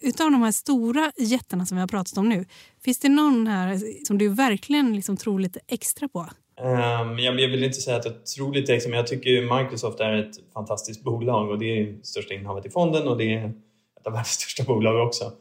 Utav 0.03 0.31
de 0.31 0.43
här 0.43 0.53
stora 0.53 1.13
jättarna 1.19 1.67
som 1.67 1.77
vi 1.77 1.81
har 1.81 1.89
pratat 1.89 2.19
om 2.19 2.29
nu, 2.29 2.45
finns 2.81 3.01
det 3.01 3.09
någon 3.09 3.47
här 3.47 3.81
som 4.05 4.19
du 4.19 4.29
verkligen 4.29 4.95
liksom 4.97 5.17
tror 5.17 5.41
lite 5.41 5.61
extra 5.67 6.09
på? 6.09 6.27
Um, 6.63 7.19
jag 7.19 7.33
vill 7.33 7.65
inte 7.65 7.81
säga 7.81 7.97
att 7.97 8.05
jag 8.05 8.27
tror 8.27 8.55
lite 8.55 8.75
extra, 8.75 8.91
men 8.91 8.97
jag 8.97 9.07
tycker 9.07 9.63
Microsoft 9.63 10.01
är 10.01 10.13
ett 10.13 10.35
fantastiskt 10.55 11.03
bolag 11.05 11.51
och 11.51 11.59
det 11.59 11.65
är 11.65 11.87
det 11.87 12.07
största 12.07 12.35
innehavet 12.35 12.67
i 12.67 12.71
fonden 12.71 13.09
och 13.09 13.19
det 13.19 13.35
är 13.35 13.53
ett 14.01 14.07
av 14.07 14.13
världens 14.13 14.29
största 14.41 14.65
bolag 14.65 15.07
också. 15.07 15.33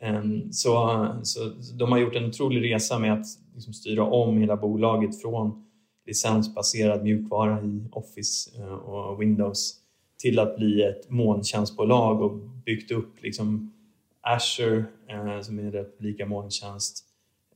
Ehm, 0.00 0.52
så, 0.52 1.06
så 1.22 1.52
de 1.74 1.92
har 1.92 1.98
gjort 1.98 2.14
en 2.14 2.24
otrolig 2.24 2.74
resa 2.74 2.98
med 2.98 3.12
att 3.12 3.26
liksom 3.54 3.72
styra 3.72 4.04
om 4.04 4.38
hela 4.38 4.56
bolaget 4.56 5.22
från 5.22 5.64
licensbaserad 6.06 7.02
mjukvara 7.02 7.62
i 7.62 7.88
Office 7.92 8.50
eh, 8.58 8.74
och 8.74 9.22
Windows 9.22 9.74
till 10.18 10.38
att 10.38 10.56
bli 10.56 10.82
ett 10.82 11.10
molntjänstbolag 11.10 12.22
och 12.22 12.32
byggt 12.64 12.90
upp 12.90 13.22
liksom 13.22 13.72
Azure 14.20 14.84
eh, 15.08 15.40
som 15.40 15.58
är 15.58 15.76
en 15.76 15.86
lika 15.98 16.26
molntjänst 16.26 17.04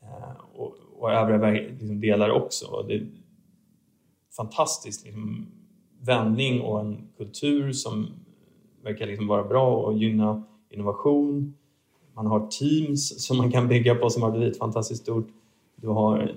eh, 0.02 0.60
och, 0.60 0.74
och 0.98 1.12
övriga 1.12 1.50
liksom 1.50 2.00
delar 2.00 2.30
också. 2.30 2.84
Det 2.88 2.94
är 2.94 3.06
fantastisk 4.36 5.04
liksom, 5.04 5.46
vändning 6.00 6.60
och 6.60 6.80
en 6.80 7.08
kultur 7.16 7.72
som 7.72 8.06
verkar 8.82 9.06
liksom 9.06 9.26
vara 9.26 9.44
bra 9.44 9.76
och 9.76 9.98
gynna 9.98 10.44
innovation 10.70 11.54
man 12.18 12.26
har 12.26 12.46
Teams 12.46 13.26
som 13.26 13.36
man 13.36 13.52
kan 13.52 13.68
bygga 13.68 13.94
på 13.94 14.10
som 14.10 14.22
har 14.22 14.30
blivit 14.30 14.58
fantastiskt 14.58 15.02
stort. 15.02 15.28
Du 15.76 15.88
har, 15.88 16.34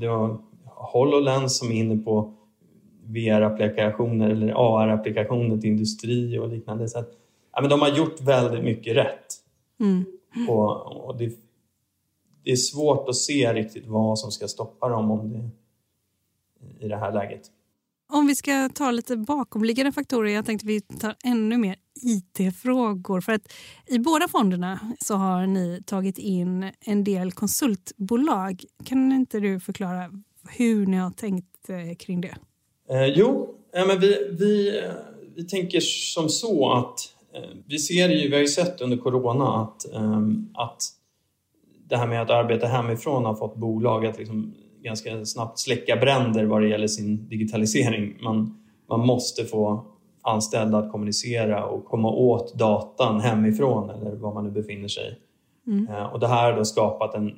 du 0.00 0.08
har 0.08 0.38
HoloLens 0.64 1.58
som 1.58 1.72
är 1.72 1.74
inne 1.74 1.96
på 1.96 2.32
VR-applikationer 3.04 4.30
eller 4.30 4.52
AR-applikationer 4.56 5.58
till 5.58 5.70
industri 5.70 6.38
och 6.38 6.48
liknande. 6.48 6.88
Så 6.88 6.98
att, 6.98 7.08
ja, 7.52 7.60
men 7.60 7.70
de 7.70 7.80
har 7.80 7.88
gjort 7.88 8.20
väldigt 8.20 8.64
mycket 8.64 8.96
rätt. 8.96 9.26
Mm. 9.80 10.04
Och, 10.48 11.06
och 11.06 11.16
det, 11.16 11.32
det, 12.44 12.50
är 12.50 12.56
svårt 12.56 13.08
att 13.08 13.16
se 13.16 13.52
riktigt 13.52 13.86
vad 13.86 14.18
som 14.18 14.30
ska 14.30 14.48
stoppa 14.48 14.88
dem 14.88 15.10
om 15.10 15.32
det, 15.32 15.50
i 16.84 16.88
det 16.88 16.96
här 16.96 17.12
läget. 17.12 17.42
Om 18.12 18.26
vi 18.26 18.34
ska 18.34 18.68
ta 18.74 18.90
lite 18.90 19.16
bakomliggande 19.16 19.92
faktorer, 19.92 20.30
jag 20.30 20.46
tänkte 20.46 20.66
vi 20.66 20.80
tar 20.80 21.16
ännu 21.24 21.58
mer 21.58 21.76
IT-frågor. 22.02 23.20
För 23.20 23.32
att 23.32 23.52
I 23.86 23.98
båda 23.98 24.28
fonderna 24.28 24.80
så 25.00 25.14
har 25.14 25.46
ni 25.46 25.82
tagit 25.86 26.18
in 26.18 26.70
en 26.80 27.04
del 27.04 27.32
konsultbolag. 27.32 28.64
Kan 28.84 29.12
inte 29.12 29.40
du 29.40 29.60
förklara 29.60 30.10
hur 30.48 30.86
ni 30.86 30.96
har 30.96 31.10
tänkt 31.10 31.68
eh, 31.68 31.96
kring 31.98 32.20
det? 32.20 32.36
Eh, 32.90 33.06
jo, 33.06 33.54
ja, 33.72 33.86
men 33.86 34.00
vi, 34.00 34.36
vi, 34.38 34.82
vi 35.34 35.44
tänker 35.44 35.80
som 35.80 36.28
så 36.28 36.72
att 36.72 36.98
eh, 37.34 37.56
vi 37.66 37.78
ser 37.78 38.08
ju, 38.08 38.28
vi 38.28 38.34
har 38.34 38.42
ju 38.42 38.48
sett 38.48 38.80
under 38.80 38.96
corona 38.96 39.62
att, 39.62 39.92
eh, 39.92 40.20
att 40.54 40.82
det 41.90 41.96
här 41.96 42.06
med 42.06 42.22
att 42.22 42.30
arbeta 42.30 42.66
hemifrån 42.66 43.24
har 43.24 43.34
fått 43.34 43.56
bolag 43.56 44.06
att 44.06 44.18
liksom 44.18 44.54
ganska 44.82 45.24
snabbt 45.24 45.58
släcka 45.58 45.96
bränder 45.96 46.44
vad 46.44 46.62
det 46.62 46.68
gäller 46.68 46.86
sin 46.86 47.28
digitalisering. 47.28 48.16
Man, 48.20 48.64
man 48.88 49.06
måste 49.06 49.44
få 49.44 49.84
anställda 50.22 50.78
att 50.78 50.92
kommunicera 50.92 51.64
och 51.64 51.84
komma 51.84 52.10
åt 52.10 52.58
datan 52.58 53.20
hemifrån 53.20 53.90
eller 53.90 54.16
var 54.16 54.34
man 54.34 54.44
nu 54.44 54.50
befinner 54.50 54.88
sig. 54.88 55.18
Mm. 55.66 55.88
Eh, 55.88 56.04
och 56.04 56.20
det 56.20 56.28
här 56.28 56.50
har 56.50 56.58
då 56.58 56.64
skapat 56.64 57.14
en 57.14 57.36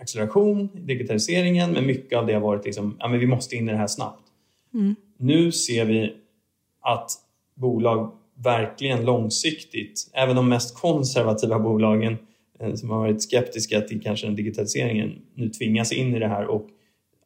acceleration 0.00 0.68
i 0.74 0.80
digitaliseringen 0.80 1.72
men 1.72 1.86
mycket 1.86 2.18
av 2.18 2.26
det 2.26 2.32
har 2.32 2.40
varit 2.40 2.64
liksom, 2.64 2.96
ja 2.98 3.08
men 3.08 3.20
vi 3.20 3.26
måste 3.26 3.56
in 3.56 3.68
i 3.68 3.72
det 3.72 3.78
här 3.78 3.86
snabbt. 3.86 4.22
Mm. 4.74 4.96
Nu 5.16 5.52
ser 5.52 5.84
vi 5.84 6.16
att 6.80 7.10
bolag 7.54 8.12
verkligen 8.34 9.04
långsiktigt, 9.04 10.10
även 10.12 10.36
de 10.36 10.48
mest 10.48 10.80
konservativa 10.80 11.58
bolagen 11.58 12.18
som 12.74 12.90
har 12.90 12.98
varit 12.98 13.22
skeptiska 13.22 13.80
till 13.80 14.02
kanske 14.02 14.26
den 14.26 14.36
digitaliseringen, 14.36 15.22
nu 15.34 15.48
tvingas 15.48 15.92
in 15.92 16.14
i 16.14 16.18
det 16.18 16.28
här 16.28 16.46
och 16.46 16.68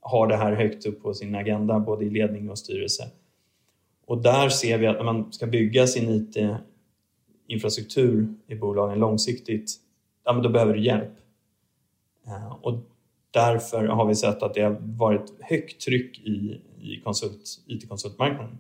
har 0.01 0.27
det 0.27 0.37
här 0.37 0.53
högt 0.53 0.87
upp 0.87 1.03
på 1.03 1.15
sin 1.15 1.35
agenda 1.35 1.81
både 1.81 2.05
i 2.05 2.11
ledning 2.11 2.51
och 2.51 2.59
styrelse. 2.59 3.11
Och 4.07 4.23
där 4.23 4.49
ser 4.49 4.79
vi 4.79 4.87
att 4.87 4.97
när 4.97 5.05
man 5.05 5.33
ska 5.33 5.47
bygga 5.47 5.87
sin 5.87 6.11
IT-infrastruktur 6.11 8.35
i 8.47 8.55
bolagen 8.55 8.99
långsiktigt, 8.99 9.71
ja, 10.25 10.33
men 10.33 10.43
då 10.43 10.49
behöver 10.49 10.75
du 10.75 10.85
hjälp. 10.85 11.13
Eh, 12.27 12.53
och 12.53 12.79
därför 13.31 13.85
har 13.85 14.07
vi 14.07 14.15
sett 14.15 14.43
att 14.43 14.55
det 14.55 14.63
har 14.63 14.77
varit 14.81 15.33
högt 15.41 15.81
tryck 15.81 16.19
i, 16.19 16.61
i 16.81 17.01
konsult, 17.05 17.43
IT-konsultmarknaden. 17.67 18.59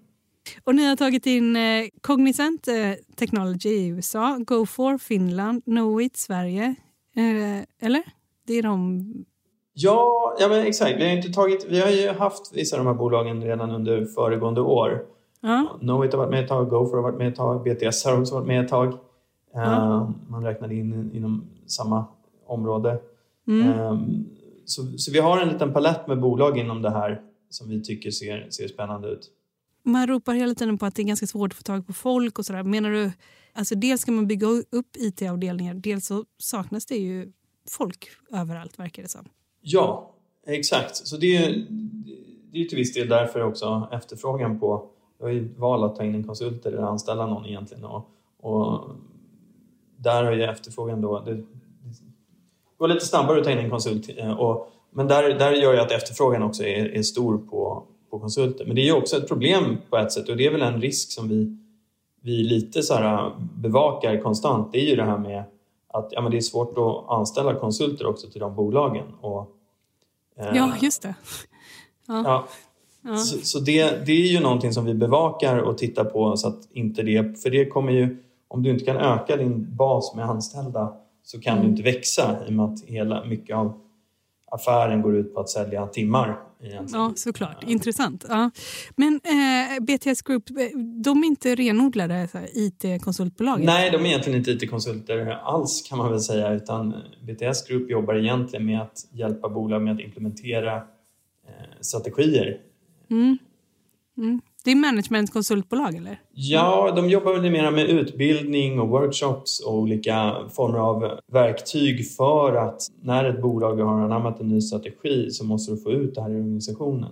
Och 0.64 0.74
ni 0.74 0.88
har 0.88 0.96
tagit 0.96 1.26
in 1.26 1.56
eh, 1.56 1.84
Cognizant 2.00 2.68
eh, 2.68 2.92
Technology 3.16 3.68
i 3.68 3.88
USA, 3.88 4.36
Go4 4.40 4.98
Finland, 4.98 5.64
Knowit 5.64 6.16
Sverige. 6.16 6.74
Eh, 7.16 7.86
eller? 7.86 8.02
Det 8.46 8.54
är 8.54 8.62
de... 8.62 9.04
Ja, 9.74 10.36
ja 10.40 10.48
men 10.48 10.66
exakt. 10.66 10.96
Vi 10.98 11.04
har, 11.04 11.16
inte 11.16 11.32
tagit, 11.32 11.66
vi 11.68 11.80
har 11.80 11.90
ju 11.90 12.08
haft 12.08 12.56
vissa 12.56 12.76
av 12.76 12.84
de 12.84 12.90
här 12.90 12.94
bolagen 12.94 13.42
redan 13.42 13.70
under 13.70 14.04
föregående 14.04 14.60
år. 14.60 15.04
Ja. 15.40 15.76
Knowit 15.80 16.12
har 16.12 16.18
varit 16.18 16.30
med 16.30 16.42
ett 16.42 16.48
tag, 16.48 16.70
Gopher 16.70 16.96
har 16.96 17.02
varit 17.02 17.18
med 17.18 17.28
ett 17.28 17.36
tag, 17.36 17.62
BTS 17.62 18.04
har 18.04 18.20
också 18.20 18.34
varit 18.34 18.46
med 18.46 18.64
ett 18.64 18.70
tag. 18.70 18.98
Ja. 19.54 19.60
Uh, 19.60 20.10
man 20.28 20.44
räknade 20.44 20.74
in 20.74 21.10
inom 21.14 21.44
samma 21.66 22.04
område. 22.46 23.00
Mm. 23.46 23.80
Um, 23.80 24.26
så, 24.64 24.82
så, 24.98 25.12
vi 25.12 25.18
har 25.18 25.40
en 25.40 25.48
liten 25.48 25.72
palett 25.72 26.06
med 26.06 26.20
bolag 26.20 26.58
inom 26.58 26.82
det 26.82 26.90
här 26.90 27.20
som 27.50 27.68
vi 27.68 27.82
tycker 27.82 28.10
ser, 28.10 28.46
ser 28.50 28.68
spännande 28.68 29.08
ut. 29.08 29.30
Man 29.84 30.06
ropar 30.06 30.34
hela 30.34 30.54
tiden 30.54 30.78
på 30.78 30.86
att 30.86 30.94
det 30.94 31.02
är 31.02 31.06
ganska 31.06 31.26
svårt 31.26 31.52
att 31.52 31.56
få 31.56 31.62
tag 31.62 31.86
på 31.86 31.92
folk 31.92 32.38
och 32.38 32.46
sådär. 32.46 32.62
Menar 32.62 32.90
du, 32.90 33.12
alltså 33.52 33.74
dels 33.74 34.00
ska 34.00 34.12
man 34.12 34.26
bygga 34.26 34.46
upp 34.46 34.96
IT-avdelningar, 34.96 35.74
dels 35.74 36.06
så 36.06 36.24
saknas 36.38 36.86
det 36.86 36.96
ju 36.96 37.32
folk 37.70 38.08
överallt 38.32 38.78
verkar 38.78 39.02
det 39.02 39.08
som. 39.08 39.28
Ja, 39.60 40.14
exakt. 40.46 40.96
Så 40.96 41.16
det 41.16 41.36
är, 41.36 41.66
det 42.52 42.58
är 42.58 42.64
till 42.64 42.78
viss 42.78 42.94
del 42.94 43.08
därför 43.08 43.42
också 43.42 43.88
efterfrågan 43.92 44.60
på 44.60 44.88
jag 45.22 45.28
har 45.28 45.32
ju 45.32 45.48
valt 45.56 45.84
att 45.84 45.96
ta 45.96 46.04
in 46.04 46.14
en 46.14 46.24
konsult 46.24 46.66
eller 46.66 46.78
anställa 46.78 47.26
någon 47.26 47.46
egentligen. 47.46 47.84
Och, 47.84 48.10
och 48.40 48.90
där 49.96 50.24
har 50.24 50.32
ju 50.32 50.42
efterfrågan 50.42 51.00
då... 51.00 51.20
Det, 51.20 51.34
det 51.34 51.44
går 52.78 52.88
lite 52.88 53.06
snabbare 53.06 53.38
att 53.38 53.44
ta 53.44 53.50
in 53.50 53.58
en 53.58 53.70
konsult 53.70 54.08
eh, 54.16 54.40
och, 54.40 54.72
men 54.90 55.08
där, 55.08 55.38
där 55.38 55.52
gör 55.52 55.72
ju 55.72 55.80
att 55.80 55.90
efterfrågan 55.90 56.42
också 56.42 56.62
är, 56.64 56.84
är 56.84 57.02
stor 57.02 57.38
på, 57.38 57.86
på 58.12 58.18
konsulter. 58.18 58.64
Men 58.66 58.76
det 58.76 58.82
är 58.82 58.86
ju 58.86 58.92
också 58.92 59.16
ett 59.16 59.28
problem 59.28 59.78
på 59.90 59.96
ett 59.96 60.12
sätt 60.12 60.28
och 60.28 60.36
det 60.36 60.46
är 60.46 60.50
väl 60.50 60.62
en 60.62 60.80
risk 60.80 61.12
som 61.12 61.28
vi, 61.28 61.56
vi 62.20 62.42
lite 62.42 62.82
så 62.82 62.94
här 62.94 63.32
bevakar 63.38 64.20
konstant. 64.22 64.72
Det 64.72 64.78
är 64.78 64.90
ju 64.90 64.96
det 64.96 65.04
här 65.04 65.18
med 65.18 65.44
att 65.88 66.08
ja, 66.10 66.20
men 66.20 66.30
det 66.30 66.36
är 66.36 66.40
svårt 66.40 66.78
att 66.78 67.18
anställa 67.18 67.54
konsulter 67.54 68.06
också 68.06 68.30
till 68.30 68.40
de 68.40 68.54
bolagen. 68.54 69.06
Och, 69.20 69.56
eh, 70.36 70.56
ja, 70.56 70.72
just 70.80 71.02
det. 71.02 71.14
Ja. 72.06 72.22
ja. 72.24 72.46
ja. 73.02 73.16
Så, 73.16 73.38
så, 73.38 73.60
det, 73.60 74.06
det 74.06 74.12
är 74.12 74.26
ju 74.26 74.40
någonting 74.40 74.72
som 74.72 74.84
vi 74.84 74.94
bevakar 74.94 75.58
och 75.58 75.78
tittar 75.78 76.04
på 76.04 76.36
så 76.36 76.48
att 76.48 76.68
inte 76.72 77.02
det, 77.02 77.42
för 77.42 77.50
det 77.50 77.66
kommer 77.66 77.92
ju, 77.92 78.22
om 78.48 78.62
du 78.62 78.70
inte 78.70 78.84
kan 78.84 78.96
öka 78.96 79.36
din 79.36 79.76
bas 79.76 80.14
med 80.14 80.24
anställda 80.24 80.96
så 81.22 81.40
kan 81.40 81.52
mm. 81.52 81.64
du 81.64 81.70
inte 81.70 81.82
växa 81.82 82.36
i 82.46 82.48
och 82.48 82.52
med 82.52 82.64
att 82.64 82.84
hela, 82.84 83.24
mycket 83.24 83.56
av 83.56 83.80
affären 84.50 85.02
går 85.02 85.16
ut 85.16 85.34
på 85.34 85.40
att 85.40 85.48
sälja 85.48 85.86
timmar. 85.86 86.40
Egentligen. 86.62 87.04
Ja, 87.04 87.12
såklart. 87.16 87.58
Ja. 87.60 87.68
Intressant. 87.68 88.24
Ja. 88.28 88.50
Men 88.96 89.20
eh, 89.24 89.84
BTS 89.84 90.22
Group, 90.22 90.44
de 91.04 91.22
är 91.22 91.26
inte 91.26 91.54
renodlade 91.54 92.28
IT-konsultbolag? 92.54 93.64
Nej, 93.64 93.90
de 93.90 94.02
är 94.02 94.06
egentligen 94.06 94.38
inte 94.38 94.50
IT-konsulter 94.50 95.26
alls 95.26 95.82
kan 95.88 95.98
man 95.98 96.10
väl 96.10 96.20
säga. 96.20 96.52
Utan 96.52 96.94
BTS 97.22 97.66
Group 97.68 97.90
jobbar 97.90 98.14
egentligen 98.14 98.66
med 98.66 98.80
att 98.80 98.98
hjälpa 99.12 99.48
bolag 99.48 99.82
med 99.82 99.94
att 99.94 100.00
implementera 100.00 100.76
eh, 100.76 101.80
strategier. 101.80 102.60
Mm. 103.10 103.38
Mm. 104.16 104.40
Det 104.64 104.70
är 104.70 104.76
managementkonsultbolag 104.76 105.94
eller? 105.94 106.20
Ja, 106.32 106.92
de 106.96 107.08
jobbar 107.08 107.32
väl 107.32 107.50
mer 107.50 107.70
med 107.70 107.86
utbildning 107.86 108.80
och 108.80 108.88
workshops 108.88 109.60
och 109.60 109.74
olika 109.74 110.36
former 110.50 110.78
av 110.78 111.20
verktyg 111.32 112.10
för 112.10 112.56
att 112.56 112.82
när 113.02 113.24
ett 113.24 113.42
bolag 113.42 113.76
har 113.76 114.00
anammat 114.00 114.40
en 114.40 114.48
ny 114.48 114.60
strategi 114.60 115.30
så 115.30 115.44
måste 115.44 115.72
du 115.72 115.78
få 115.78 115.90
ut 115.92 116.14
det 116.14 116.22
här 116.22 116.30
i 116.30 116.34
organisationen. 116.34 117.10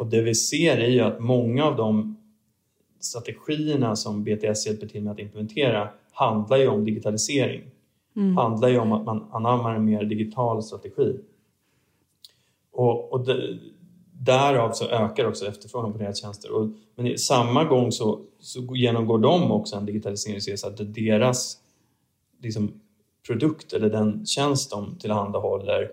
Och 0.00 0.06
det 0.06 0.22
vi 0.22 0.34
ser 0.34 0.76
är 0.76 0.88
ju 0.88 1.00
att 1.00 1.20
många 1.20 1.64
av 1.64 1.76
de 1.76 2.16
strategierna 3.00 3.96
som 3.96 4.24
BTS 4.24 4.66
hjälper 4.66 4.86
till 4.86 5.02
med 5.02 5.12
att 5.12 5.18
implementera 5.18 5.88
handlar 6.12 6.56
ju 6.56 6.68
om 6.68 6.84
digitalisering. 6.84 7.62
Mm. 8.16 8.36
handlar 8.36 8.68
ju 8.68 8.78
om 8.78 8.92
att 8.92 9.04
man 9.04 9.28
anammar 9.32 9.74
en 9.74 9.84
mer 9.84 10.04
digital 10.04 10.62
strategi. 10.62 11.16
Och, 12.72 13.12
och 13.12 13.26
det, 13.26 13.58
därav 14.18 14.72
så 14.72 14.88
ökar 14.88 15.24
också 15.24 15.46
efterfrågan 15.46 15.92
på 15.92 15.98
deras 15.98 16.20
tjänster. 16.20 16.52
Och, 16.52 16.68
men 16.96 17.06
i 17.06 17.18
samma 17.18 17.64
gång 17.64 17.92
så, 17.92 18.20
så 18.40 18.76
genomgår 18.76 19.18
de 19.18 19.52
också 19.52 19.76
en 19.76 19.86
digitaliseringsresa 19.86 20.66
att 20.66 20.94
deras 20.94 21.58
liksom, 22.42 22.80
produkt 23.26 23.72
eller 23.72 23.90
den 23.90 24.26
tjänst 24.26 24.70
de 24.70 24.98
tillhandahåller 24.98 25.90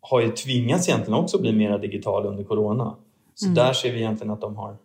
har 0.00 0.20
ju 0.20 0.30
tvingats 0.30 0.88
egentligen 0.88 1.20
också 1.20 1.40
bli 1.40 1.52
mer 1.52 1.78
digital 1.78 2.26
under 2.26 2.44
corona. 2.44 2.96
Så 3.34 3.46
mm. 3.46 3.54
där 3.54 3.72
ser 3.72 3.92
vi 3.92 3.98
egentligen 3.98 4.32
att 4.32 4.40
de 4.40 4.56
har, 4.56 4.76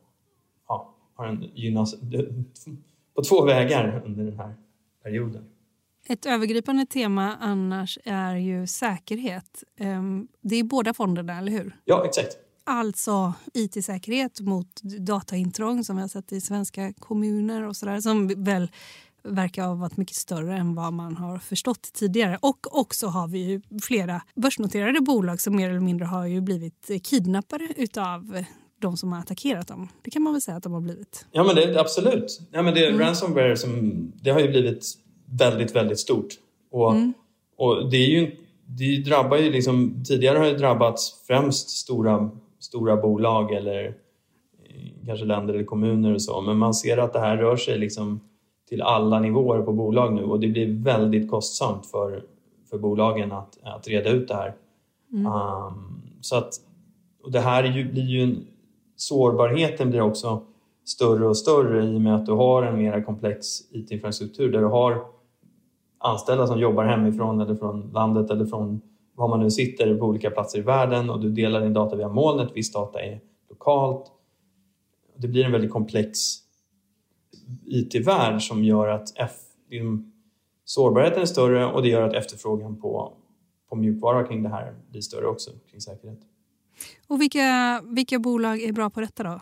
ja, 0.67 0.95
har 1.15 1.25
en 1.25 1.45
gynnas 1.55 1.95
på 3.15 3.23
två 3.23 3.45
vägar 3.45 4.03
under 4.05 4.23
den 4.23 4.39
här 4.39 4.55
perioden. 5.03 5.45
Ett 6.07 6.25
övergripande 6.25 6.85
tema 6.85 7.35
annars 7.39 7.99
är 8.03 8.35
ju 8.35 8.67
säkerhet. 8.67 9.63
Ehm, 9.77 10.27
det 10.41 10.55
är 10.55 10.63
båda 10.63 10.93
fonderna, 10.93 11.37
eller 11.37 11.51
hur? 11.51 11.75
Ja, 11.85 12.05
exakt. 12.05 12.37
Alltså 12.63 13.33
IT-säkerhet 13.53 14.39
mot 14.39 14.81
dataintrång 14.83 15.83
som 15.83 15.95
vi 15.95 16.01
har 16.01 16.09
sett 16.09 16.31
i 16.31 16.41
svenska 16.41 16.93
kommuner 16.93 17.67
och 17.67 17.75
sådär 17.75 17.99
som 17.99 18.43
väl 18.43 18.71
verkar 19.23 19.67
ha 19.67 19.75
varit 19.75 19.97
mycket 19.97 20.15
större 20.15 20.57
än 20.57 20.75
vad 20.75 20.93
man 20.93 21.17
har 21.17 21.37
förstått 21.37 21.93
tidigare. 21.93 22.37
Och 22.41 22.79
också 22.79 23.07
har 23.07 23.27
vi 23.27 23.39
ju 23.39 23.61
flera 23.81 24.21
börsnoterade 24.35 25.01
bolag 25.01 25.41
som 25.41 25.55
mer 25.55 25.69
eller 25.69 25.79
mindre 25.79 26.05
har 26.05 26.25
ju 26.25 26.41
blivit 26.41 26.91
kidnappade 27.03 27.67
utav 27.77 28.43
de 28.81 28.97
som 28.97 29.11
har 29.11 29.19
attackerat 29.19 29.67
dem. 29.67 29.87
Det 30.01 30.11
kan 30.11 30.21
man 30.21 30.33
väl 30.33 30.41
säga 30.41 30.57
att 30.57 30.63
de 30.63 30.73
har 30.73 30.81
blivit. 30.81 31.25
Ja, 31.31 31.43
men 31.43 31.55
det, 31.55 31.79
absolut. 31.79 32.41
Ja, 32.51 32.61
men 32.61 32.73
det, 32.73 32.87
mm. 32.87 32.99
Ransomware 32.99 33.57
som, 33.57 34.11
det 34.21 34.29
har 34.29 34.39
ju 34.39 34.47
blivit 34.47 34.85
väldigt, 35.25 35.75
väldigt 35.75 35.99
stort. 35.99 36.33
Och, 36.71 36.91
mm. 36.91 37.13
och 37.57 37.89
det 37.89 37.97
är 37.97 38.09
ju 38.09 38.37
det 38.77 38.97
drabbar 38.97 39.37
ju 39.37 39.51
liksom, 39.51 40.03
tidigare 40.07 40.37
har 40.37 40.45
det 40.45 40.57
drabbats 40.57 41.23
främst 41.27 41.69
stora 41.69 42.29
stora 42.61 42.97
bolag 42.97 43.51
eller 43.51 43.85
eh, 44.63 45.05
kanske 45.05 45.25
länder 45.25 45.53
eller 45.53 45.63
kommuner 45.63 46.13
och 46.13 46.21
så. 46.21 46.41
Men 46.41 46.57
man 46.57 46.73
ser 46.73 46.97
att 46.97 47.13
det 47.13 47.19
här 47.19 47.37
rör 47.37 47.55
sig 47.55 47.77
liksom 47.77 48.19
till 48.69 48.81
alla 48.81 49.19
nivåer 49.19 49.61
på 49.61 49.73
bolag 49.73 50.13
nu 50.13 50.23
och 50.23 50.39
det 50.39 50.47
blir 50.47 50.83
väldigt 50.83 51.29
kostsamt 51.29 51.85
för, 51.85 52.23
för 52.69 52.77
bolagen 52.77 53.31
att, 53.31 53.57
att 53.63 53.87
reda 53.87 54.09
ut 54.09 54.27
det 54.27 54.35
här. 54.35 54.53
Mm. 55.13 55.25
Um, 55.25 56.01
så 56.21 56.35
att, 56.35 56.53
och 57.23 57.31
det 57.31 57.39
här 57.39 57.63
ju, 57.63 57.91
blir 57.91 58.03
ju 58.03 58.23
en, 58.23 58.47
sårbarheten 58.95 59.89
blir 59.89 60.01
också 60.01 60.41
större 60.85 61.27
och 61.27 61.37
större 61.37 61.85
i 61.85 61.97
och 61.97 62.01
med 62.01 62.15
att 62.15 62.25
du 62.25 62.31
har 62.31 62.63
en 62.63 62.77
mer 62.77 63.01
komplex 63.01 63.47
IT-infrastruktur 63.71 64.51
där 64.51 64.59
du 64.59 64.65
har 64.65 65.05
anställda 65.97 66.47
som 66.47 66.59
jobbar 66.59 66.83
hemifrån 66.83 67.41
eller 67.41 67.55
från 67.55 67.91
landet 67.93 68.29
eller 68.29 68.45
från 68.45 68.81
var 69.15 69.27
man 69.27 69.39
nu 69.39 69.51
sitter 69.51 69.95
på 69.95 70.05
olika 70.05 70.31
platser 70.31 70.59
i 70.59 70.61
världen 70.61 71.09
och 71.09 71.19
du 71.19 71.29
delar 71.29 71.61
din 71.61 71.73
data 71.73 71.95
via 71.95 72.09
molnet, 72.09 72.51
viss 72.55 72.71
data 72.71 73.01
är 73.01 73.19
lokalt. 73.49 74.11
Det 75.17 75.27
blir 75.27 75.45
en 75.45 75.51
väldigt 75.51 75.71
komplex 75.71 76.19
IT-värld 77.65 78.41
som 78.41 78.63
gör 78.63 78.87
att 78.87 79.13
F, 79.15 79.31
sårbarheten 80.65 81.21
är 81.21 81.25
större 81.25 81.65
och 81.65 81.81
det 81.81 81.87
gör 81.89 82.01
att 82.01 82.13
efterfrågan 82.13 82.81
på, 82.81 83.13
på 83.69 83.75
mjukvara 83.75 84.23
kring 84.23 84.43
det 84.43 84.49
här 84.49 84.73
blir 84.89 85.01
större 85.01 85.27
också, 85.27 85.51
kring 85.71 85.81
säkerhet. 85.81 86.19
Och 87.07 87.21
vilka, 87.21 87.81
vilka 87.85 88.19
bolag 88.19 88.61
är 88.61 88.71
bra 88.71 88.89
på 88.89 89.01
detta 89.01 89.23
då? 89.23 89.41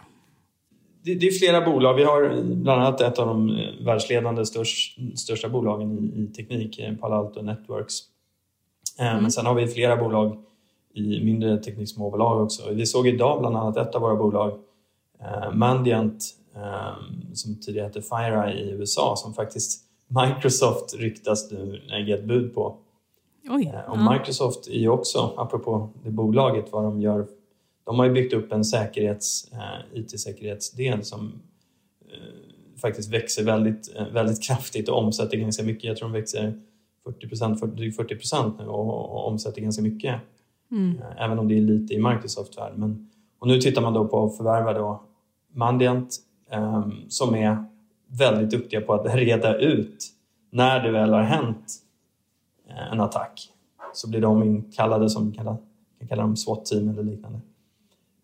Det, 1.03 1.15
det, 1.15 1.27
är 1.27 1.31
flera 1.31 1.65
bolag. 1.65 1.93
Vi 1.93 2.03
har 2.03 2.41
bland 2.41 2.81
annat 2.81 3.01
ett 3.01 3.19
av 3.19 3.27
de 3.27 3.47
världsledande 3.85 4.45
störst, 4.45 4.99
största 5.19 5.49
bolagen 5.49 5.91
i, 5.91 6.21
i 6.21 6.27
teknik, 6.27 6.79
Palo 6.99 7.15
Alto 7.15 7.41
Networks, 7.41 7.93
Eh, 8.01 8.18
mm. 8.99 9.21
Men 9.21 9.31
sen 9.31 9.45
har 9.45 9.53
vi 9.53 9.67
flera 9.67 9.97
bolag 9.97 10.37
i 10.93 11.23
mindre 11.23 11.57
tekniksmåbolag 11.57 12.43
också. 12.43 12.71
Vi 12.71 12.85
såg 12.85 13.07
idag 13.07 13.39
bland 13.39 13.57
annat 13.57 13.77
ett 13.77 13.95
av 13.95 14.01
våra 14.01 14.15
bolag, 14.15 14.59
eh, 15.19 15.53
Mandiant, 15.53 16.23
eh, 16.55 17.33
som 17.33 17.55
tidigare 17.55 17.87
hette 17.87 18.01
FireEye 18.01 18.59
i 18.59 18.71
USA, 18.71 19.15
som 19.15 19.33
faktiskt 19.33 19.81
Microsoft 20.07 20.95
ryktas 20.95 21.51
nu 21.51 21.81
lägga 21.87 22.15
ett 22.15 22.23
bud 22.23 22.53
på. 22.55 22.77
Oj, 23.49 23.73
och 23.87 23.97
ja. 23.97 24.11
Microsoft 24.11 24.67
är 24.67 24.79
ju 24.79 24.89
också, 24.89 25.33
apropå 25.37 25.89
det 26.03 26.11
bolaget, 26.11 26.71
vad 26.71 26.83
de 26.83 27.01
gör. 27.01 27.27
De 27.85 27.99
har 27.99 28.05
ju 28.05 28.11
byggt 28.11 28.33
upp 28.33 28.51
en 28.51 28.65
säkerhets, 28.65 29.51
IT-säkerhetsdel 29.93 31.03
som 31.03 31.41
faktiskt 32.81 33.13
växer 33.13 33.43
väldigt, 33.43 33.95
väldigt 34.11 34.43
kraftigt 34.43 34.89
och 34.89 34.97
omsätter 34.97 35.37
ganska 35.37 35.63
mycket. 35.63 35.83
Jag 35.83 35.97
tror 35.97 36.09
de 36.09 36.13
växer 36.13 36.53
40 37.13 37.27
procent, 37.27 37.75
drygt 37.75 37.95
40 37.95 38.15
procent 38.15 38.59
nu 38.59 38.65
och, 38.65 39.11
och 39.11 39.27
omsätter 39.27 39.61
ganska 39.61 39.81
mycket. 39.81 40.21
Mm. 40.71 40.97
Eh, 40.97 41.23
även 41.25 41.39
om 41.39 41.47
det 41.47 41.57
är 41.57 41.61
lite 41.61 41.93
i 41.93 42.03
Microsoft 42.03 42.57
värld. 42.57 42.73
Men, 42.75 43.09
och 43.39 43.47
nu 43.47 43.61
tittar 43.61 43.81
man 43.81 43.93
då 43.93 44.07
på 44.07 44.25
att 44.25 44.37
förvärva 44.37 44.73
då 44.73 45.03
Mandiant 45.53 46.17
um, 46.51 46.93
som 47.09 47.35
är 47.35 47.65
väldigt 48.07 48.51
duktiga 48.51 48.81
på 48.81 48.93
att 48.93 49.15
reda 49.15 49.57
ut 49.57 50.05
när 50.51 50.83
det 50.83 50.91
väl 50.91 51.13
har 51.13 51.21
hänt 51.21 51.73
uh, 52.69 52.93
en 52.93 53.01
attack. 53.01 53.51
Så 53.93 54.09
blir 54.09 54.21
de 54.21 54.43
inkallade 54.43 55.09
som 55.09 55.31
kan, 55.31 55.45
kan 55.99 56.07
kalla 56.07 56.21
dem 56.21 56.35
SWAT-team 56.35 56.89
eller 56.89 57.03
liknande. 57.03 57.39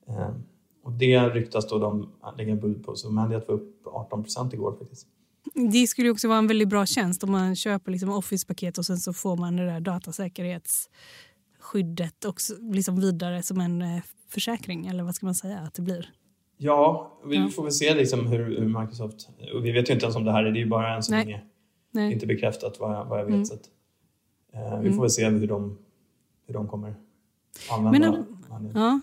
Um, 0.08 0.44
och 0.84 0.92
det 0.92 1.30
ryktas 1.30 1.70
då 1.70 1.78
de 1.78 2.10
lägga 2.38 2.56
bud 2.56 2.86
på. 2.86 2.96
Så 2.96 3.12
Mandiant 3.12 3.48
var 3.48 3.56
upp 3.56 3.88
18 3.88 4.24
procent 4.24 4.54
igår 4.54 4.76
faktiskt. 4.80 5.08
Det 5.54 5.88
skulle 5.88 6.10
också 6.10 6.28
vara 6.28 6.38
en 6.38 6.48
väldigt 6.48 6.70
bra 6.70 6.86
tjänst 6.86 7.24
om 7.24 7.32
man 7.32 7.56
köper 7.56 7.92
liksom 7.92 8.10
Office-paket 8.10 8.78
och 8.78 8.86
sen 8.86 8.98
så 8.98 9.14
får 9.14 9.38
man 9.38 9.56
det 9.56 9.66
där 9.66 9.80
datasäkerhetsskyddet 9.80 12.26
och 12.26 12.36
liksom 12.60 13.00
vidare 13.00 13.44
som 13.44 13.60
en 13.60 13.82
eh, 13.82 14.04
försäkring, 14.30 14.88
eller 14.88 15.04
vad 15.04 15.16
ska 15.16 15.26
man 15.26 15.36
säga 15.36 15.60
att 15.60 15.74
det 15.74 15.82
blir? 15.82 16.10
Ja, 16.58 17.12
vi 17.26 17.36
ja. 17.36 17.50
får 17.50 17.64
väl 17.64 17.72
se 17.72 17.96
liksom 17.96 18.28
hur, 18.28 18.60
hur, 18.60 18.82
Microsoft... 18.82 19.30
Och 19.56 19.66
vi 19.66 19.72
vet 19.72 19.90
ju 19.90 19.94
inte 19.94 20.06
ens 20.06 20.16
om 20.16 20.26
det 20.26 20.32
här, 20.32 20.44
det 20.44 20.50
är 20.50 20.64
ju 20.64 20.66
bara 20.66 21.02
Nej. 21.10 21.34
är 21.34 21.44
Nej. 21.92 22.14
inte 22.14 22.28
bekräftat 22.28 22.80
vad 22.80 22.96
jag, 22.96 23.06
vad 23.06 23.20
jag 23.20 23.26
vet. 23.26 23.34
Mm. 23.34 23.46
Så 23.46 23.54
att, 23.54 23.70
eh, 24.54 24.62
vi 24.62 24.70
får 24.70 24.78
mm. 24.88 25.02
väl 25.02 25.10
se 25.10 25.30
hur 25.30 25.48
de, 25.48 25.78
hur 26.48 26.54
de 26.54 26.68
kommer 26.68 26.96
använda 27.70 28.26
Men, 28.50 28.72
ja. 28.76 29.00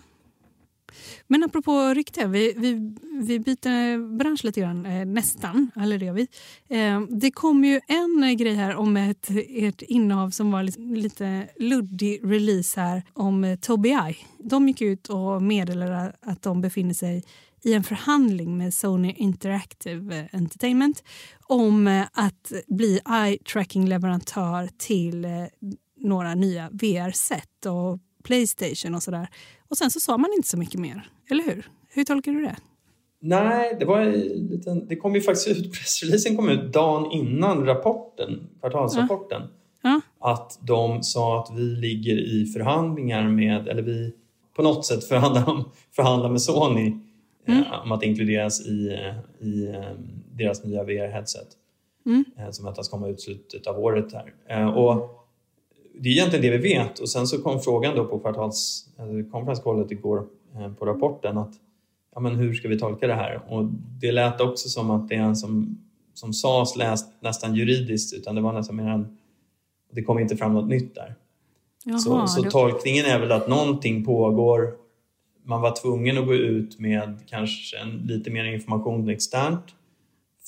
Men 1.27 1.43
apropå 1.43 1.93
rykte, 1.93 2.27
vi, 2.27 2.53
vi, 2.57 2.95
vi 3.21 3.39
byter 3.39 4.17
bransch 4.17 4.43
lite 4.43 4.59
grann, 4.59 4.85
eh, 4.85 5.05
nästan. 5.05 5.71
Eller 5.75 5.97
det 5.97 6.05
gör 6.05 6.13
vi. 6.13 6.27
Eh, 6.69 7.01
det 7.01 7.31
kom 7.31 7.63
ju 7.63 7.79
en 7.87 8.37
grej 8.37 8.55
här 8.55 8.75
om 8.75 8.97
ett, 8.97 9.29
ert 9.49 9.81
innehav 9.81 10.29
som 10.29 10.51
var 10.51 10.63
lite, 10.63 10.79
lite 10.79 11.47
luddig 11.59 12.19
release 12.23 12.81
här 12.81 13.03
om 13.13 13.57
Tobii 13.61 13.83
Tobii. 13.83 14.17
De 14.37 14.67
gick 14.67 14.81
ut 14.81 15.09
och 15.09 15.41
meddelade 15.41 16.13
att 16.21 16.41
de 16.41 16.61
befinner 16.61 16.93
sig 16.93 17.23
i 17.61 17.73
en 17.73 17.83
förhandling 17.83 18.57
med 18.57 18.73
Sony 18.73 19.13
Interactive 19.17 20.29
Entertainment 20.33 21.03
om 21.47 22.05
att 22.13 22.51
bli 22.67 22.99
eye-tracking-leverantör 23.05 24.69
till 24.77 25.27
några 25.97 26.35
nya 26.35 26.69
VR-set 26.69 27.65
Playstation 28.23 28.95
och 28.95 29.03
sådär. 29.03 29.27
Och 29.69 29.77
sen 29.77 29.91
så 29.91 29.99
sa 29.99 30.17
man 30.17 30.29
inte 30.35 30.47
så 30.47 30.57
mycket 30.57 30.79
mer, 30.79 31.07
eller 31.29 31.43
hur? 31.43 31.67
Hur 31.89 32.03
tolkar 32.03 32.31
du 32.31 32.41
det? 32.41 32.55
Nej, 33.19 33.75
det, 33.79 33.85
var 33.85 33.99
en 33.99 34.11
liten, 34.47 34.87
det 34.87 34.95
kom 34.95 35.15
ju 35.15 35.21
faktiskt 35.21 35.47
ut, 35.47 35.71
pressreleasen 35.73 36.35
kom 36.37 36.49
ut 36.49 36.73
dagen 36.73 37.11
innan 37.11 37.65
rapporten, 37.65 38.49
kvartalsrapporten. 38.59 39.41
Ja. 39.81 40.01
Att 40.19 40.59
de 40.61 41.03
sa 41.03 41.39
att 41.39 41.57
vi 41.57 41.61
ligger 41.61 42.17
i 42.17 42.45
förhandlingar 42.45 43.29
med, 43.29 43.67
eller 43.67 43.81
vi 43.81 44.13
på 44.55 44.61
något 44.61 44.85
sätt 44.85 45.03
förhandlar, 45.03 45.49
om, 45.49 45.71
förhandlar 45.95 46.29
med 46.29 46.41
Sony 46.41 46.97
eh, 47.47 47.81
om 47.83 47.91
att 47.91 48.03
inkluderas 48.03 48.65
i, 48.65 48.87
eh, 48.87 49.47
i 49.47 49.67
eh, 49.67 49.81
deras 50.31 50.63
nya 50.63 50.83
VR-headset. 50.83 51.47
Mm. 52.05 52.25
eh, 52.37 52.51
Som 52.51 52.65
väntas 52.65 52.89
komma 52.89 53.07
ut 53.07 53.21
slutet 53.21 53.67
av 53.67 53.79
året 53.79 54.13
här. 54.13 54.33
Eh, 54.49 54.67
Och 54.67 55.22
det 55.93 56.09
är 56.09 56.13
egentligen 56.13 56.41
det 56.41 56.57
vi 56.57 56.73
vet 56.73 56.99
och 56.99 57.09
sen 57.09 57.27
så 57.27 57.41
kom 57.41 57.59
frågan 57.59 57.95
då 57.95 58.05
på 58.05 58.19
kvartals, 58.19 58.85
konferenskollet 59.31 59.91
igår 59.91 60.25
eh, 60.55 60.73
på 60.73 60.85
rapporten 60.85 61.37
att 61.37 61.53
ja, 62.15 62.19
men 62.19 62.35
hur 62.35 62.53
ska 62.53 62.67
vi 62.67 62.79
tolka 62.79 63.07
det 63.07 63.13
här? 63.13 63.41
Och 63.47 63.65
det 64.01 64.11
lät 64.11 64.41
också 64.41 64.69
som 64.69 64.91
att 64.91 65.09
det 65.09 65.15
är 65.15 65.21
en 65.21 65.35
som, 65.35 65.77
som 66.13 66.33
sades 66.33 66.75
läst 66.75 67.13
nästan 67.19 67.55
juridiskt 67.55 68.13
utan 68.13 68.35
det 68.35 68.41
var 68.41 68.53
nästan 68.53 68.75
mer 68.75 68.87
en, 68.87 69.17
det 69.91 70.03
kom 70.03 70.19
inte 70.19 70.37
fram 70.37 70.53
något 70.53 70.69
nytt 70.69 70.95
där. 70.95 71.15
Jaha, 71.85 71.99
så 71.99 72.27
så 72.27 72.43
tolkningen 72.43 73.05
är 73.05 73.19
väl 73.19 73.31
att 73.31 73.47
någonting 73.47 74.05
pågår. 74.05 74.73
Man 75.45 75.61
var 75.61 75.75
tvungen 75.75 76.17
att 76.17 76.25
gå 76.25 76.33
ut 76.33 76.79
med 76.79 77.19
kanske 77.27 77.77
en, 77.77 77.89
lite 77.89 78.31
mer 78.31 78.43
information 78.43 79.09
externt 79.09 79.63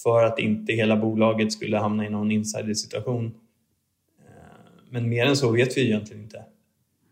för 0.04 0.24
att 0.24 0.40
inte 0.40 0.74
hela 0.74 0.98
bolaget 0.98 1.54
skulle 1.54 1.78
hamna 1.78 2.06
i 2.06 2.10
någon 2.10 2.32
insidersituation. 2.32 3.34
Men 4.96 5.10
mer 5.10 5.26
än 5.26 5.36
så 5.38 5.52
vet 5.52 5.78
vi 5.78 5.82
egentligen 5.86 6.24
inte. 6.24 6.44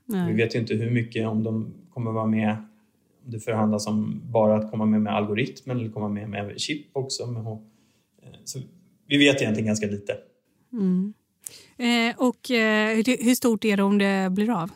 Nej. 0.05 0.31
Vi 0.31 0.38
vet 0.43 0.55
ju 0.55 0.59
inte 0.59 0.73
hur 0.73 0.91
mycket, 0.91 1.27
om 1.27 1.43
de 1.43 1.73
kommer 1.93 2.11
vara 2.11 2.25
med, 2.25 2.49
om 3.25 3.31
det 3.31 3.39
förhandlas 3.39 3.88
om 3.88 4.21
bara 4.31 4.55
att 4.57 4.71
komma 4.71 4.86
med 4.86 5.01
med 5.01 5.13
algoritmen 5.15 5.79
eller 5.79 5.89
komma 5.89 6.09
med 6.09 6.29
med 6.29 6.59
chip 6.59 6.86
också. 6.93 7.25
Med, 7.25 7.41
eh, 7.47 7.57
så 8.43 8.59
vi 9.07 9.17
vet 9.17 9.41
egentligen 9.41 9.67
ganska 9.67 9.88
lite. 9.88 10.13
Eh, 11.77 12.15
och 12.17 12.51
eh, 12.51 12.95
hur, 12.95 13.36
stort 13.36 13.65
är 13.65 13.77
det 13.77 13.84
om 13.84 13.97
det 13.97 14.29
blir 14.31 14.49
av? 14.61 14.69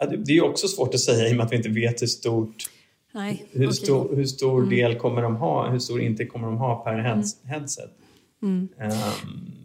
Ja, 0.00 0.06
det- 0.06 0.16
Det 0.16 0.32
är 0.36 0.44
också 0.44 0.68
svårt 0.68 0.94
att 0.94 1.00
säga 1.00 1.28
i 1.28 1.32
och 1.32 1.36
med 1.36 1.46
att 1.46 1.52
vi 1.52 1.56
inte 1.56 1.68
vet 1.68 2.02
hur 2.02 2.06
stort 2.06 2.70
Nej, 3.14 3.46
Hur 3.52 3.66
okej. 3.66 3.76
stor, 3.76 4.16
hur 4.16 4.24
stor 4.24 4.62
del 4.70 4.94
kommer 4.94 5.22
de 5.22 5.36
ha? 5.36 5.70
Hur 5.70 5.78
stor 5.78 6.00
inte 6.00 6.26
kommer 6.26 6.46
de 6.46 6.56
ha 6.56 6.84
per 6.84 6.98
heads, 6.98 7.44
headset? 7.44 7.84
Mm. 7.84 8.07
Ehm, 8.42 8.90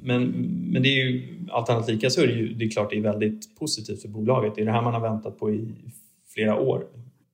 men, 0.02 0.24
men 0.72 0.84
det 0.84 0.90
är 0.90 1.06
ju 1.06 1.40
allt 1.52 1.70
annat 1.70 1.88
lika 1.88 2.10
så 2.10 2.22
är 2.22 2.28
det 2.28 2.34
ju 2.34 2.54
det 2.54 2.66
är 2.66 2.70
klart 2.70 2.90
det 2.90 2.98
är 2.98 3.02
väldigt 3.02 3.60
positivt 3.60 4.02
för 4.02 4.10
bolaget. 4.10 4.56
Det 4.56 4.62
är 4.62 4.66
det 4.66 4.72
här 4.72 4.82
man 4.82 4.94
har 4.94 5.02
väntat 5.02 5.40
på 5.40 5.52
i 5.52 5.76
flera 6.34 6.60
år. 6.60 6.88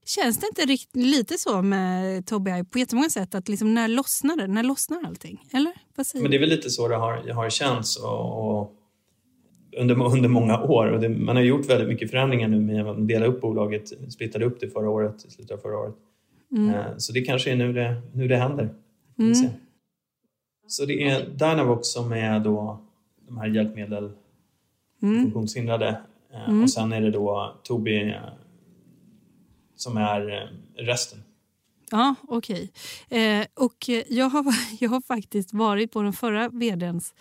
Känns 0.06 0.38
det 0.38 0.48
inte 0.48 0.62
rikt, 0.62 0.96
lite 0.96 1.38
så 1.38 1.62
med 1.62 2.26
Tobii 2.26 2.64
på 2.64 2.80
jättemånga 2.80 3.10
sätt? 3.10 3.36
Att 3.36 3.50
liksom 3.50 3.74
när 3.74 3.88
lossnar 3.88 4.38
det? 4.38 4.48
När 4.48 4.64
lossnar 4.64 5.06
allting? 5.06 5.44
Eller? 5.54 5.72
Men 6.22 6.32
det 6.32 6.38
är 6.38 6.40
väl 6.40 6.50
lite 6.50 6.70
så 6.70 6.88
det 6.88 6.96
har, 6.96 7.34
har 7.34 7.50
känts 7.50 7.98
och, 7.98 8.60
och 8.60 8.76
under, 9.78 10.16
under 10.16 10.30
många 10.30 10.60
år. 10.62 10.88
Och 10.88 11.00
det, 11.00 11.10
man 11.10 11.36
har 11.36 11.44
gjort 11.44 11.70
väldigt 11.70 11.88
mycket 11.88 12.12
förändringar 12.12 12.48
nu 12.48 12.60
med 12.60 12.88
att 12.88 13.08
dela 13.08 13.26
upp 13.26 13.42
bolaget, 13.42 14.12
splittade 14.12 14.46
upp 14.46 14.60
det 14.60 14.70
förra 14.70 14.90
året, 14.90 15.26
i 15.26 15.32
slutet 15.32 15.52
av 15.52 15.58
förra 15.62 15.78
året. 15.78 15.96
Eh, 16.76 16.98
Så 16.98 17.14
det 17.14 17.22
kanske 17.22 17.52
är 17.52 17.56
nu 17.56 17.74
det, 17.74 18.02
nu 18.14 18.28
det 18.28 18.38
händer. 18.38 18.70
Se. 19.34 19.50
Så 20.70 20.86
det 20.86 21.04
är 21.10 21.30
Dynavox 21.30 21.88
som 21.88 22.12
är 22.14 22.40
då 22.40 22.80
de 23.28 23.38
här 23.38 23.48
hjälpmedel 23.48 24.12
funktionshindrade. 25.02 26.02
Eh, 26.34 26.62
Och 26.62 26.70
sen 26.70 26.92
är 26.94 27.02
det 27.02 27.12
då 27.12 27.56
Tobii 27.64 28.10
eh, 28.10 28.16
som 29.76 29.98
är 29.98 30.30
eh, 30.42 30.84
resten. 30.84 31.20
Ja, 31.92 32.16
okej. 32.28 32.72
Eh, 33.10 33.46
och 33.54 33.90
jag 34.08 34.30
har, 34.30 34.46
jag 34.80 34.90
har 34.90 35.02
faktiskt 35.02 35.54
varit 35.54 35.92
på 35.92 36.02
den 36.02 36.14
förra 36.14 36.50
vdns 36.50 37.14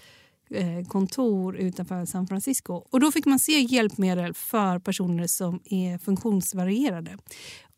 kontor 0.89 1.57
utanför 1.57 2.05
San 2.05 2.27
Francisco. 2.27 2.73
Och 2.91 3.01
Då 3.01 3.13
fick 3.13 3.27
man 3.27 3.39
se 3.39 3.61
hjälpmedel 3.61 4.35
för 4.35 4.79
personer 4.79 5.27
som 5.27 5.61
är 5.65 5.99
funktionsvarierade. 5.99 7.19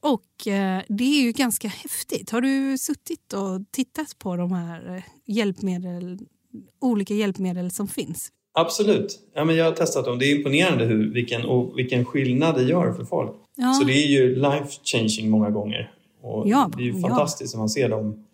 Och 0.01 0.47
eh, 0.47 0.83
Det 0.89 1.05
är 1.05 1.23
ju 1.23 1.33
ganska 1.33 1.69
häftigt. 1.69 2.31
Har 2.31 2.41
du 2.41 2.79
suttit 2.79 3.33
och 3.33 3.61
tittat 3.71 4.19
på 4.19 4.37
de 4.37 4.53
här 4.53 4.97
eh, 4.97 5.03
hjälpmedel, 5.27 6.19
olika 6.81 7.15
hjälpmedel 7.15 7.71
som 7.71 7.89
finns? 7.89 8.33
Absolut. 8.53 9.21
Ja, 9.35 9.45
men 9.45 9.57
jag 9.57 9.65
har 9.65 9.73
testat 9.73 10.05
dem. 10.05 10.19
Det 10.19 10.25
är 10.25 10.37
imponerande 10.37 10.85
hur, 10.85 11.15
vilken, 11.15 11.45
och 11.45 11.79
vilken 11.79 12.05
skillnad 12.05 12.55
det 12.55 12.63
gör 12.63 12.93
för 12.93 13.05
folk. 13.05 13.31
Ja. 13.57 13.73
Så 13.73 13.85
det 13.85 13.93
är 13.93 14.07
ju 14.07 14.35
life 14.35 14.69
changing 14.85 15.31
många 15.31 15.51
gånger. 15.51 15.93
Och 16.23 16.49
Ja, 16.49 16.71
det 16.77 16.83
är 16.83 16.87
ju 16.87 17.01
ja. 17.01 17.09
fantastiskt 17.09 17.55
när 17.55 17.59
man 17.59 17.69
ser 17.69 17.89
dem, 17.89 18.25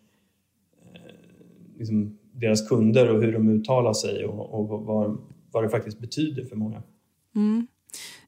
eh, 0.84 1.78
liksom 1.78 2.18
deras 2.32 2.68
kunder 2.68 3.10
och 3.10 3.22
hur 3.22 3.32
de 3.32 3.48
uttalar 3.48 3.92
sig 3.92 4.24
och, 4.24 4.54
och 4.54 4.86
vad, 4.86 5.18
vad 5.52 5.64
det 5.64 5.68
faktiskt 5.68 5.98
betyder 5.98 6.44
för 6.44 6.56
många. 6.56 6.76
Eh, 6.76 7.62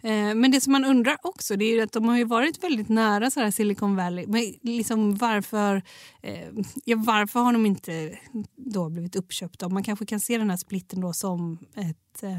Eh, 0.03 0.35
men 0.35 0.51
det 0.51 0.61
som 0.61 0.73
man 0.73 0.85
undrar 0.85 1.17
också 1.23 1.57
det 1.57 1.65
är 1.65 1.75
ju 1.75 1.81
att 1.81 1.93
de 1.93 2.09
har 2.09 2.19
ju 2.19 2.25
varit 2.25 2.65
väldigt 2.65 2.89
nära 2.89 3.31
så 3.31 3.41
här 3.41 3.51
Silicon 3.51 3.97
Valley. 3.97 4.27
Men 4.27 4.55
liksom 4.63 5.15
varför, 5.15 5.83
eh, 6.23 6.49
ja, 6.85 6.97
varför 7.07 7.41
har 7.41 7.53
de 7.53 7.67
inte 7.67 8.19
då 8.57 8.89
blivit 8.89 9.17
uppköpta? 9.17 9.69
Man 9.69 9.83
kanske 9.83 10.07
kan 10.07 10.21
se 10.21 10.39
den 10.39 10.51
här 10.51 10.57
splitten 10.57 11.01
då 11.01 11.13
som 11.13 11.59
ett... 11.77 12.23
Eh, 12.23 12.39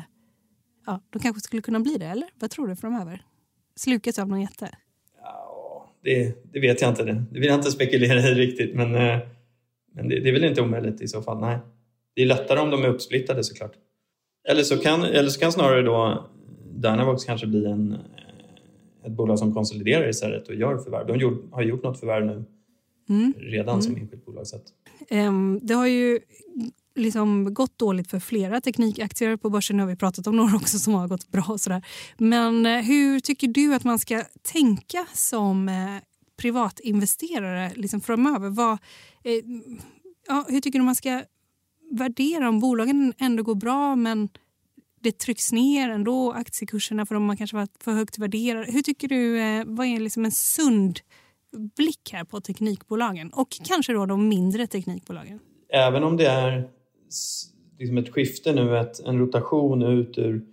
ja, 0.86 1.02
de 1.10 1.20
kanske 1.20 1.42
skulle 1.42 1.62
kunna 1.62 1.80
bli 1.80 1.98
det, 1.98 2.06
eller? 2.06 2.30
Vad 2.40 2.52
tror 2.52 2.68
du 2.68 2.76
framöver? 2.76 3.26
Slukas 3.76 4.20
av 4.20 4.28
någon 4.28 4.42
jätte? 4.42 4.70
Det, 6.04 6.52
det 6.54 6.60
vet 6.60 6.82
jag 6.82 6.92
inte. 6.92 7.04
Det, 7.04 7.24
det 7.32 7.40
vill 7.40 7.50
jag 7.50 7.58
inte 7.58 7.72
spekulera 7.72 8.20
i 8.20 8.34
riktigt 8.34 8.76
men, 8.76 8.92
men 8.92 10.10
det, 10.10 10.20
det 10.20 10.30
är 10.30 10.34
väl 10.34 10.44
inte 10.44 10.62
omöjligt 10.62 11.02
i 11.02 11.08
så 11.08 11.22
fall. 11.22 11.40
Nej. 11.40 11.60
Det 12.16 12.22
är 12.22 12.26
lättare 12.26 12.60
om 12.60 12.70
de 12.70 12.84
är 12.84 12.88
uppsplittade 12.88 13.44
såklart. 13.44 13.72
Eller 14.48 14.64
så 14.64 14.78
kan, 14.78 15.04
eller 15.04 15.30
så 15.30 15.40
kan 15.40 15.52
snarare 15.52 15.82
då 15.82 16.30
Dynavox 16.82 17.26
kanske 17.26 17.48
bli 17.48 17.66
en, 17.66 17.94
eh, 17.94 19.06
ett 19.06 19.12
bolag 19.12 19.40
som 19.40 19.54
konsoliderar 19.54 20.10
istället 20.10 20.48
och 20.48 20.56
gör 20.56 20.78
förvärv. 20.78 21.08
De 21.08 21.20
gjort, 21.20 21.54
har 21.54 21.62
gjort 21.62 21.84
något 21.84 22.00
förvärv 22.00 22.26
nu 22.26 22.46
redan 23.38 23.82
som 23.82 23.96
enskilt 23.96 24.26
bolag. 24.26 24.48
Så 24.48 24.58
Ehm, 25.10 25.60
Det 25.64 25.74
har 25.74 25.88
ju 25.88 26.20
liksom 26.96 27.54
gått 27.54 27.80
dåligt 27.80 28.10
för 28.10 28.20
flera 28.20 28.62
teknikaktier 28.62 29.38
på 29.38 29.50
börsen. 29.50 29.78
Nu 29.78 29.84
har 29.84 29.90
vi 29.90 29.96
pratat 29.96 30.28
om 30.28 30.36
några 30.36 30.56
också 30.56 30.80
som 30.80 30.94
har 30.94 31.08
gått 31.08 31.32
bra. 31.32 31.46
Och 31.48 31.62
sådär. 31.62 31.86
Men 32.18 32.66
eh, 32.66 32.82
hur 32.82 33.20
tycker 33.20 33.48
du 33.48 33.74
att 33.76 33.84
man 33.84 34.00
ska 34.00 34.24
tänka 34.42 35.06
som 35.14 35.70
eh, 35.70 35.76
privatinvesterare 36.38 37.72
liksom 37.76 38.02
framöver? 38.02 38.50
Vad, 38.50 38.78
ja, 40.28 40.46
hur 40.50 40.62
tycker 40.62 40.80
du 40.80 40.86
man 40.86 40.96
ska 40.96 41.24
värdera 41.92 42.50
om 42.50 42.60
bolagen 42.60 43.14
ändå 43.18 43.44
går 43.44 43.56
bra 43.56 43.96
men 43.96 44.30
det 45.02 45.18
trycks 45.18 45.52
ner 45.52 45.90
ändå 45.90 46.32
aktiekurserna 46.32 47.06
för 47.06 47.16
de 47.16 47.30
har 47.30 47.36
kanske 47.36 47.58
varit 47.58 47.84
för 47.84 47.92
högt 47.92 48.18
värderade. 48.18 48.72
Hur 48.72 48.82
tycker 48.82 49.08
du, 49.08 49.40
eh, 49.40 49.64
vad 49.66 49.88
är 49.88 50.00
liksom 50.00 50.26
en 50.26 50.32
sund 50.32 51.00
blick 51.78 52.10
här 52.14 52.24
på 52.24 52.42
teknikbolagen 52.42 53.30
och 53.30 53.48
kanske 53.64 53.94
då 53.94 54.06
de 54.06 54.28
mindre 54.28 54.68
teknikbolagen? 54.68 55.40
även 55.70 56.04
om 56.04 56.18
det 56.18 56.28
är 56.28 56.70
liksom 57.80 57.98
ett 57.98 58.10
skifte 58.10 58.54
nu, 58.54 58.78
ett, 58.78 59.00
en 59.06 59.20
rotation 59.20 59.82
ut 59.82 60.18
ur, 60.18 60.46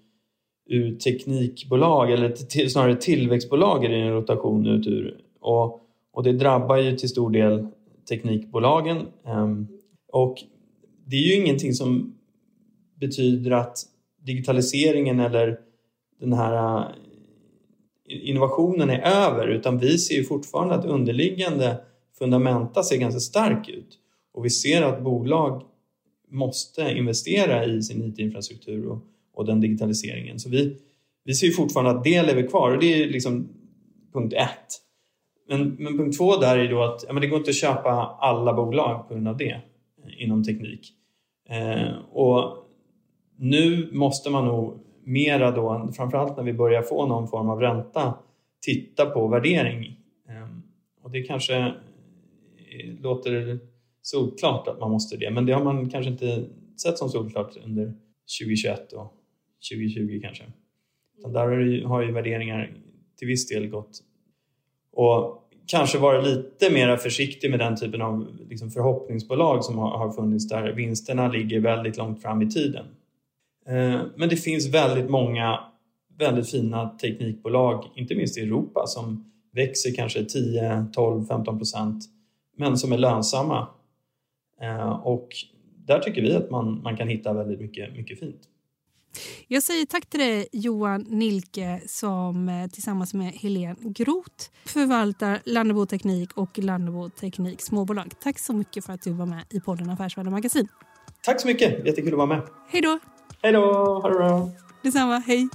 ur 0.69 0.97
teknikbolag 0.97 2.13
eller 2.13 2.31
till, 2.31 2.71
snarare 2.71 2.97
tillväxtbolag 2.97 3.85
är 3.85 3.89
det 3.89 3.97
en 3.97 4.13
rotation 4.13 4.67
ut 4.67 4.87
ur. 4.87 5.21
Och, 5.41 5.81
och 6.13 6.23
det 6.23 6.33
drabbar 6.33 6.77
ju 6.77 6.97
till 6.97 7.09
stor 7.09 7.31
del 7.31 7.67
teknikbolagen. 8.09 9.07
Ehm, 9.27 9.67
och 10.13 10.37
det 11.07 11.17
är 11.17 11.23
ju 11.23 11.35
ingenting 11.35 11.73
som 11.73 12.15
betyder 13.01 13.51
att 13.51 13.79
digitaliseringen 14.27 15.21
eller 15.21 15.59
den 16.21 16.33
här 16.33 16.81
äh, 16.81 16.87
innovationen 18.09 18.91
är 18.91 19.01
över 19.01 19.49
utan 19.49 19.79
vi 19.79 19.99
ser 19.99 20.15
ju 20.15 20.25
fortfarande 20.25 20.75
att 20.75 20.85
underliggande 20.85 21.81
fundamenta 22.19 22.83
ser 22.83 22.97
ganska 22.97 23.21
stark 23.21 23.69
ut. 23.69 23.99
Och 24.33 24.45
vi 24.45 24.51
ser 24.51 24.83
att 24.83 25.03
bolag 25.03 25.63
måste 26.31 26.83
investera 26.83 27.65
i 27.65 27.83
sin 27.83 28.03
IT-infrastruktur 28.03 28.87
och, 28.89 28.99
och 29.35 29.47
den 29.47 29.61
digitaliseringen. 29.61 30.39
Så 30.39 30.51
vi, 30.51 30.77
vi 31.25 31.35
ser 31.35 31.47
ju 31.47 31.53
fortfarande 31.53 31.91
att 31.91 32.05
det 32.05 32.23
lever 32.23 32.49
kvar 32.49 32.71
och 32.71 32.81
det 32.81 33.03
är 33.03 33.09
liksom 33.09 33.49
punkt 34.13 34.35
ett. 34.35 34.83
Men, 35.49 35.77
men 35.79 35.99
punkt 35.99 36.19
två 36.19 36.37
där 36.37 36.59
är 36.59 36.71
då 36.71 36.83
att 36.83 37.05
ja, 37.07 37.13
men 37.13 37.21
det 37.21 37.27
går 37.27 37.39
inte 37.39 37.51
att 37.51 37.57
köpa 37.57 37.91
alla 38.21 38.53
bolag 38.53 39.09
på 39.09 39.15
grund 39.15 39.29
av 39.29 39.37
det 39.37 39.61
eh, 40.05 40.23
inom 40.23 40.45
teknik. 40.45 40.93
Eh, 41.49 41.99
och 42.13 42.66
nu 43.37 43.89
måste 43.93 44.31
man 44.31 44.45
nog 44.45 44.79
mera 45.05 45.51
då, 45.51 45.93
framförallt 45.97 46.37
när 46.37 46.45
vi 46.45 46.53
börjar 46.53 46.83
få 46.83 47.07
någon 47.07 47.29
form 47.29 47.51
av 47.51 47.61
ränta, 47.61 48.15
titta 48.61 49.07
på 49.07 49.29
värdering. 49.29 50.01
Ehm, 50.29 50.63
och 51.03 51.11
det 51.11 51.23
kanske 51.23 51.57
eh, 51.57 51.73
låter 53.01 53.59
solklart 54.03 54.69
att 54.69 54.81
man 54.81 54.91
måste 54.91 55.17
det, 55.17 55.31
men 55.31 55.47
det 55.47 55.53
har 55.53 55.65
man 55.65 55.91
kanske 55.91 56.11
inte 56.11 56.45
sett 56.83 56.99
som 56.99 57.09
solklart 57.09 57.57
under 57.65 57.95
2021 58.41 58.93
och 58.93 59.13
2020 59.71 60.21
kanske. 60.23 60.45
Utan 61.19 61.33
där 61.33 61.47
har 61.47 61.57
ju, 61.57 61.85
har 61.85 62.03
ju 62.03 62.13
värderingar 62.13 62.77
till 63.19 63.29
viss 63.29 63.49
del 63.49 63.69
gått 63.69 64.03
och 64.93 65.43
kanske 65.67 65.99
vara 65.99 66.21
lite 66.21 66.73
mer 66.73 66.97
försiktig 66.97 67.51
med 67.51 67.59
den 67.59 67.77
typen 67.77 68.03
av 68.03 68.27
liksom, 68.49 68.71
förhoppningsbolag 68.71 69.65
som 69.65 69.79
har, 69.79 69.99
har 69.99 70.13
funnits 70.13 70.49
där 70.49 70.73
vinsterna 70.73 71.29
ligger 71.29 71.61
väldigt 71.61 71.97
långt 71.97 72.23
fram 72.23 72.43
i 72.43 72.51
tiden. 72.51 72.87
Eh, 73.69 74.01
men 74.17 74.29
det 74.29 74.37
finns 74.37 74.75
väldigt 74.75 75.11
många 75.11 75.59
väldigt 76.19 76.51
fina 76.51 76.89
teknikbolag, 76.89 77.85
inte 77.95 78.15
minst 78.15 78.39
i 78.39 78.41
Europa, 78.41 78.87
som 78.87 79.33
växer 79.53 79.95
kanske 79.95 80.25
10, 80.25 80.87
12, 80.93 81.27
15 81.27 81.59
procent 81.59 82.05
men 82.57 82.79
som 82.79 82.93
är 82.93 82.99
lönsamma. 82.99 83.69
Eh, 84.61 84.91
och 84.91 85.29
där 85.87 85.99
tycker 85.99 86.23
vi 86.23 86.35
att 86.35 86.51
man, 86.51 86.83
man 86.83 86.97
kan 86.97 87.09
hitta 87.09 87.33
väldigt 87.33 87.61
mycket, 87.61 87.97
mycket 87.97 88.19
fint. 88.19 88.41
Jag 89.49 89.63
säger 89.63 89.87
tack 89.87 90.07
till 90.07 90.21
dig 90.21 90.49
Johan 90.53 91.07
Nilke 91.09 91.81
som 91.87 92.49
eh, 92.49 92.71
tillsammans 92.71 93.15
med 93.15 93.33
Helene 93.33 93.77
Groth 93.81 94.45
förvaltar 94.65 95.41
Lannebo 95.45 95.87
Teknik 95.87 96.33
och 96.33 96.59
Lannebo 96.59 97.11
Teknik 97.11 97.61
småbolag. 97.61 98.13
Tack 98.21 98.39
så 98.39 98.53
mycket 98.53 98.85
för 98.85 98.93
att 98.93 99.03
du 99.03 99.13
var 99.13 99.27
med 99.27 99.45
i 99.51 99.61
podden 99.61 99.91
Affärsvärlden 99.91 100.33
Magasin. 100.33 100.69
Tack 101.23 101.41
så 101.41 101.47
mycket, 101.49 101.87
jättekul 101.87 102.13
att 102.13 102.19
vara 102.19 102.27
med. 102.27 102.43
Hej 102.69 102.83
då! 102.83 103.16
Hej 103.47 103.53
då, 103.53 104.01
ha 104.03 104.09
det 104.09 104.15
bra! 104.15 104.49
Detsamma, 104.83 105.19
hej! 105.19 105.49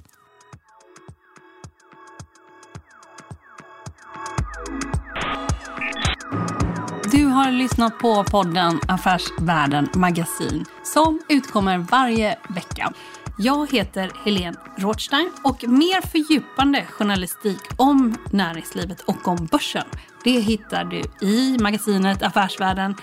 Du 7.12 7.26
har 7.26 7.52
lyssnat 7.52 8.00
på 8.00 8.24
podden 8.24 8.80
Affärsvärlden 8.88 9.90
Magasin 9.96 10.66
som 10.84 11.20
utkommer 11.30 11.78
varje 11.78 12.38
vecka. 12.50 12.94
Jag 13.38 13.72
heter 13.72 14.12
Helene 14.26 14.58
Rothstein 14.78 15.32
och 15.44 15.64
mer 15.68 16.02
fördjupande 16.08 16.86
journalistik 16.86 17.62
om 17.78 18.16
näringslivet 18.32 19.02
och 19.02 19.28
om 19.28 19.46
börsen 19.52 19.86
det 20.24 20.40
hittar 20.40 20.84
du 20.84 21.28
i 21.28 21.58
magasinet 21.62 22.24
Affärsvärlden 22.24 22.96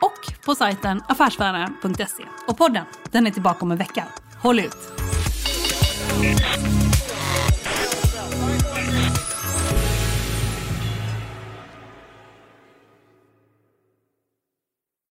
och 0.00 0.44
på 0.44 0.54
sajten 0.54 1.02
affärsvärlden.se. 1.08 2.24
Och 2.48 2.58
podden 2.58 2.84
den 3.10 3.26
är 3.26 3.30
tillbaka 3.30 3.64
om 3.64 3.70
en 3.70 3.78
vecka. 3.78 4.04
Håll 4.42 4.58
ut! 4.58 4.76